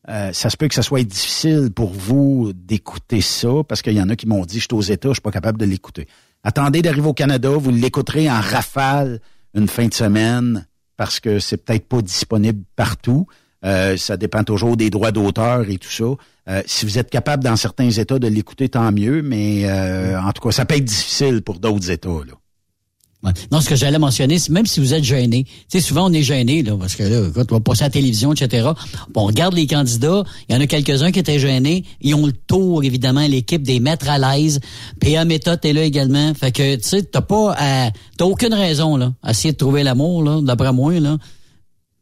[0.08, 4.02] euh, ça se peut que ça soit difficile pour vous d'écouter ça, parce qu'il y
[4.02, 6.06] en a qui m'ont dit, je suis aux États, je suis pas capable de l'écouter.
[6.42, 9.20] Attendez d'arriver au Canada, vous l'écouterez en rafale
[9.54, 13.26] une fin de semaine, parce que c'est peut-être pas disponible partout.
[13.64, 16.04] Euh, ça dépend toujours des droits d'auteur et tout ça.
[16.48, 20.32] Euh, si vous êtes capable dans certains États de l'écouter, tant mieux, mais euh, en
[20.32, 22.08] tout cas, ça peut être difficile pour d'autres États.
[22.08, 22.34] Là.
[23.22, 23.32] Ouais.
[23.50, 26.12] Non, ce que j'allais mentionner, c'est même si vous êtes gêné, tu sais, souvent on
[26.12, 28.68] est gêné, là, parce que là, quand on va passer à la télévision, etc.
[29.14, 32.26] Bon, on regarde les candidats, il y en a quelques-uns qui étaient gênés, ils ont
[32.26, 34.60] le tour, évidemment, l'équipe des mettre à l'aise.
[35.00, 36.34] PA Méthode est là également.
[36.34, 39.84] Fait que, tu sais, t'as pas à, t'as aucune raison, là, à essayer de trouver
[39.84, 41.16] l'amour, là, d'après moi, là.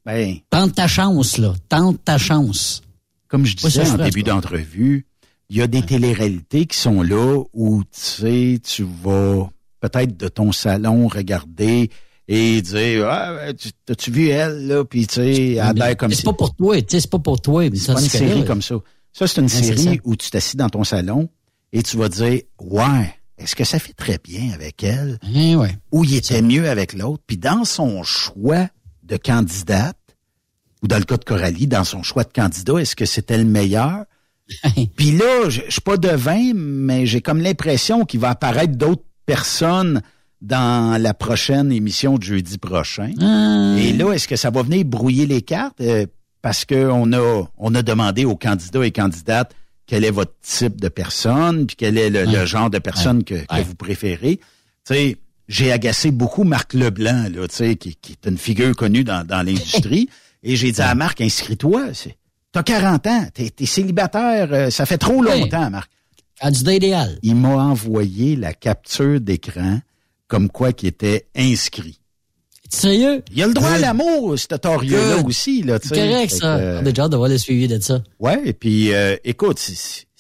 [0.05, 0.37] Ben.
[0.51, 1.55] Tente ta chance, là.
[1.69, 2.83] Tente ta chance.
[3.29, 5.07] Comme je disais en début d'entrevue,
[5.49, 9.49] il y a des téléréalités qui sont là où, tu sais, tu vas
[9.81, 11.91] peut-être de ton salon regarder
[12.29, 16.13] et dire, ah, ben, tu- t'as-tu vu elle, là, puis tu sais, elle l'air comme.
[16.13, 17.69] C'est pas pour toi, tu sais, c'est pas pour toi.
[17.71, 18.47] mais C'est ça, pas une série là.
[18.47, 18.77] comme ça.
[19.13, 21.29] Ça, c'est une Ouais, série où tu t'assis dans ton salon
[21.73, 25.19] et tu vas dire, ouais, est-ce que ça fait très bien avec elle?
[25.35, 25.77] Eh ouais.
[25.91, 27.23] Ou il était mieux avec l'autre?
[27.27, 28.69] Puis dans son choix
[29.13, 29.99] de candidate,
[30.83, 33.45] ou dans le cas de Coralie, dans son choix de candidat, est-ce que c'était le
[33.45, 34.05] meilleur?
[34.97, 39.05] Puis là, je je suis pas devin, mais j'ai comme l'impression qu'il va apparaître d'autres
[39.27, 40.03] personnes
[40.41, 43.13] dans la prochaine émission de jeudi prochain.
[43.21, 43.77] Ah.
[43.79, 45.81] Et là, est-ce que ça va venir brouiller les cartes?
[45.81, 46.07] Euh,
[46.41, 49.55] parce qu'on a, on a demandé aux candidats et candidates
[49.87, 53.35] quel est votre type de personne, puis quel est le, le genre de personne que,
[53.35, 54.39] que vous préférez.
[54.39, 55.17] Tu sais,
[55.53, 59.27] j'ai agacé beaucoup Marc Leblanc, là, tu sais, qui, qui est une figure connue dans,
[59.27, 60.09] dans l'industrie.
[60.43, 61.89] et j'ai dit à Marc, inscris-toi.
[62.53, 65.91] T'as 40 ans, t'es es célibataire, euh, ça fait trop longtemps, Marc.
[66.41, 67.19] Candidat idéal.
[67.23, 69.81] Il m'a envoyé la capture d'écran
[70.27, 71.99] comme quoi qu'il était inscrit.
[72.69, 73.23] Sérieux?
[73.35, 75.27] Il a le droit à l'amour, cet Otario-là Good.
[75.27, 75.95] aussi, là, tu sais.
[75.95, 76.57] C'est correct, ça.
[76.57, 78.03] euh, On a déjà hâte de voir le suivi de ça.
[78.19, 79.59] Ouais, et puis euh, écoute,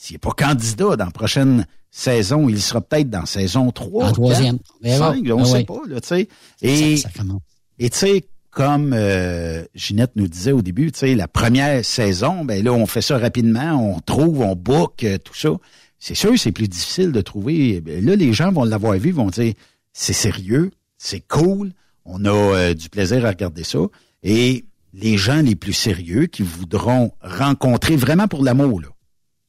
[0.02, 4.06] s'il n'est pas candidat dans la prochaine saison, il sera peut-être dans saison 3.
[4.08, 4.58] En troisième.
[4.80, 5.14] On verra.
[5.14, 6.28] 5, on Ah sait pas, là, tu sais.
[6.62, 7.42] Et, Ça- ça commence.
[7.78, 12.44] et tu sais, comme euh, Ginette nous disait au début, tu sais, la première saison,
[12.44, 15.50] ben là, on fait ça rapidement, on trouve, on book, euh, tout ça.
[15.98, 17.80] C'est sûr, c'est plus difficile de trouver.
[17.80, 19.54] Ben là, les gens vont l'avoir vu, vont dire,
[19.92, 21.72] c'est sérieux, c'est cool,
[22.04, 23.78] on a euh, du plaisir à regarder ça.
[24.24, 24.64] Et
[24.94, 28.88] les gens les plus sérieux qui voudront rencontrer vraiment pour l'amour, là,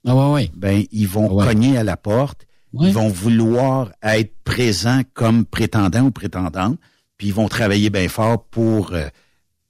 [0.06, 0.52] Ah ouais, ouais.
[0.56, 2.88] ben ils vont cogner à la porte, Ouais.
[2.88, 6.78] ils vont vouloir être présents comme prétendants ou prétendantes,
[7.18, 9.08] puis ils vont travailler bien fort pour euh,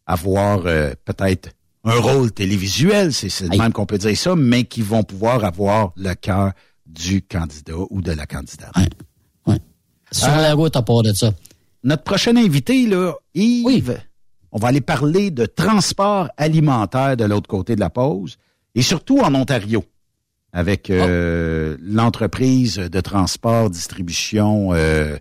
[0.05, 1.49] avoir euh, peut-être
[1.83, 5.43] un rôle télévisuel, c'est c'est le même qu'on peut dire ça, mais qui vont pouvoir
[5.43, 6.53] avoir le cœur
[6.85, 8.71] du candidat ou de la candidate.
[10.11, 11.33] Sur la route à part de ça.
[11.83, 13.99] Notre prochain invité, là, Yves,
[14.51, 18.37] on va aller parler de transport alimentaire de l'autre côté de la pause,
[18.75, 19.83] et surtout en Ontario,
[20.53, 25.17] avec euh, l'entreprise de transport distribution euh,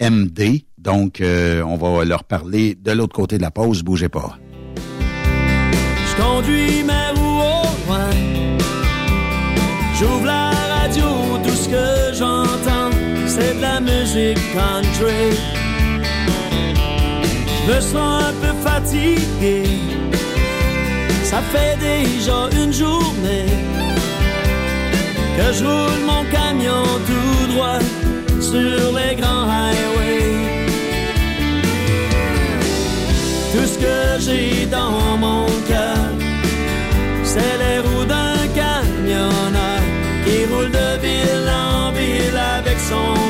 [0.00, 0.64] MD.
[0.76, 3.82] Donc, euh, on va leur parler de l'autre côté de la pause.
[3.82, 4.38] Bougez pas.
[4.76, 8.10] Je conduis ma roue au loin.
[9.98, 11.04] J'ouvre la radio,
[11.42, 12.90] tout ce que j'entends,
[13.26, 15.38] c'est de la musique country.
[17.66, 19.64] Je me sens un peu fatigué.
[21.24, 23.46] Ça fait déjà une journée
[25.36, 27.80] que je roule mon camion tout droit
[28.40, 30.66] sur les grands highways.
[33.52, 36.04] Tout ce que j'ai dans mon cœur,
[37.24, 39.82] c'est les roues d'un camionneur
[40.24, 43.25] qui roule de ville en ville avec son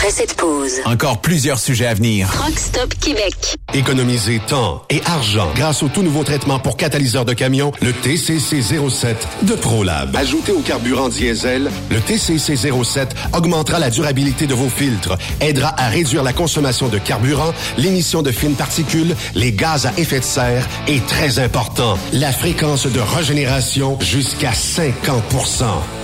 [0.00, 2.30] Après cette pause, Encore plusieurs sujets à venir.
[2.32, 3.58] Truck Stop Québec.
[3.74, 8.62] Économiser temps et argent grâce au tout nouveau traitement pour catalyseur de camion, le TCC
[8.62, 10.16] 07 de ProLab.
[10.16, 15.88] Ajouté au carburant diesel, le TCC 07 augmentera la durabilité de vos filtres, aidera à
[15.88, 20.66] réduire la consommation de carburant, l'émission de fines particules, les gaz à effet de serre
[20.88, 25.22] et très important, la fréquence de régénération jusqu'à 50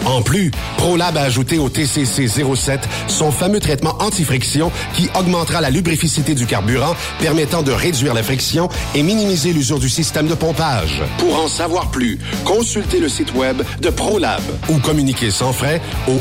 [0.05, 5.71] En plus, ProLab a ajouté au TCC 07 son fameux traitement anti-friction qui augmentera la
[5.71, 11.03] lubrificité du carburant, permettant de réduire la friction et minimiser l'usure du système de pompage.
[11.19, 16.19] Pour en savoir plus, consultez le site web de ProLab ou communiquez sans frais au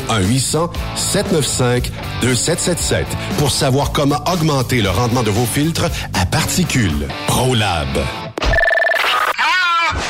[2.22, 3.04] 1-800-795-2777
[3.38, 7.06] pour savoir comment augmenter le rendement de vos filtres à particules.
[7.26, 8.25] ProLab.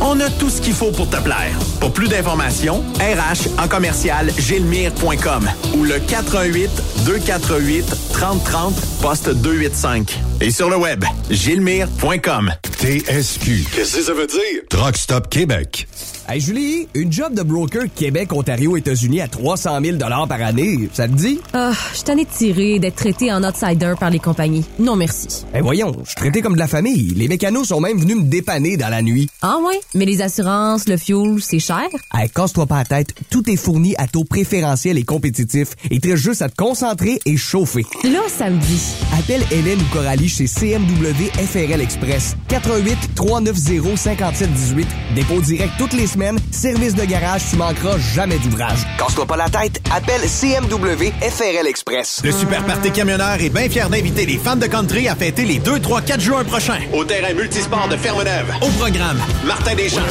[0.00, 1.58] On a tout ce qu'il faut pour te plaire.
[1.80, 6.70] Pour plus d'informations, RH en commercial gilmire.com ou le 418
[7.04, 10.18] 248 3030 poste 285.
[10.40, 12.52] Et sur le web, gilmire.com.
[12.78, 13.64] TSQ.
[13.74, 14.62] Qu'est-ce que ça veut dire?
[14.70, 15.88] Truck Stop Québec.
[16.30, 21.08] Hey Julie, une job de broker Québec, Ontario, États-Unis à 300 000 par année, ça
[21.08, 21.40] te dit?
[21.54, 24.64] Ah, je suis tanné de tirer, d'être traité en outsider par les compagnies.
[24.78, 25.46] Non merci.
[25.54, 27.14] Eh voyons, je suis traité comme de la famille.
[27.16, 29.30] Les mécanos sont même venus me dépanner dans la nuit.
[29.40, 29.80] Ah ouais?
[29.94, 31.86] Mais les assurances, le fuel, c'est cher?
[32.12, 35.68] Hey, casse-toi pas la tête, tout est fourni à taux préférentiel et compétitif.
[35.90, 37.86] Il te reste juste à te concentrer et chauffer.
[38.04, 38.82] Là, ça me dit.
[39.18, 42.36] Appelle Hélène ou Coralie chez CMW FRL Express.
[42.48, 44.86] 88 390 5718.
[45.14, 46.38] Dépôt direct toutes les semaines.
[46.50, 48.80] Service de garage, tu manqueras jamais d'ouvrage.
[48.98, 52.20] Casse-toi pas la tête, appelle CMW FRL Express.
[52.24, 55.58] Le Super Party Camionneur est bien fier d'inviter les fans de country à fêter les
[55.58, 56.80] 2, 3, 4 juin prochains.
[56.92, 58.52] Au terrain multisport de Fermeneuve.
[58.60, 60.02] Au programme, Martin Deschamps.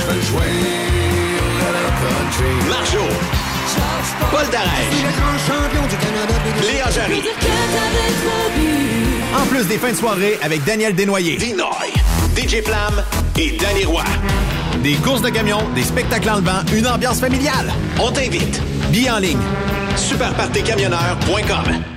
[2.69, 3.02] Marjo.
[4.31, 5.03] Paul Darèche.
[6.65, 7.22] Léa Jarry.
[9.35, 11.35] en plus des fins de soirée avec Daniel Desnoyers.
[11.35, 11.91] Dinoy.
[12.38, 13.03] DJ Flamme
[13.38, 14.06] et Danny Roy.
[14.84, 17.73] Des courses de camions, des spectacles en levant, une ambiance familiale.
[17.99, 18.61] On t'invite.
[18.89, 19.41] Billets en ligne.
[19.98, 21.97] Superpartycamionneur.com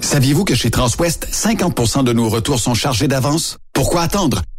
[0.00, 3.58] Saviez-vous que chez Transwest, 50% de nos retours sont chargés d'avance?
[3.72, 4.42] Pourquoi attendre?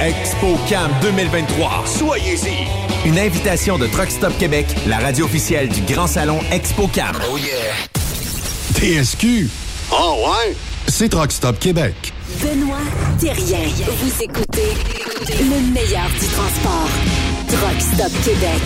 [0.00, 1.84] ExpoCam 2023.
[1.86, 3.08] Soyez-y.
[3.08, 7.16] Une invitation de Truck Stop Québec, la radio officielle du Grand Salon ExpoCam.
[7.32, 7.72] Oh yeah.
[8.74, 9.48] TSQ.
[9.90, 10.54] Oh ouais?
[10.88, 11.94] C'est Truck Stop Québec.
[12.42, 12.76] Benoît
[13.18, 13.68] Thérien.
[13.86, 14.74] Vous écoutez
[15.28, 16.90] le meilleur du transport.
[17.48, 18.62] Truck Stop Québec.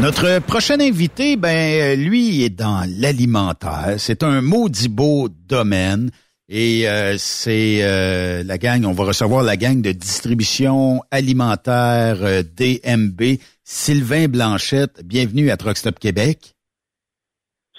[0.00, 3.94] Notre prochain invité, ben lui est dans l'alimentaire.
[3.98, 6.10] C'est un maudit beau domaine.
[6.50, 12.42] Et euh, c'est euh, la gang, on va recevoir la gang de distribution alimentaire euh,
[12.42, 15.04] DMB, Sylvain Blanchette.
[15.04, 16.54] Bienvenue à Truck Stop Québec.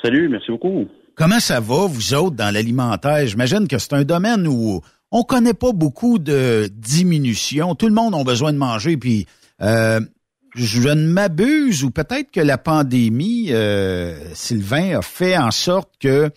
[0.04, 0.86] Salut, merci beaucoup.
[1.16, 3.26] Comment ça va, vous autres, dans l'alimentaire?
[3.26, 7.74] J'imagine que c'est un domaine où on connaît pas beaucoup de diminution.
[7.74, 9.26] Tout le monde a besoin de manger, puis
[9.64, 10.00] euh,
[10.56, 16.30] je ne m'abuse, ou peut-être que la pandémie, euh, Sylvain, a fait en sorte que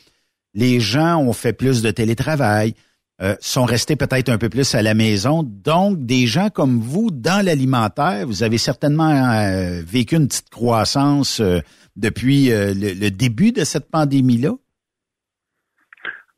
[0.55, 2.75] les gens ont fait plus de télétravail,
[3.21, 5.43] euh, sont restés peut-être un peu plus à la maison.
[5.45, 11.41] Donc, des gens comme vous, dans l'alimentaire, vous avez certainement euh, vécu une petite croissance
[11.41, 11.61] euh,
[11.95, 14.53] depuis le, début de cette pandémie-là?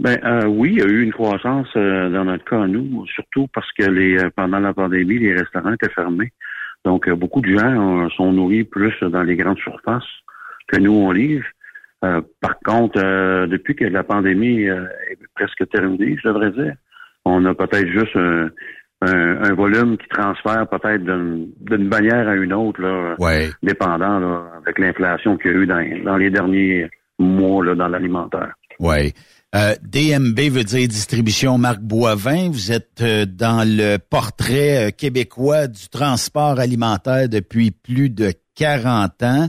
[0.01, 0.19] Ben
[0.49, 4.59] oui, il y a eu une croissance dans notre cas, nous, surtout parce que pendant
[4.59, 6.33] la pandémie, les restaurants étaient fermés.
[6.85, 10.03] Donc, beaucoup de gens sont nourris plus dans les grandes surfaces
[10.67, 11.47] que nous, on livre.
[12.05, 16.75] Euh, par contre, euh, depuis que la pandémie euh, est presque terminée, je devrais dire,
[17.25, 18.49] on a peut-être juste un,
[19.03, 23.49] un- un volume qui transfère peut-être d'une bannière à une autre, là, Ouais.
[23.63, 27.89] dépendant là, avec l'inflation qu'il y a eu dans, dans les derniers mois là, dans
[27.89, 28.53] l'alimentaire.
[28.81, 29.13] Oui.
[29.85, 32.49] DMB veut dire distribution Marc Boivin.
[32.51, 33.05] Vous êtes
[33.37, 39.47] dans le portrait québécois du transport alimentaire depuis plus de 40 ans.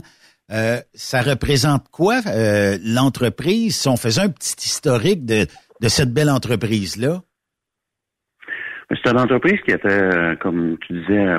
[0.52, 3.76] Euh, ça représente quoi euh, l'entreprise?
[3.76, 5.46] Si on faisait un petit historique de,
[5.80, 7.20] de cette belle entreprise-là?
[8.90, 11.38] C'est une entreprise qui était, euh, comme tu disais,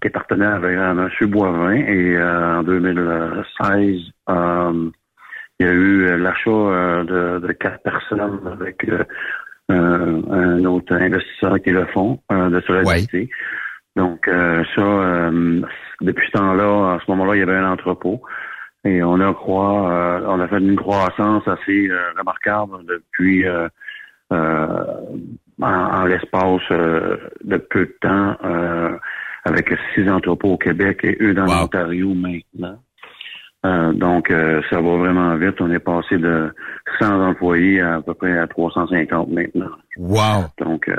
[0.00, 1.30] qui avec euh, M.
[1.30, 4.90] Boivin et euh, en 2016, euh,
[5.60, 8.84] il y a eu l'achat de, de quatre personnes avec
[9.68, 13.30] un autre investisseur qui est le fonds de solidarité.
[13.96, 15.60] Donc euh, ça, euh,
[16.00, 18.20] depuis ce temps-là, à ce moment-là, il y avait un entrepôt.
[18.84, 23.68] Et on a croit, euh, on a fait une croissance assez euh, remarquable depuis euh,
[24.32, 24.84] euh,
[25.62, 28.96] en, en l'espace euh, de peu de temps, euh,
[29.44, 32.78] avec six entrepôts au Québec et eux dans l'Ontario maintenant.
[33.64, 35.58] Euh, donc, euh, ça va vraiment vite.
[35.60, 36.52] On est passé de
[37.00, 39.70] 100 employés à, à peu près à 350 maintenant.
[39.96, 40.44] Wow!
[40.58, 40.94] Donc, euh,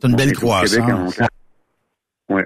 [0.00, 1.20] C'est une belle Québec, croissance.
[2.30, 2.42] Oui,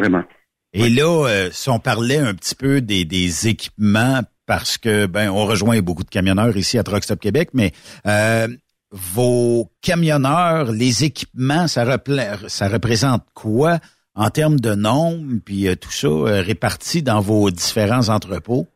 [0.00, 0.24] vraiment.
[0.72, 5.30] Et là, euh, si on parlait un petit peu des, des équipements, parce que ben
[5.30, 7.72] on rejoint beaucoup de camionneurs ici à Truck Stop Québec, mais
[8.06, 8.48] euh,
[8.90, 13.78] vos camionneurs, les équipements, ça, repla- ça représente quoi
[14.14, 18.66] en termes de nombre, puis euh, tout ça euh, réparti dans vos différents entrepôts?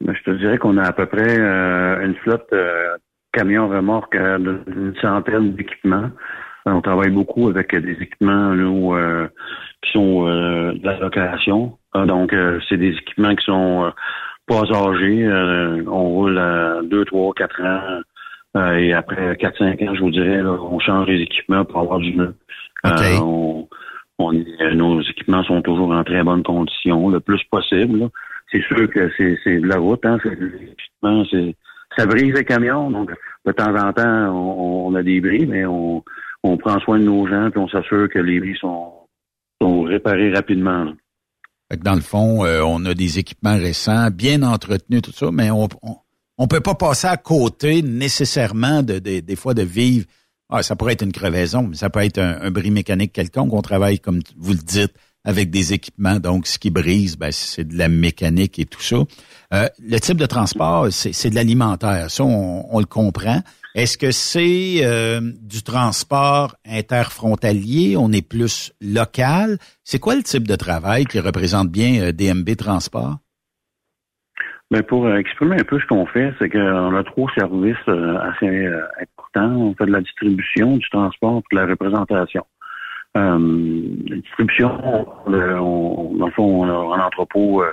[0.00, 2.52] Ben, je te dirais qu'on a à peu près une flotte
[3.32, 6.10] camions-remorques euh, d'une centaine d'équipements.
[6.66, 9.28] On travaille beaucoup avec des équipements nous, euh,
[9.82, 11.76] qui sont euh, de la location.
[11.94, 13.90] Euh, donc, euh, c'est des équipements qui sont euh,
[14.46, 15.24] pas âgés.
[15.26, 18.00] Euh, on roule à 2, 3, 4 ans.
[18.56, 21.98] Euh, et après 4-5 ans, je vous dirais, là, on change les équipements pour avoir
[21.98, 22.18] du.
[22.18, 22.30] Euh,
[23.20, 23.68] on,
[24.18, 24.32] on
[24.74, 27.98] nos équipements sont toujours en très bonne condition, le plus possible.
[27.98, 28.06] là.
[28.52, 31.56] C'est sûr que c'est de la route, hein, c'est
[31.96, 33.10] ça brise les camions, donc
[33.44, 36.04] de temps en temps on, on a des bris, mais on,
[36.44, 38.92] on prend soin de nos gens puis on s'assure que les bris sont,
[39.60, 40.92] sont réparés rapidement.
[41.82, 45.68] dans le fond, euh, on a des équipements récents, bien entretenus, tout ça, mais on
[46.38, 50.06] on, peut pas passer à côté nécessairement de, de- des fois de vivre.
[50.50, 53.52] Ah, ça pourrait être une crevaison, mais ça peut être un, un bris mécanique quelconque.
[53.52, 54.92] On travaille, comme vous le dites,
[55.24, 56.18] avec des équipements.
[56.20, 58.96] Donc, ce qui brise, ben, c'est de la mécanique et tout ça.
[59.52, 62.10] Euh, le type de transport, c'est de l'alimentaire.
[62.10, 63.40] Ça, on, on le comprend.
[63.74, 67.96] Est-ce que c'est euh, du transport interfrontalier?
[67.96, 69.58] On est plus local?
[69.82, 73.16] C'est quoi le type de travail qui représente bien euh, DMB Transport?
[74.70, 78.16] Mais pour euh, exprimer un peu ce qu'on fait, c'est qu'on a trois services euh,
[78.20, 78.64] assez
[79.02, 79.56] importants.
[79.56, 82.46] On fait de la distribution, du transport et de la représentation.
[83.16, 83.38] Euh,
[84.10, 87.70] distribution, on, on- dans le fond, on a en entrepôt, euh,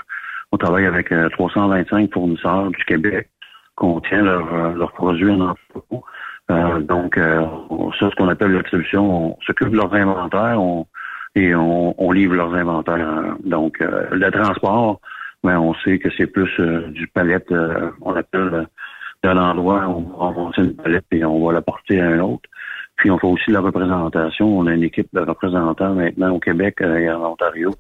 [0.52, 3.30] on travaille avec euh, 325 fournisseurs du Québec
[3.76, 6.04] qu'on tient leurs euh, produits en entrepôt.
[6.52, 10.62] Euh, donc, euh, on- ça, ce qu'on appelle la distribution, on s'occupe de leurs inventaires
[10.62, 10.86] on,
[11.36, 13.36] et on, on livre leurs inventaires.
[13.44, 15.00] Donc, euh, le transport,
[15.44, 18.66] ben, on sait que c'est plus euh, du palette, euh, on appelle euh,
[19.24, 22.48] d'un endroit, on va ramasser une palette et on va la porter à un autre.
[23.02, 24.60] Puis on fait aussi la représentation.
[24.60, 27.72] On a une équipe de représentants maintenant au Québec euh, et en Ontario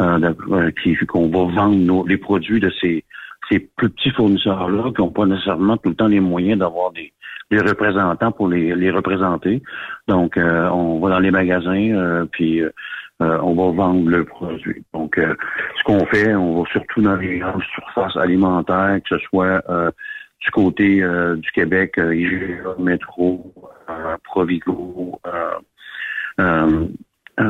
[0.00, 3.04] euh, euh, qui qu'on va vendre nos, les produits de ces,
[3.50, 7.12] ces plus petits fournisseurs-là qui n'ont pas nécessairement tout le temps les moyens d'avoir des,
[7.50, 9.62] des représentants pour les, les représenter.
[10.08, 12.70] Donc, euh, on va dans les magasins, euh, puis euh,
[13.22, 14.82] euh, on va vendre le produit.
[14.94, 19.62] Donc, ce qu'on fait, on va surtout dans les grandes surfaces alimentaires, que ce soit
[20.44, 23.54] du côté euh, du Québec, euh, IGA, Métro,
[23.88, 25.58] euh, Provigo, euh,
[26.40, 26.86] euh,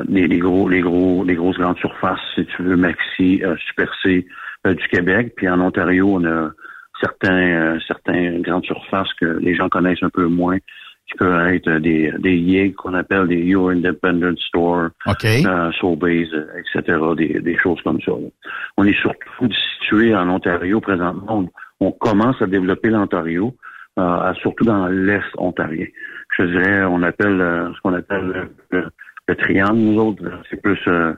[0.09, 3.89] les, les gros, les gros, les grosses grandes surfaces, si tu veux, Maxi, euh, Super
[4.03, 4.27] C
[4.67, 5.33] euh, du Québec.
[5.37, 6.51] Puis en Ontario, on a
[7.01, 10.59] certains, euh, certains grandes surfaces que les gens connaissent un peu moins,
[11.09, 14.91] qui peuvent être des, des YIG qu'on appelle des Your Independent Store,
[15.25, 16.29] euh, Sobeys,
[16.59, 18.13] etc., des, des choses comme ça.
[18.13, 18.29] là.
[18.77, 19.49] On est surtout
[19.81, 21.39] situé en Ontario présentement.
[21.39, 21.49] On,
[21.87, 23.55] on commence à développer l'Ontario,
[23.99, 25.87] euh, surtout dans l'Est ontarien.
[26.37, 28.25] Je dirais, on appelle euh, ce qu'on appelle
[28.71, 28.89] le, le-
[29.29, 30.23] le triangle, nous autres.
[30.51, 31.13] C'est plus euh,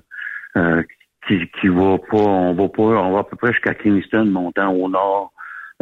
[0.57, 0.83] euh,
[1.27, 4.73] qui, qui va pas, on va pas, on va à peu près jusqu'à Kingston, montant
[4.73, 5.33] au nord,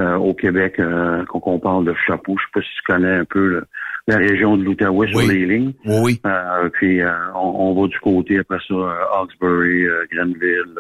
[0.00, 2.36] euh, au Québec, euh, qu'on qu'on parle de chapeau.
[2.38, 3.64] Je sais pas si tu connais un peu le-
[4.08, 5.72] la région de l'Outaouais sur les lignes.
[5.84, 6.20] Oui.
[6.26, 10.78] Euh, puis euh, on, on va du côté après ça, euh, Hawkesbury, euh, Grenville,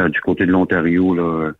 [0.00, 1.52] euh, du côté de l'Ontario, là.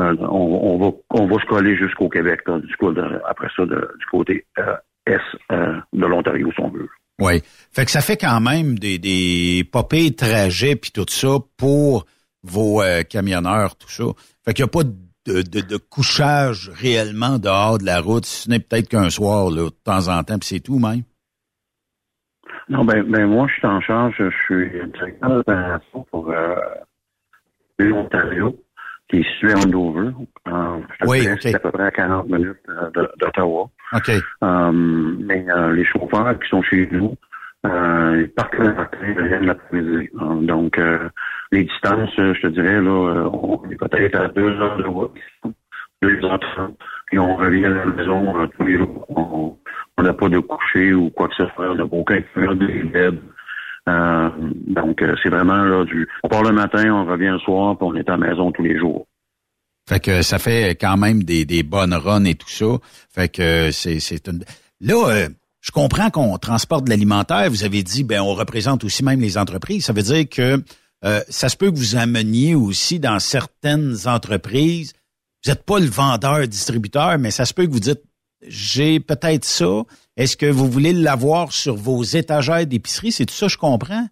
[0.00, 0.26] Euh, on,
[0.74, 3.90] on va on va se coller jusqu'au Québec, là, du coup, de- après ça, de-
[3.98, 4.74] du côté euh,
[5.06, 5.18] est
[5.52, 6.88] euh, de l'Ontario, si on veut.
[7.20, 7.42] Oui.
[7.72, 12.06] Fait que ça fait quand même des, des popées trajets puis tout ça pour
[12.42, 14.04] vos euh, camionneurs, tout ça.
[14.44, 18.44] Fait qu'il n'y a pas de, de, de couchage réellement dehors de la route, si
[18.44, 21.02] ce n'est peut-être qu'un soir, là, de temps en temps, puis c'est tout même.
[22.70, 26.54] Non, ben, ben moi, je suis en charge, je suis directeur d'opération pour euh,
[27.78, 28.56] l'Ontario,
[29.10, 30.10] qui est situé en Dover.
[30.48, 31.26] Euh, Oui.
[31.40, 33.68] C'est à peu près à 40 minutes euh, d'Ottawa.
[33.92, 34.10] OK.
[34.42, 37.16] Euh, mais euh, les chauffeurs qui sont chez nous,
[37.66, 40.08] euh, ils partent le matin, ils reviennent l'après-midi.
[40.46, 41.08] Donc, euh,
[41.52, 45.16] les distances, je te dirais, là, on est peut-être à deux heures de route,
[46.02, 49.06] deux heures trente, puis on revient à la maison euh, tous les jours.
[49.10, 49.56] On
[49.98, 53.18] on n'a pas de coucher ou quoi que ce soit, on n'a aucun de bed.
[53.88, 54.30] Euh,
[54.66, 56.08] donc, euh, c'est vraiment là du.
[56.22, 58.62] On part le matin, on revient le soir, puis on est à la maison tous
[58.62, 59.06] les jours.
[59.88, 62.78] Fait que ça fait quand même des, bonnes runs et tout ça.
[63.12, 64.44] Fait que c'est, une...
[64.80, 65.28] Là, euh,
[65.60, 67.50] je comprends qu'on transporte de l'alimentaire.
[67.50, 69.84] Vous avez dit, ben, on représente aussi même les entreprises.
[69.86, 70.62] Ça veut dire que
[71.02, 74.92] ça se peut que vous ameniez aussi dans certaines entreprises.
[75.44, 78.02] Vous n'êtes pas le vendeur, distributeur, mais ça se peut que vous dites,
[78.46, 79.82] j'ai peut-être ça.
[80.20, 83.10] Est-ce que vous voulez l'avoir sur vos étagères d'épicerie?
[83.10, 84.04] C'est tout ça, je comprends?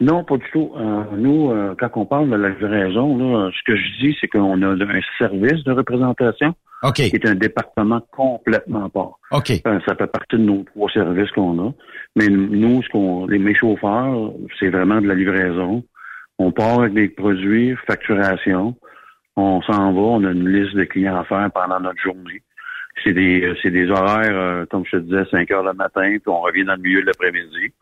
[0.00, 0.72] Non, pas du tout.
[0.74, 4.28] Euh, nous, euh, quand on parle de la livraison, là, ce que je dis, c'est
[4.28, 6.54] qu'on a un service de représentation
[6.94, 9.18] qui est un département complètement part.
[9.30, 9.50] OK.
[9.66, 11.72] Euh, ça fait partie de nos trois services qu'on a.
[12.16, 15.84] Mais nous, ce qu'on, les, mes chauffeurs, c'est vraiment de la livraison.
[16.38, 18.74] On part avec des produits, facturation.
[19.36, 22.40] On s'en va, on a une liste de clients à faire pendant notre journée.
[23.04, 26.08] C'est des, euh, c'est des horaires, euh, comme je te disais, 5 heures le matin,
[26.08, 27.72] puis on revient dans le milieu de l'après-midi.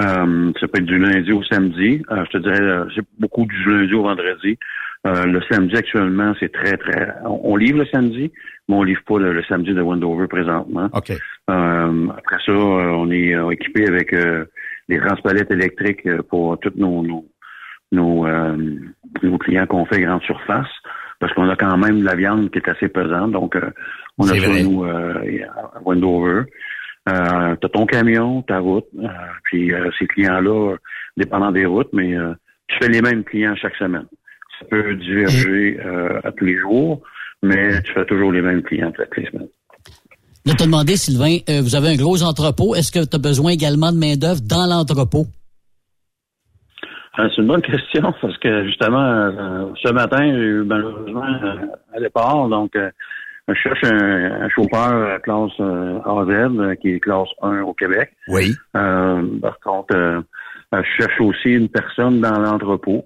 [0.00, 2.02] Euh, ça peut être du lundi au samedi.
[2.10, 4.58] Euh, je te dirais, euh, c'est beaucoup du lundi au vendredi.
[5.06, 7.14] Euh, le samedi actuellement, c'est très, très.
[7.24, 8.32] On, livre le samedi,
[8.68, 10.88] mais on livre pas le, le samedi de Wendover présentement.
[11.50, 14.46] Euh, après ça, on est équipé avec euh,
[14.88, 17.26] des transpalettes électriques euh, pour tous nos nos,
[17.92, 18.56] nos, euh,
[19.22, 20.68] nos clients qu'on fait grande surface.
[21.24, 23.32] Parce qu'on a quand même de la viande qui est assez pesante.
[23.32, 23.70] Donc, euh,
[24.18, 25.14] on a ça, nous, euh,
[25.74, 26.42] à Wendover.
[27.08, 29.08] Euh, t'as ton camion, ta route, euh,
[29.44, 30.76] puis euh, ces clients-là, euh,
[31.16, 32.34] dépendant des routes, mais euh,
[32.68, 34.04] tu fais les mêmes clients chaque semaine.
[34.60, 37.00] Ça peut diverger euh, à tous les jours,
[37.42, 39.48] mais tu fais toujours les mêmes clients toutes les semaines.
[40.44, 42.74] Là, te demander, Sylvain, euh, vous avez un gros entrepôt.
[42.74, 45.24] Est-ce que tu as besoin également de main-d'œuvre dans l'entrepôt?
[47.18, 51.66] Euh, c'est une bonne question parce que justement, euh, ce matin, j'ai eu malheureusement euh,
[51.94, 52.90] à départ, donc euh,
[53.48, 58.12] je cherche un, un chauffeur classe AZ qui est classe 1 au Québec.
[58.28, 58.54] Oui.
[58.76, 60.22] Euh, par contre, euh,
[60.72, 63.04] je cherche aussi une personne dans l'entrepôt.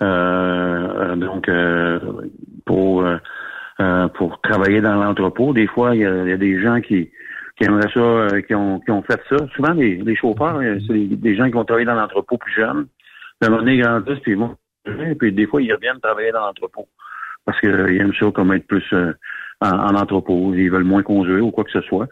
[0.00, 1.50] Euh, donc,
[2.66, 3.04] pour
[4.14, 5.52] pour travailler dans l'entrepôt.
[5.52, 7.10] Des fois, il y, a, il y a des gens qui,
[7.56, 9.36] qui aimeraient ça, qui, ont, qui ont fait ça.
[9.54, 12.86] Souvent, les, les chauffeurs, c'est des gens qui vont travailler dans l'entrepôt plus jeunes.
[13.40, 14.56] À un moment donné, ils grandissent, puis ils vont
[15.18, 16.88] puis des fois, ils reviennent travailler dans l'entrepôt.
[17.44, 19.12] Parce qu'ils aiment ça comme être plus euh,
[19.60, 20.54] en, en entrepôt.
[20.54, 22.06] Ils veulent moins conduire ou quoi que ce soit.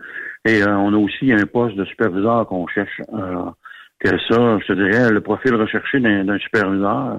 [0.45, 3.01] Et euh, on a aussi un poste de superviseur qu'on cherche.
[3.13, 3.51] Euh,
[3.99, 7.19] que ça, je te dirais, le profil recherché d'un d'un superviseur,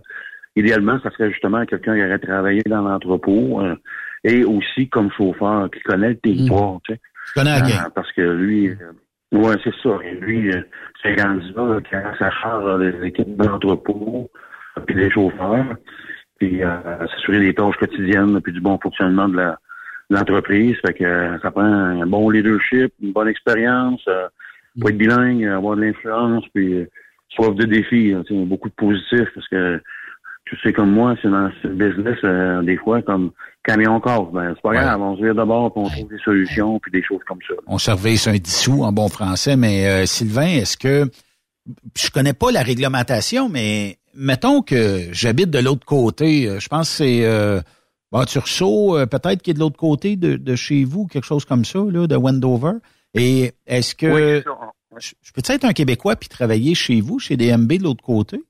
[0.56, 3.76] idéalement, ça serait justement quelqu'un qui aurait travaillé dans l'entrepôt euh,
[4.24, 6.80] et aussi comme chauffeur, qui connaît le territoire.
[6.84, 7.00] Tu sais.
[7.34, 7.66] connais la.
[7.66, 8.76] Euh, parce que lui,
[9.32, 9.98] ouais, c'est ça.
[10.04, 10.62] Et lui, euh,
[11.02, 14.30] c'est candidat qui a sa charge des équipes d'entrepôt,
[14.78, 15.76] euh, puis des chauffeurs,
[16.40, 19.60] puis euh, s'assurer des tâches quotidiennes, puis du bon fonctionnement de la
[20.10, 20.76] l'entreprise.
[20.86, 24.28] Fait que euh, ça prend un bon leadership, une bonne expérience, euh,
[24.80, 26.90] pour être bilingue, avoir de l'influence, puis euh,
[27.30, 28.14] soif de défi.
[28.14, 29.82] hein, beaucoup de positifs, parce que
[30.46, 32.18] tu sais comme moi, c'est dans ce business,
[32.64, 33.32] des fois, comme
[33.68, 36.80] camion corps, ben c'est pas grave, on se vire d'abord, puis on trouve des solutions,
[36.80, 37.54] puis des choses comme ça.
[37.68, 41.10] On surveille un dissous en bon français, mais euh, Sylvain, est-ce que
[41.96, 46.90] je connais pas la réglementation, mais mettons que j'habite de l'autre côté, euh, je pense
[46.90, 47.60] que c'est euh,
[48.14, 51.80] euh, peut-être qui est de l'autre côté de, de chez vous, quelque chose comme ça,
[51.80, 52.74] là, de Wendover.
[53.14, 54.44] Et est-ce que Oui,
[54.98, 58.42] je, je peux être un Québécois puis travailler chez vous, chez DMB de l'autre côté?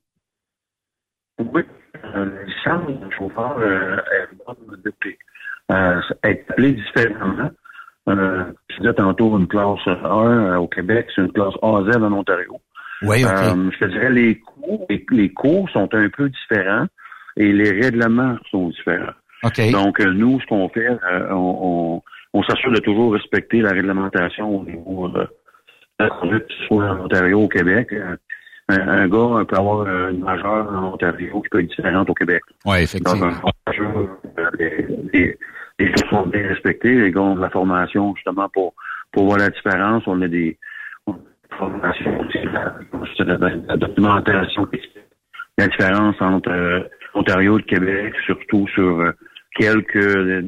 [1.38, 1.62] Oui.
[2.14, 5.16] Euh, licence de chauffeur euh, est bonne depuis.
[5.70, 7.50] Euh, est appelée différemment.
[8.08, 12.12] Euh, je disais tantôt une classe 1 euh, au Québec, c'est une classe AZ en
[12.12, 12.58] Ontario.
[13.02, 13.30] Oui, OK.
[13.30, 16.86] Euh, je te dirais les cours, les, les cours sont un peu différents
[17.36, 19.12] et les règlements sont différents.
[19.44, 19.70] OK.
[19.70, 22.02] Donc, euh, nous, ce qu'on fait, euh, on,
[22.34, 25.26] on, on s'assure de toujours respecter la réglementation au niveau de
[26.00, 27.92] la conduite, soit en Ontario ou au Québec.
[28.70, 32.42] Un, un gars peut avoir une majeure en Ontario qui peut être différente au Québec.
[32.66, 33.30] Oui, effectivement.
[33.68, 35.38] euh, les, les,
[35.78, 36.94] les choses sont bien respectées.
[36.94, 38.74] Les gars ont de la formation justement pour,
[39.12, 40.02] pour voir la différence.
[40.06, 40.58] On a des,
[41.06, 42.74] on a des formations aussi, la,
[43.24, 44.80] la, la documentation qui
[45.56, 46.80] la différence entre euh,
[47.14, 49.12] Ontario et le Québec, surtout sur euh,
[49.58, 50.42] quelques euh,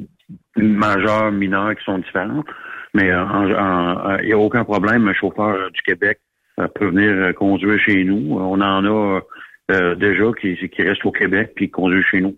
[0.56, 2.46] majeurs, mineurs qui sont différentes.
[2.94, 5.08] Mais euh, il n'y a aucun problème.
[5.08, 6.20] Un chauffeur du Québec
[6.68, 8.36] peut venir euh, conduire chez nous.
[8.38, 9.20] On en a
[9.70, 12.36] euh, déjà qui, restent au Québec puis qui conduisent chez nous.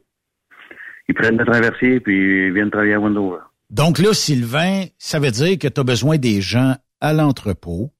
[1.08, 3.38] Ils prennent le traversier puis ils viennent travailler à Wendover.
[3.70, 7.90] Donc là, Sylvain, ça veut dire que tu as besoin des gens à l'entrepôt.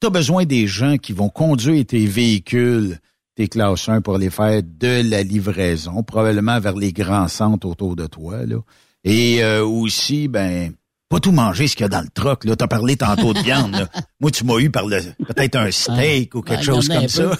[0.00, 2.96] Tu as besoin des gens qui vont conduire tes véhicules,
[3.36, 7.94] tes classes 1 pour les faire de la livraison, probablement vers les grands centres autour
[7.94, 8.44] de toi.
[8.46, 8.56] Là.
[9.04, 10.72] Et euh, aussi, ben,
[11.12, 12.40] pas tout manger ce qu'il y a dans le troc.
[12.40, 13.72] Tu as parlé tantôt de viande.
[13.72, 13.86] là.
[14.20, 17.32] Moi, tu m'as eu par le peut-être un steak ou quelque Ouais, chose comme ça.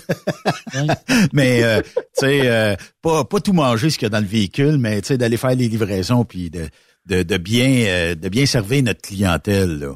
[1.33, 4.27] mais euh, tu sais, euh, pas, pas tout manger ce qu'il y a dans le
[4.31, 6.67] véhicule, mais tu sais, d'aller faire les livraisons puis de,
[7.07, 9.79] de, de bien euh, de bien servir notre clientèle.
[9.79, 9.95] Là.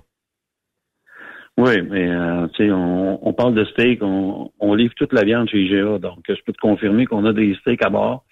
[1.59, 5.23] Oui, mais euh, tu sais, on, on parle de steak, on, on livre toute la
[5.23, 8.25] viande chez IGA, donc je peux te confirmer qu'on a des steaks à bord.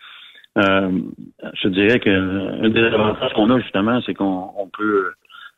[0.57, 0.91] Euh,
[1.55, 5.13] je te dirais que un des avantages qu'on a justement, c'est qu'on on peut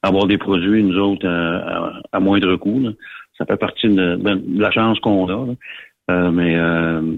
[0.06, 2.82] avoir des produits, nous autres, euh, à, moindre coût.
[3.38, 4.18] Ça fait partie de,
[4.58, 5.54] la chance qu'on a.
[6.08, 7.16] Euh, mais euh,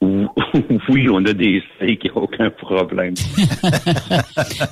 [0.88, 3.14] oui, on a des steaks, il n'y a aucun problème.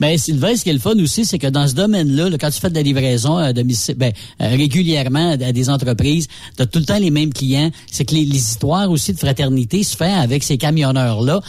[0.00, 2.50] Ben, Sylvain, ce qui est le fun aussi, c'est que dans ce domaine-là, là, quand
[2.50, 6.78] tu fais de la livraison à domicile, ben, régulièrement à des entreprises, tu as tout
[6.78, 7.70] le temps les mêmes clients.
[7.86, 11.40] C'est que les, histoires aussi de fraternité se font avec ces camionneurs-là.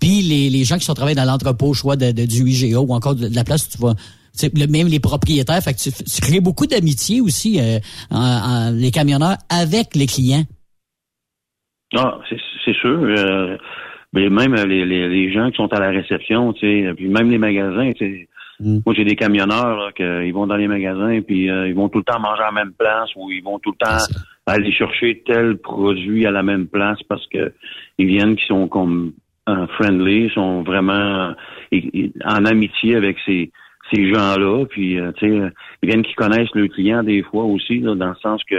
[0.00, 3.14] Puis les, les gens qui sont travaillés dans l'entrepôt, choix de- du IGA ou encore
[3.14, 3.94] de, de la place où tu vas.
[4.54, 7.78] Le- même les propriétaires, fait que tu, tu crées beaucoup d'amitié aussi, euh,
[8.10, 10.44] en- en- les camionneurs avec les clients.
[11.94, 12.18] Ah,
[12.64, 12.98] c'est sûr.
[13.02, 13.56] euh,
[14.14, 17.30] mais même les, les, les gens qui sont à la réception, tu sais, puis même
[17.30, 18.28] les magasins, tu sais.
[18.60, 21.88] Moi, j'ai des camionneurs là, que, ils vont dans les magasins, puis euh, ils vont
[21.88, 23.96] tout le temps manger à la même place, ou ils vont tout le temps
[24.46, 27.52] aller chercher tel produit à la même place parce que
[27.98, 29.14] ils viennent qui sont comme
[29.48, 31.32] euh, friendly, sont vraiment
[31.72, 33.50] euh, en amitié avec ces
[33.92, 35.52] ces gens-là, puis euh, tu sais,
[35.82, 38.56] ils viennent qui connaissent le client des fois aussi, là, dans le sens que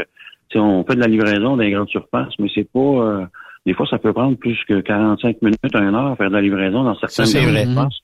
[0.49, 3.26] tu sais, on fait de la livraison dans les grandes surfaces, mais c'est pas euh,
[3.65, 6.41] des fois ça peut prendre plus que 45 minutes, une heure à faire de la
[6.41, 7.26] livraison dans certaines
[7.73, 7.99] surfaces.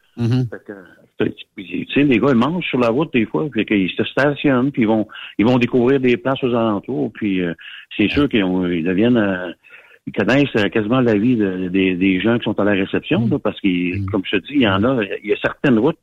[1.20, 3.90] Fait que, tu sais, les gars, ils mangent sur la route des fois, puis qu'ils
[3.92, 5.06] se stationnent, puis ils vont,
[5.38, 7.54] ils vont découvrir des places aux alentours, puis euh,
[7.98, 8.40] c'est sûr qu'ils
[8.72, 9.52] ils deviennent, euh,
[10.08, 13.28] ils connaissent euh, quasiment la vie de- des- des gens qui sont à la réception,
[13.30, 15.78] là, parce que, comme je te dis, il y en a, il y a certaines
[15.78, 16.00] routes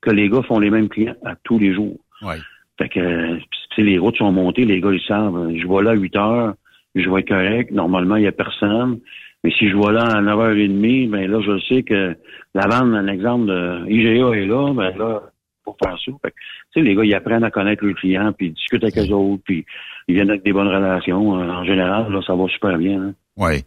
[0.00, 1.98] que les gars font les mêmes clients à tous les jours.
[2.22, 2.36] Ouais.
[2.78, 3.38] Fait que,
[3.78, 6.54] les routes sont montées, les gars, ils savent, euh, je vais là à 8 heures,
[6.94, 9.00] je vais être correct, normalement, il y a personne.
[9.42, 12.14] Mais si je vois là à 9h30, ben là, je sais que
[12.54, 15.22] la vente, un exemple de IGA est là, ben là,
[15.64, 16.12] pour faire ça.
[16.22, 16.34] Fait que,
[16.74, 19.12] tu sais, les gars, ils apprennent à connaître leurs clients, puis ils discutent avec eux
[19.14, 19.64] autres, puis
[20.08, 21.40] ils viennent avec des bonnes relations.
[21.40, 23.00] Euh, En général, là, ça va super bien.
[23.02, 23.14] hein.
[23.38, 23.64] Oui.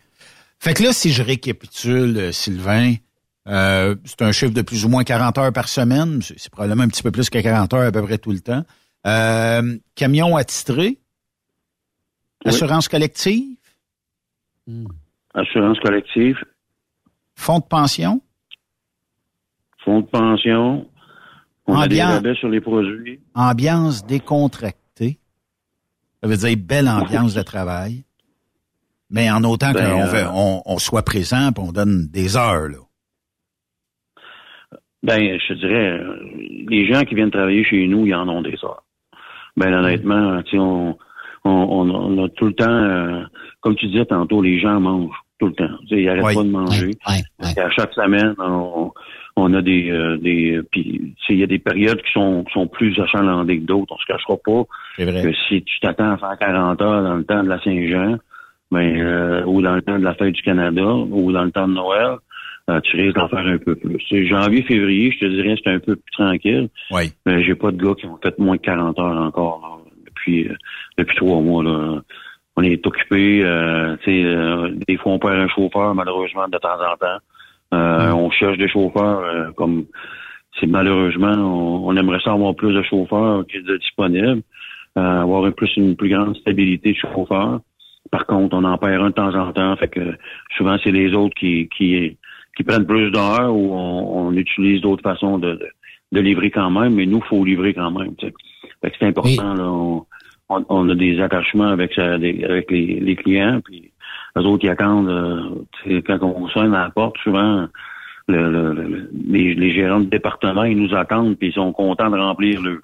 [0.60, 2.93] Fait que là, si je récapitule, euh, Sylvain,
[3.48, 6.22] euh, c'est un chiffre de plus ou moins 40 heures par semaine.
[6.22, 8.64] C'est probablement un petit peu plus que 40 heures à peu près tout le temps.
[9.06, 10.99] Euh, camion attitré?
[12.45, 13.56] Assurance collective?
[15.34, 16.38] Assurance collective,
[17.36, 18.22] Fonds de pension?
[19.84, 20.88] fonds de pension,
[21.68, 22.14] on a des Ambiance.
[22.14, 23.20] rabais sur les produits.
[23.34, 25.20] Ambiance décontractée.
[26.22, 28.06] Ça veut dire belle ambiance de travail.
[29.10, 32.70] Mais en autant Ben, qu'on euh, veut- on, on soit présent on donne des heures.
[32.70, 32.78] Là.
[35.03, 35.99] Ben, je te dirais,
[36.69, 38.84] les gens qui viennent travailler chez nous, ils en ont des heures.
[39.57, 40.97] Ben, honnêtement, tu on,
[41.43, 41.51] on,
[41.89, 43.23] on, a tout le temps, euh,
[43.61, 45.77] comme tu disais tantôt, les gens mangent tout le temps.
[45.81, 46.35] Tu sais, ils n'arrêtent Oui.
[46.35, 46.91] pas de manger.
[47.55, 48.91] Et À chaque semaine, on,
[49.35, 52.67] on a des, euh, des, puis, il y a des périodes qui sont, qui sont
[52.67, 53.93] plus achalandées que d'autres.
[53.93, 54.63] On se cachera pas
[54.97, 58.17] que si tu t'attends à faire 40 heures dans le temps de la Saint-Jean,
[58.71, 61.67] ben, euh, ou dans le temps de la fête du Canada, ou dans le temps
[61.67, 62.17] de Noël,
[62.69, 63.98] euh, tu risques d'en faire un peu plus.
[64.10, 66.69] C'est janvier, février, je te dirais, c'est un peu plus tranquille.
[66.91, 67.11] Oui.
[67.26, 70.48] Mais j'ai pas de gars qui ont fait moins de 40 heures encore là, depuis
[70.48, 70.56] euh,
[70.98, 71.64] depuis trois mois.
[71.64, 72.02] Là.
[72.56, 73.44] On est occupé.
[73.44, 77.19] Euh, euh, des fois, on perd un chauffeur, malheureusement, de temps en temps.
[77.73, 79.85] Euh, On cherche des chauffeurs euh, comme
[80.60, 84.44] c'est malheureusement, on, on aimerait ça avoir plus de chauffeurs qui sont disponibles,
[84.98, 87.61] euh, avoir un plus une plus grande stabilité de chauffeurs.
[88.11, 90.15] Par contre, on en perd un de temps en temps, fait que
[90.56, 92.18] souvent c'est les autres qui qui
[92.55, 95.67] qui prennent plus d'heures ou on, on utilise d'autres façons de, de,
[96.11, 98.13] de livrer quand même, mais nous, faut livrer quand même.
[98.19, 98.31] Fait
[98.91, 99.53] que c'est important.
[99.55, 100.05] Là, on,
[100.49, 103.91] on, on a des attachements avec, ça- des- avec les, les clients, puis
[104.35, 105.09] les autres, ils attendent.
[105.09, 107.67] euh, quand on sonne à la porte, souvent,
[108.27, 112.09] le, le- le- les, les gérants de département, ils nous attendent, puis ils sont contents
[112.09, 112.81] de remplir le,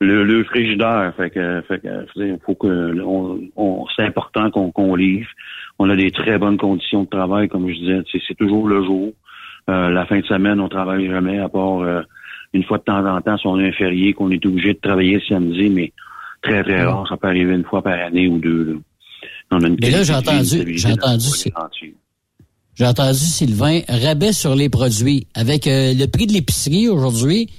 [0.00, 1.12] le, le frigidaire.
[1.16, 5.28] Fait que, fait que, faut que, on, on- c'est important qu'on qu'on livre.
[5.78, 8.02] On a des très bonnes conditions de travail, comme je disais.
[8.26, 9.12] C'est toujours le jour.
[9.70, 12.02] Euh, la fin de semaine, on travaille jamais, à part euh,
[12.52, 14.78] une fois de temps en temps, si on a un férié, qu'on est obligé de
[14.78, 15.92] travailler le samedi, mais
[16.42, 17.06] très, très rare.
[17.08, 18.64] Ça peut arriver une fois par année ou deux.
[18.64, 18.78] Là.
[19.52, 21.28] On a une Mais là, j'ai entendu, j'ai entendu,
[22.74, 25.26] j'ai entendu Sylvain, rabais sur les produits.
[25.34, 27.50] Avec euh, le prix de l'épicerie aujourd'hui,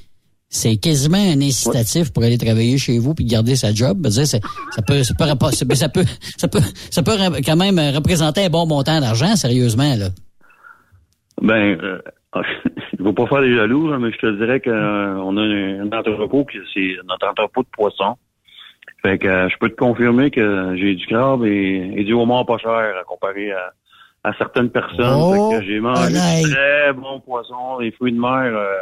[0.53, 3.97] c'est quasiment un incitatif pour aller travailler chez vous puis garder sa job.
[4.05, 4.39] Je veux ça
[4.87, 6.59] peut, ça peut, ça peut, ça peut,
[6.91, 10.09] ça peut, quand même représenter un bon montant d'argent, sérieusement, là.
[11.41, 11.99] Ben, euh,
[12.93, 15.91] il faut pas faire des jaloux, là, mais je te dirais que euh, a un,
[15.91, 18.15] entrepôt qui c'est notre entrepôt de poissons.
[19.01, 22.45] Fait que euh, je peux te confirmer que j'ai du crabe et, et du homard
[22.45, 23.73] pas cher à comparer à,
[24.23, 25.19] à certaines personnes.
[25.19, 28.77] Oh, fait que j'ai mangé très bons poissons, des fruits de mer euh,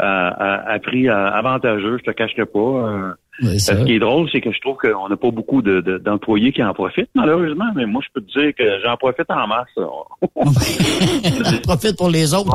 [0.00, 2.58] à, à- prix euh, avantageux, je te cacherai pas.
[2.58, 3.12] euh.
[3.58, 3.76] ça.
[3.80, 6.52] ce qui est drôle, c'est que je trouve qu'on n'a pas beaucoup de- de- d'employés
[6.52, 9.68] qui en profitent, malheureusement, mais moi, je peux te dire que j'en profite en masse.
[11.64, 12.50] Profite pour les autres.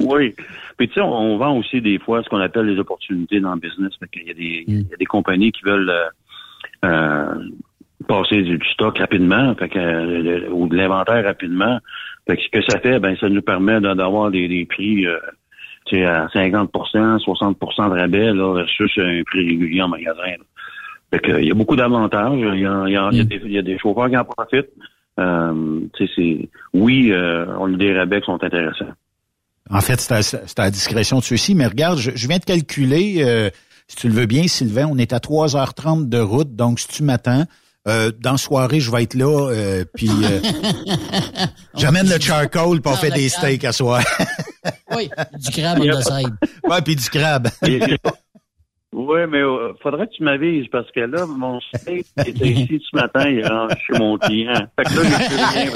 [0.00, 0.34] Oui.
[0.76, 3.54] Puis tu sais, on, on vend aussi des fois ce qu'on appelle les opportunités dans
[3.54, 3.92] le business.
[3.98, 6.04] Fait qu'il y a des, il y a des compagnies qui veulent euh,
[6.84, 7.34] euh,
[8.06, 11.78] passer du, du stock rapidement, fait que, euh, le- ou de l'inventaire rapidement.
[12.26, 15.06] Fait que ce que ça fait, ben ça nous permet d'a- d'avoir des, des prix
[15.06, 15.18] euh,
[15.88, 16.68] tu sais, à 50%
[17.18, 20.22] 60% de rabais là, versus un prix régulier en magasin.
[20.22, 20.44] là.
[21.10, 22.32] Fait que, il y a beaucoup d'avantages.
[22.38, 24.08] Il y a, il y a- il y a des, il y a des chauffeurs
[24.10, 24.68] qui en profitent.
[25.18, 28.92] Euh, tu sais, c'est oui, euh, on a des rabais qui sont intéressants.
[29.70, 31.54] En fait, c'est à, c'est à la discrétion de ceux-ci.
[31.54, 33.50] Mais regarde, je, je viens de calculer, euh,
[33.86, 36.54] si tu le veux bien, Sylvain, on est à 3h30 de route.
[36.54, 37.44] Donc, si tu m'attends,
[37.88, 39.48] euh, dans la soirée, je vais être là.
[39.50, 40.40] euh, puis, euh,
[41.74, 44.02] j'amène le charcoal pour faire des steaks à soir.
[44.96, 46.34] Oui, du crabe on the side.
[46.64, 47.48] ouais, puis du crabe.
[48.90, 52.96] Oui, mais euh, faudrait que tu m'avises parce que là, mon steak était ici ce
[52.96, 54.66] matin, il rendu chez mon client.
[54.76, 55.18] Fait que là,
[55.52, 55.70] rien.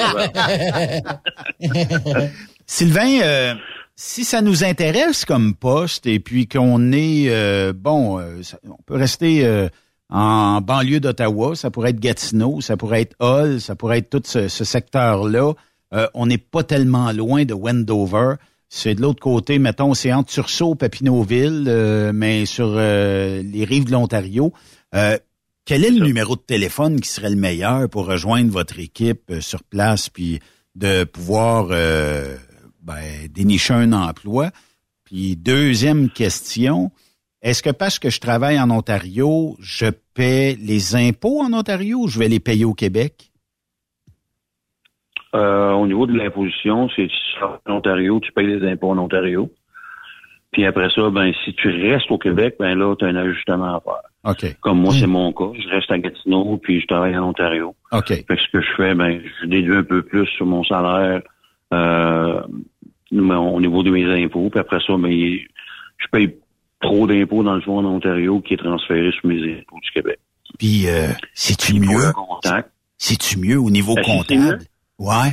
[1.60, 2.30] vraiment.
[2.66, 3.54] Sylvain, euh,
[3.94, 8.96] si ça nous intéresse comme poste et puis qu'on est euh, bon, euh, on peut
[8.96, 9.68] rester euh,
[10.08, 14.22] en banlieue d'Ottawa, ça pourrait être Gatineau, ça pourrait être Hull, ça pourrait être tout
[14.24, 15.52] ce, ce secteur-là.
[15.94, 18.36] Euh, on n'est pas tellement loin de Wendover.
[18.74, 23.84] C'est de l'autre côté, mettons, c'est entre Tursault, Papineauville, euh, mais sur euh, les rives
[23.84, 24.54] de l'Ontario.
[24.94, 25.18] Euh,
[25.66, 29.42] quel est le numéro de téléphone qui serait le meilleur pour rejoindre votre équipe euh,
[29.42, 30.40] sur place puis
[30.74, 32.38] de pouvoir euh,
[32.82, 34.52] ben, dénicher un emploi?
[35.04, 36.92] Puis deuxième question,
[37.42, 42.08] est-ce que parce que je travaille en Ontario, je paie les impôts en Ontario ou
[42.08, 43.31] je vais les payer au Québec?
[45.34, 48.90] Euh, au niveau de l'imposition, c'est si tu sors en Ontario, tu payes les impôts
[48.90, 49.50] en Ontario.
[50.52, 53.76] Puis après ça, ben si tu restes au Québec, ben là, tu as un ajustement
[53.76, 54.02] à faire.
[54.24, 54.56] OK.
[54.60, 55.50] Comme moi, c'est mon cas.
[55.58, 57.74] Je reste à Gatineau, puis je travaille en Ontario.
[57.92, 58.08] OK.
[58.08, 61.22] Fait que ce que je fais, ben, je déduis un peu plus sur mon salaire
[61.72, 62.42] euh,
[63.10, 64.50] au niveau de mes impôts.
[64.50, 66.36] Puis après ça, ben, je paye
[66.82, 70.18] trop d'impôts dans le fond en Ontario qui est transféré sur mes impôts du Québec.
[70.58, 72.12] Puis, euh, c'est-tu mieux?
[72.98, 74.58] C'est-tu mieux au niveau Ben, comptable?
[75.02, 75.32] Ouais.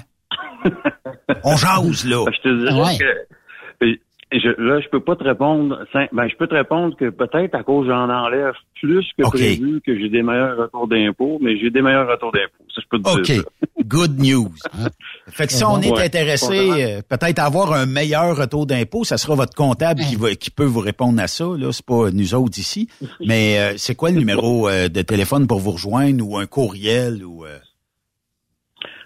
[1.43, 2.25] On jase, là.
[2.33, 3.95] Je te dirais que euh,
[4.31, 5.79] je, là, je peux pas te répondre.
[6.11, 9.31] Ben, je peux te répondre que peut-être à cause j'en enlève plus que OK.
[9.33, 12.63] prévu, que j'ai des meilleurs retours d'impôts, mais j'ai des meilleurs retours d'impôts.
[12.75, 13.21] Ça, je peux te OK.
[13.23, 13.41] dire.
[13.43, 13.67] ça.
[13.85, 14.51] Good news.
[14.77, 14.89] hein?
[15.29, 16.03] Fait que si on est Ouais.
[16.05, 20.35] intéressé, euh, peut-être à avoir un meilleur retour d'impôt, ça sera votre comptable qui, va,
[20.35, 21.45] qui peut vous répondre à ça.
[21.57, 22.87] Là, c'est pas nous autres ici.
[23.25, 27.25] Mais euh, c'est quoi le numéro euh, de téléphone pour vous rejoindre ou un courriel
[27.25, 27.57] ou euh,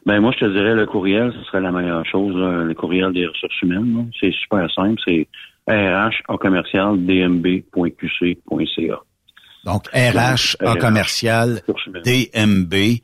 [0.05, 2.35] Ben moi, je te dirais le courriel, ce serait la meilleure chose.
[2.35, 5.01] là, le courriel des ressources humaines, c'est super simple.
[5.05, 5.27] C'est
[5.67, 8.99] rh en commercial dmb.qc.ca.
[9.63, 11.61] donc RH en commercial
[12.03, 13.03] dmb.qc.ca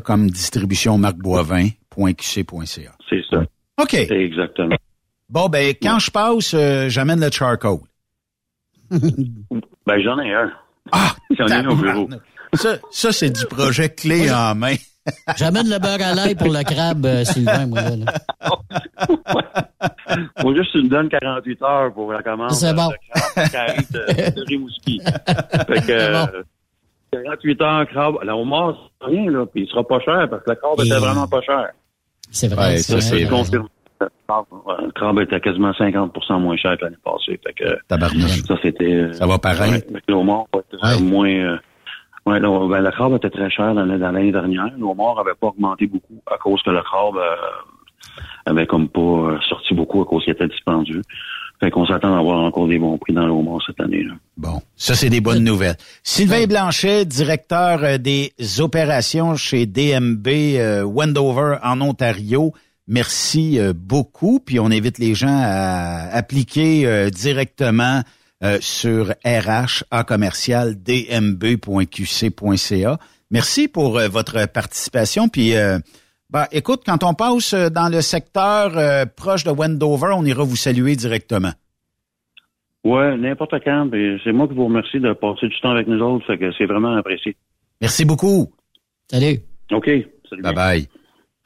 [0.00, 2.92] comme distribution Marc Boivin.qc.ca.
[3.08, 3.42] C'est ça.
[3.82, 3.94] OK.
[3.94, 4.76] Exactement.
[5.28, 7.78] Bon ben quand je passe, euh, j'amène le charcoal.
[9.86, 10.52] Ben j'en ai un.
[10.92, 12.08] Ah, j'en ai un au bureau.
[12.52, 14.76] Ça, ça c'est du projet clé en main.
[15.36, 17.96] J'amène le beurre à l'ail pour le crabe, euh, Sylvain, moi, là.
[17.96, 18.12] là.
[20.40, 22.50] Faut juste que tu me donnes 48 heures pour la commande.
[22.52, 22.88] C'est bon.
[22.88, 25.00] de crabe qui arrive de, de Rimouski.
[25.04, 26.42] Fait que, euh,
[27.12, 28.14] 48 heures crabe.
[28.24, 29.46] Là, au mort, c'est rien, là.
[29.46, 31.70] Puis il sera pas cher parce que le crabe était vraiment pas cher.
[32.30, 32.72] C'est vrai.
[32.72, 33.66] Ouais, c'est ça, c'est confirmé.
[34.00, 37.38] Le crabe était quasiment 50% moins cher que l'année passée.
[37.44, 38.42] Fait que, Tabarnouche.
[38.46, 39.12] ça, c'était...
[39.12, 39.72] Ça va pareil.
[39.72, 41.28] Ouais, le homard va être euh, moins...
[41.28, 41.56] euh,
[42.26, 43.98] ouais, le, ben, le crabe était très cher l'année
[44.32, 44.70] dernière.
[44.76, 47.36] Le homard avait pas augmenté beaucoup à cause que le crabe euh,
[48.46, 51.02] avait comme pas euh, sorti beaucoup à cause qu'il était dispendieux.
[51.60, 54.02] Fait qu'on s'attend à avoir encore des bons prix dans le homard cette année.
[54.02, 54.14] Là.
[54.38, 55.76] Bon, ça c'est des bonnes nouvelles.
[56.02, 62.54] Sylvain Blanchet, directeur euh, des opérations chez DMB euh, Wendover en Ontario.
[62.88, 64.40] Merci beaucoup.
[64.40, 68.00] Puis on invite les gens à appliquer euh, directement
[68.42, 71.38] euh, sur RH à commercial dmb.qc.ca.
[73.30, 75.28] Merci pour euh, votre participation.
[75.28, 75.78] Puis euh,
[76.30, 80.44] ben, écoute, quand on passe euh, dans le secteur euh, proche de Wendover, on ira
[80.44, 81.52] vous saluer directement.
[82.84, 83.90] Ouais, n'importe quand.
[84.24, 86.26] C'est moi qui vous remercie de passer du temps avec nous autres.
[86.26, 87.36] Fait que c'est vraiment apprécié.
[87.80, 88.50] Merci beaucoup.
[89.08, 89.40] Salut.
[89.72, 89.90] OK.
[90.28, 90.42] Salut.
[90.42, 90.88] Bye bye.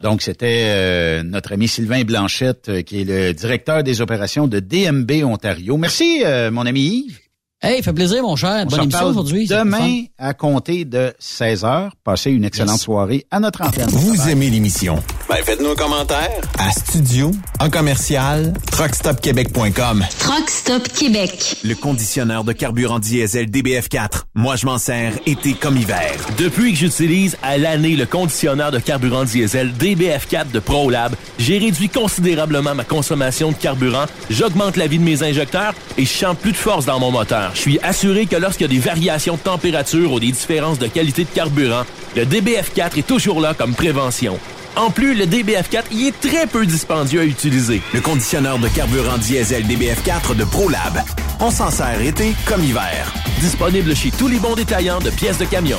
[0.05, 4.61] Donc, c'était euh, notre ami Sylvain Blanchette, euh, qui est le directeur des opérations de
[4.61, 5.79] DMB Ontario.
[5.79, 7.24] Merci, euh, mon ami Yves.
[7.67, 8.67] Hey, fait plaisir, mon cher.
[8.67, 9.47] On Bonne émission aujourd'hui.
[9.47, 11.93] Demain, à compter de 16 heures.
[12.05, 13.89] Passez une excellente soirée à notre antenne.
[13.89, 15.03] Vous aimez l'émission?
[15.31, 16.43] Ben, faites-nous un commentaire.
[16.59, 17.31] À studio,
[17.61, 20.05] en commercial, truckstopquebec.com.
[20.19, 21.57] Truck Stop Québec.
[21.65, 24.25] Le conditionneur de carburant diesel DBF4.
[24.35, 26.13] Moi, je m'en sers été comme hiver.
[26.37, 31.89] Depuis que j'utilise à l'année le conditionneur de carburant diesel DBF4 de ProLab, j'ai réduit
[31.89, 36.53] considérablement ma consommation de carburant, j'augmente la vie de mes injecteurs et je sens plus
[36.53, 37.54] de force dans mon moteur.
[37.55, 40.89] Je suis assuré que lorsqu'il y a des variations de température ou des différences de
[40.89, 41.85] qualité de carburant,
[42.17, 44.39] le DBF4 est toujours là comme prévention.
[44.77, 47.81] En plus, le DBF4 y est très peu dispendieux à utiliser.
[47.95, 51.01] Le conditionneur de carburant diesel DBF4 de ProLab.
[51.39, 53.13] On s'en sert été comme hiver.
[53.41, 55.79] Disponible chez tous les bons détaillants de pièces de camion.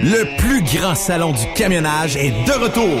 [0.00, 3.00] Le plus grand salon du camionnage est de retour.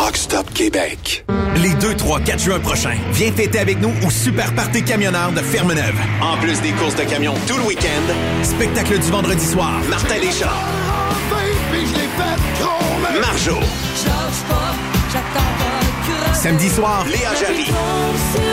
[0.00, 1.26] Truck Stop Québec.
[1.56, 5.40] Les 2, 3, 4 juin prochains, viens fêter avec nous au Super Party Camionneur de
[5.40, 5.94] Fermeneuve.
[6.22, 9.78] En plus des courses de camions tout le week-end, spectacle du vendredi soir.
[9.90, 10.56] Martin Léchard.
[13.20, 13.58] Marjo.
[16.32, 17.66] Samedi soir, Léa Jarry.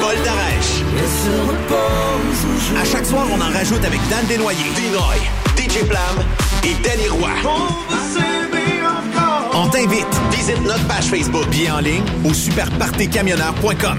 [0.02, 0.84] Paul Darèche.
[2.78, 4.74] À chaque soir, on en rajoute avec Dan Desnoyers.
[4.76, 5.18] Dinoy.
[5.56, 6.26] DJ Plam
[6.66, 8.47] et Danny Roy.
[9.60, 10.06] On t'invite.
[10.32, 11.50] Visite notre page Facebook.
[11.50, 13.98] Bien en ligne au superpartycamionneur.com.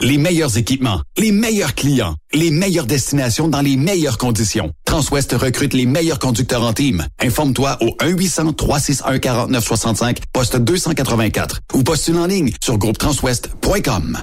[0.00, 4.72] Les meilleurs équipements, les meilleurs clients, les meilleures destinations dans les meilleures conditions.
[4.86, 7.06] Transwest recrute les meilleurs conducteurs en team.
[7.20, 14.22] Informe-toi au 1-800-361-4965, poste 284 ou postule en ligne sur groupetranswest.com.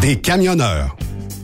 [0.00, 0.96] des camionneurs.